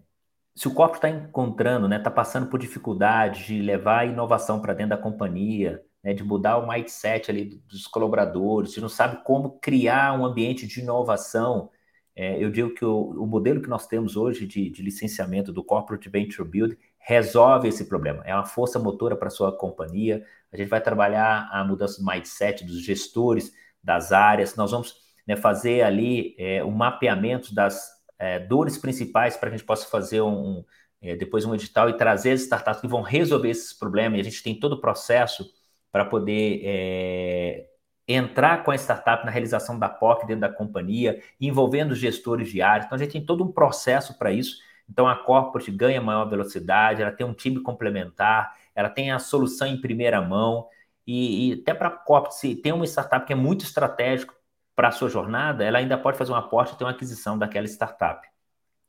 se 0.56 0.68
o 0.68 0.74
corpo 0.74 0.96
está 0.96 1.10
encontrando, 1.10 1.86
está 1.86 1.98
né, 1.98 2.04
tá 2.04 2.12
passando 2.12 2.48
por 2.50 2.60
dificuldade 2.60 3.46
de 3.46 3.62
levar 3.62 4.00
a 4.00 4.06
inovação 4.06 4.62
para 4.62 4.74
dentro 4.74 4.92
da 4.92 4.98
companhia, 4.98 5.84
né, 6.04 6.14
de 6.14 6.24
mudar 6.24 6.58
o 6.58 6.68
mindset 6.68 7.30
ali 7.30 7.62
dos 7.68 7.88
colaboradores, 7.88 8.74
se 8.74 8.82
não 8.82 8.90
sabe 8.90 9.24
como 9.24 9.60
criar 9.60 10.20
um 10.20 10.26
ambiente 10.26 10.66
de 10.66 10.80
inovação, 10.80 11.70
é, 12.16 12.44
eu 12.44 12.50
digo 12.50 12.74
que 12.74 12.84
o, 12.84 13.12
o, 13.12 13.28
modelo 13.28 13.62
que 13.62 13.70
nós 13.70 13.86
temos 13.86 14.18
hoje 14.18 14.48
de, 14.48 14.72
de, 14.72 14.82
licenciamento 14.82 15.54
do 15.54 15.64
Corporate 15.64 16.10
Venture 16.10 16.50
Build 16.50 16.76
resolve 16.98 17.68
esse 17.68 17.86
problema. 17.86 18.24
É 18.26 18.34
uma 18.34 18.44
força 18.44 18.80
motora 18.80 19.16
para 19.16 19.30
sua 19.30 19.56
companhia. 19.56 20.26
A 20.52 20.58
gente 20.58 20.68
vai 20.68 20.82
trabalhar 20.82 21.48
a 21.52 21.64
mudança 21.64 22.02
do 22.02 22.06
mindset 22.08 22.66
dos 22.66 22.84
gestores 22.84 23.54
das 23.84 24.12
áreas. 24.12 24.56
Nós 24.56 24.72
vamos 24.72 24.96
né, 25.28 25.36
fazer 25.36 25.84
ali 25.84 26.36
é, 26.40 26.64
um 26.64 26.72
mapeamento 26.72 27.54
das 27.54 27.97
é, 28.20 28.40
dores 28.40 28.78
principais 28.78 29.38
para 29.38 29.50
que 29.50 29.56
a 29.56 29.58
gente 29.58 29.68
possa 29.68 29.88
fazer 29.88 30.22
um, 30.22 30.64
é, 31.02 31.16
depois 31.16 31.46
um 31.46 31.54
edital 31.54 31.90
e 31.90 31.98
trazer 31.98 32.32
as 32.32 32.42
startups 32.42 32.82
que 32.82 32.88
vão 32.88 33.02
resolver 33.02 33.50
esses 33.50 33.74
problemas. 33.74 34.18
E 34.18 34.22
a 34.22 34.24
gente 34.24 34.44
tem 34.44 34.60
todo 34.60 34.74
o 34.74 34.82
processo 34.82 35.50
para 35.92 36.06
poder 36.06 36.62
é, 36.64 37.68
entrar 38.08 38.64
com 38.64 38.72
a 38.72 38.76
startup 38.76 39.26
na 39.26 39.32
realização 39.32 39.78
da 39.78 39.90
POC 39.90 40.26
dentro 40.26 40.42
da 40.42 40.50
companhia, 40.50 41.22
envolvendo 41.40 41.92
os 41.92 42.00
gestores 42.00 42.50
de 42.50 42.62
áreas. 42.62 42.86
Então, 42.86 42.96
a 42.96 43.00
gente 43.00 43.12
tem 43.12 43.26
todo 43.26 43.44
um 43.44 43.52
processo 43.52 44.18
para 44.18 44.32
isso. 44.32 44.58
Então, 44.90 45.08
a 45.08 45.16
corporate 45.16 45.70
ganha 45.72 46.02
maior 46.02 46.26
velocidade, 46.26 47.02
ela 47.02 47.12
tem 47.12 47.26
um 47.26 47.34
time 47.34 47.62
complementar, 47.62 48.56
ela 48.74 48.90
tem 48.90 49.12
a 49.12 49.20
solução 49.20 49.68
em 49.68 49.80
primeira 49.82 50.22
mão. 50.22 50.68
E, 51.06 51.50
e 51.50 51.54
até 51.62 51.74
para 51.74 51.90
a 51.90 51.92
corporate, 51.92 52.38
se 52.38 52.56
tem 52.56 52.72
uma 52.72 52.86
startup 52.86 53.26
que 53.26 53.34
é 53.34 53.36
muito 53.36 53.66
estratégico 53.66 54.34
para 54.78 54.90
a 54.90 54.92
sua 54.92 55.10
jornada, 55.10 55.64
ela 55.64 55.80
ainda 55.80 55.98
pode 55.98 56.20
fazer 56.20 56.32
um 56.32 56.36
aporte 56.36 56.76
e 56.76 56.78
ter 56.78 56.84
uma 56.84 56.92
aquisição 56.92 57.36
daquela 57.36 57.66
startup. 57.66 58.22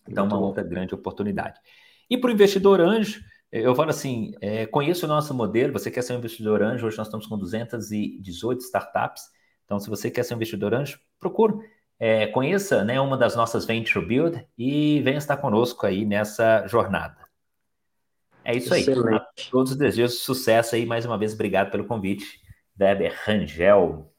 Então, 0.06 0.24
Muito 0.24 0.34
uma 0.34 0.40
bom. 0.42 0.46
outra 0.48 0.62
grande 0.62 0.94
oportunidade. 0.94 1.58
E 2.10 2.18
para 2.18 2.28
o 2.28 2.30
investidor 2.30 2.78
anjo, 2.78 3.22
eu 3.50 3.74
falo 3.74 3.88
assim, 3.88 4.34
é, 4.42 4.66
conheça 4.66 5.06
o 5.06 5.08
nosso 5.08 5.32
modelo, 5.32 5.72
você 5.72 5.90
quer 5.90 6.02
ser 6.02 6.12
um 6.12 6.18
investidor 6.18 6.62
anjo, 6.62 6.86
hoje 6.86 6.98
nós 6.98 7.06
estamos 7.06 7.26
com 7.26 7.38
218 7.38 8.60
startups, 8.60 9.22
então 9.64 9.80
se 9.80 9.88
você 9.88 10.10
quer 10.10 10.24
ser 10.24 10.34
um 10.34 10.36
investidor 10.36 10.74
anjo, 10.74 11.00
procure, 11.18 11.54
é, 11.98 12.26
conheça 12.26 12.84
né, 12.84 13.00
uma 13.00 13.16
das 13.16 13.34
nossas 13.34 13.64
Venture 13.64 14.04
Build 14.04 14.46
e 14.58 15.00
venha 15.00 15.16
estar 15.16 15.38
conosco 15.38 15.86
aí 15.86 16.04
nessa 16.04 16.66
jornada. 16.66 17.16
É 18.44 18.54
isso 18.54 18.74
Excelente. 18.74 19.08
aí. 19.08 19.14
A 19.16 19.26
todos 19.50 19.74
desejo 19.74 20.12
sucesso 20.12 20.74
aí, 20.74 20.84
mais 20.84 21.06
uma 21.06 21.16
vez, 21.16 21.32
obrigado 21.32 21.70
pelo 21.70 21.86
convite, 21.86 22.42
Weber 22.78 23.18
Rangel. 23.24 24.12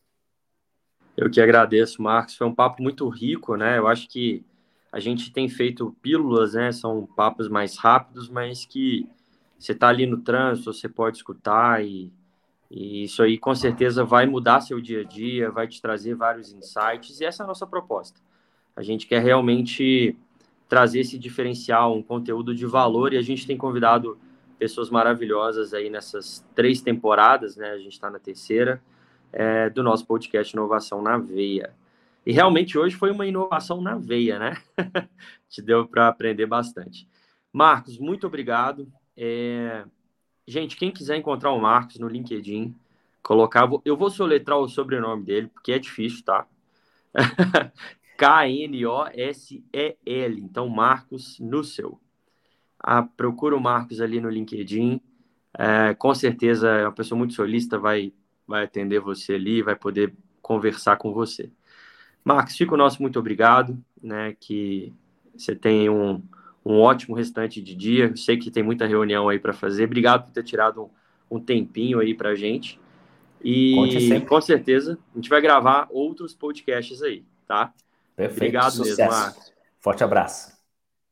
Eu 1.21 1.29
que 1.29 1.41
agradeço, 1.41 2.01
Marcos, 2.01 2.37
foi 2.37 2.47
um 2.47 2.55
papo 2.55 2.81
muito 2.81 3.05
rico, 3.09 3.57
né, 3.57 3.77
eu 3.77 3.87
acho 3.89 4.07
que 4.07 4.41
a 4.89 5.01
gente 5.01 5.33
tem 5.33 5.49
feito 5.49 5.93
pílulas, 6.01 6.53
né? 6.53 6.71
São 6.71 7.05
papos 7.05 7.49
mais 7.49 7.77
rápidos, 7.77 8.29
mas 8.29 8.65
que 8.65 9.05
você 9.57 9.73
está 9.73 9.89
ali 9.89 10.05
no 10.05 10.21
trânsito, 10.21 10.71
você 10.73 10.87
pode 10.87 11.17
escutar 11.17 11.83
e, 11.85 12.09
e, 12.71 13.03
isso 13.03 13.21
aí 13.21 13.37
com 13.37 13.53
certeza 13.53 14.05
vai 14.05 14.25
mudar 14.25 14.61
seu 14.61 14.79
dia 14.79 15.01
a 15.01 15.03
dia, 15.03 15.51
vai 15.51 15.67
te 15.67 15.81
trazer 15.81 16.15
vários 16.15 16.53
insights 16.53 17.19
e 17.19 17.25
essa 17.25 17.43
é 17.43 17.45
a 17.45 17.47
nossa 17.47 17.67
proposta. 17.67 18.19
A 18.73 18.81
gente 18.81 19.05
quer 19.05 19.21
realmente 19.21 20.17
trazer 20.69 21.01
esse 21.01 21.19
diferencial, 21.19 21.95
um 21.95 22.01
conteúdo 22.01 22.55
de 22.55 22.65
valor 22.65 23.13
e 23.13 23.17
a 23.17 23.21
gente 23.21 23.45
tem 23.45 23.57
convidado 23.57 24.17
pessoas 24.57 24.89
maravilhosas 24.89 25.73
aí 25.73 25.89
nessas 25.89 26.45
três 26.55 26.81
temporadas, 26.81 27.57
né? 27.57 27.71
A 27.71 27.77
gente 27.77 27.93
está 27.93 28.09
na 28.09 28.19
terceira 28.19 28.81
é, 29.31 29.69
do 29.69 29.83
nosso 29.83 30.05
podcast 30.05 30.53
Inovação 30.53 31.01
na 31.01 31.17
Veia. 31.17 31.73
E 32.25 32.31
realmente 32.31 32.77
hoje 32.77 32.95
foi 32.95 33.11
uma 33.11 33.25
inovação 33.25 33.81
na 33.81 33.95
veia, 33.95 34.37
né? 34.37 34.55
Te 35.49 35.63
deu 35.63 35.87
para 35.87 36.07
aprender 36.07 36.45
bastante. 36.45 37.07
Marcos, 37.51 37.97
muito 37.97 38.27
obrigado. 38.27 38.87
É... 39.17 39.83
Gente, 40.47 40.75
quem 40.75 40.91
quiser 40.91 41.17
encontrar 41.17 41.51
o 41.51 41.59
Marcos 41.59 41.97
no 41.97 42.07
LinkedIn, 42.07 42.75
colocar. 43.23 43.67
Eu 43.85 43.97
vou 43.97 44.11
soletrar 44.11 44.59
o 44.59 44.67
sobrenome 44.67 45.23
dele, 45.23 45.47
porque 45.47 45.71
é 45.71 45.79
difícil, 45.79 46.23
tá? 46.23 46.45
K-N-O-S-E-L. 48.17 48.81
Então, 50.41 50.67
Marcos 50.69 51.39
no 51.39 51.63
seu. 51.63 51.99
Ah, 52.79 53.01
procura 53.01 53.55
o 53.55 53.61
Marcos 53.61 54.01
ali 54.01 54.21
no 54.21 54.29
LinkedIn. 54.29 55.01
É, 55.57 55.93
com 55.95 56.13
certeza 56.13 56.69
é 56.69 56.85
uma 56.85 56.91
pessoa 56.91 57.17
muito 57.17 57.33
solista, 57.33 57.79
vai, 57.79 58.13
vai 58.49 58.63
atender 58.63 58.99
você 58.99 59.35
ali, 59.35 59.61
vai 59.61 59.75
poder 59.75 60.13
conversar 60.41 60.97
com 60.97 61.13
você. 61.13 61.49
Marcos, 62.23 62.57
fica 62.57 62.73
o 62.73 62.77
nosso 62.77 63.01
muito 63.01 63.19
obrigado, 63.19 63.77
né? 64.01 64.35
Que 64.39 64.91
você 65.37 65.55
tenha 65.55 65.91
um, 65.91 66.21
um 66.65 66.79
ótimo 66.79 67.15
restante 67.15 67.61
de 67.61 67.75
dia. 67.75 68.15
Sei 68.15 68.37
que 68.37 68.49
tem 68.49 68.63
muita 68.63 68.87
reunião 68.87 69.29
aí 69.29 69.39
para 69.39 69.53
fazer. 69.53 69.85
Obrigado 69.85 70.25
por 70.25 70.31
ter 70.31 70.43
tirado 70.43 70.91
um, 71.29 71.37
um 71.37 71.39
tempinho 71.39 71.99
aí 71.99 72.13
para 72.15 72.35
gente. 72.35 72.79
E 73.41 74.19
com 74.27 74.41
certeza 74.41 74.97
a 75.13 75.17
gente 75.17 75.29
vai 75.29 75.39
gravar 75.39 75.87
outros 75.91 76.33
podcasts 76.33 77.01
aí, 77.01 77.23
tá? 77.47 77.71
Perfeito. 78.15 78.37
Obrigado 78.37 78.71
Sucesso. 78.71 78.97
mesmo, 78.99 79.13
Marcos. 79.13 79.53
Forte 79.79 80.03
abraço. 80.03 80.59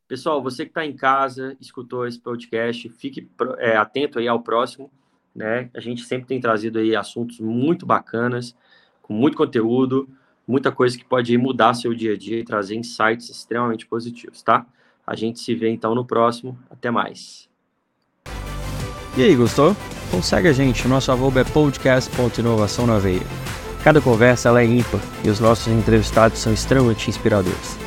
Pessoal, 0.07 0.41
você 0.41 0.65
que 0.65 0.71
está 0.71 0.85
em 0.85 0.95
casa, 0.95 1.55
escutou 1.61 2.07
esse 2.07 2.19
podcast, 2.19 2.89
fique 2.89 3.29
é, 3.59 3.77
atento 3.77 4.19
aí 4.19 4.27
ao 4.27 4.41
próximo, 4.41 4.91
né? 5.37 5.69
A 5.73 5.79
gente 5.79 6.03
sempre 6.03 6.27
tem 6.27 6.41
trazido 6.41 6.79
aí 6.79 6.95
assuntos 6.95 7.39
muito 7.39 7.85
bacanas, 7.85 8.53
com 9.01 9.13
muito 9.13 9.37
conteúdo 9.37 10.09
muita 10.47 10.71
coisa 10.71 10.97
que 10.97 11.03
pode 11.03 11.37
mudar 11.37 11.73
seu 11.73 11.93
dia 11.93 12.13
a 12.13 12.17
dia 12.17 12.39
e 12.39 12.43
trazer 12.43 12.75
insights 12.75 13.29
extremamente 13.29 13.85
positivos, 13.85 14.41
tá? 14.41 14.65
A 15.05 15.15
gente 15.15 15.39
se 15.39 15.53
vê 15.53 15.69
então 15.69 15.93
no 15.93 16.05
próximo. 16.05 16.57
Até 16.69 16.89
mais. 16.89 17.49
E 19.17 19.23
aí, 19.23 19.35
gostou? 19.35 19.75
Então 20.07 20.21
segue 20.21 20.47
a 20.47 20.53
gente, 20.53 20.87
nosso 20.87 21.11
arroba 21.11 21.41
é 21.41 21.43
podcast.inovação 21.43 22.87
na 22.87 22.97
veia. 22.97 23.21
Cada 23.83 23.99
conversa 23.99 24.49
é 24.61 24.65
ímpar 24.65 25.01
e 25.23 25.29
os 25.29 25.39
nossos 25.39 25.67
entrevistados 25.67 26.39
são 26.39 26.53
extremamente 26.53 27.09
inspiradores. 27.09 27.77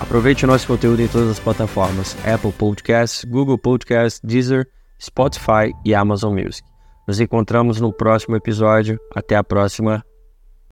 Aproveite 0.00 0.44
o 0.44 0.48
nosso 0.48 0.66
conteúdo 0.66 1.00
em 1.00 1.08
todas 1.08 1.28
as 1.28 1.40
plataformas: 1.40 2.16
Apple 2.26 2.52
Podcasts, 2.52 3.24
Google 3.24 3.58
Podcasts, 3.58 4.20
Deezer, 4.22 4.68
Spotify 5.00 5.72
e 5.84 5.94
Amazon 5.94 6.32
Music. 6.32 6.77
Nos 7.08 7.18
encontramos 7.20 7.80
no 7.80 7.90
próximo 7.90 8.36
episódio. 8.36 9.00
Até 9.14 9.34
a 9.34 9.42
próxima. 9.42 10.04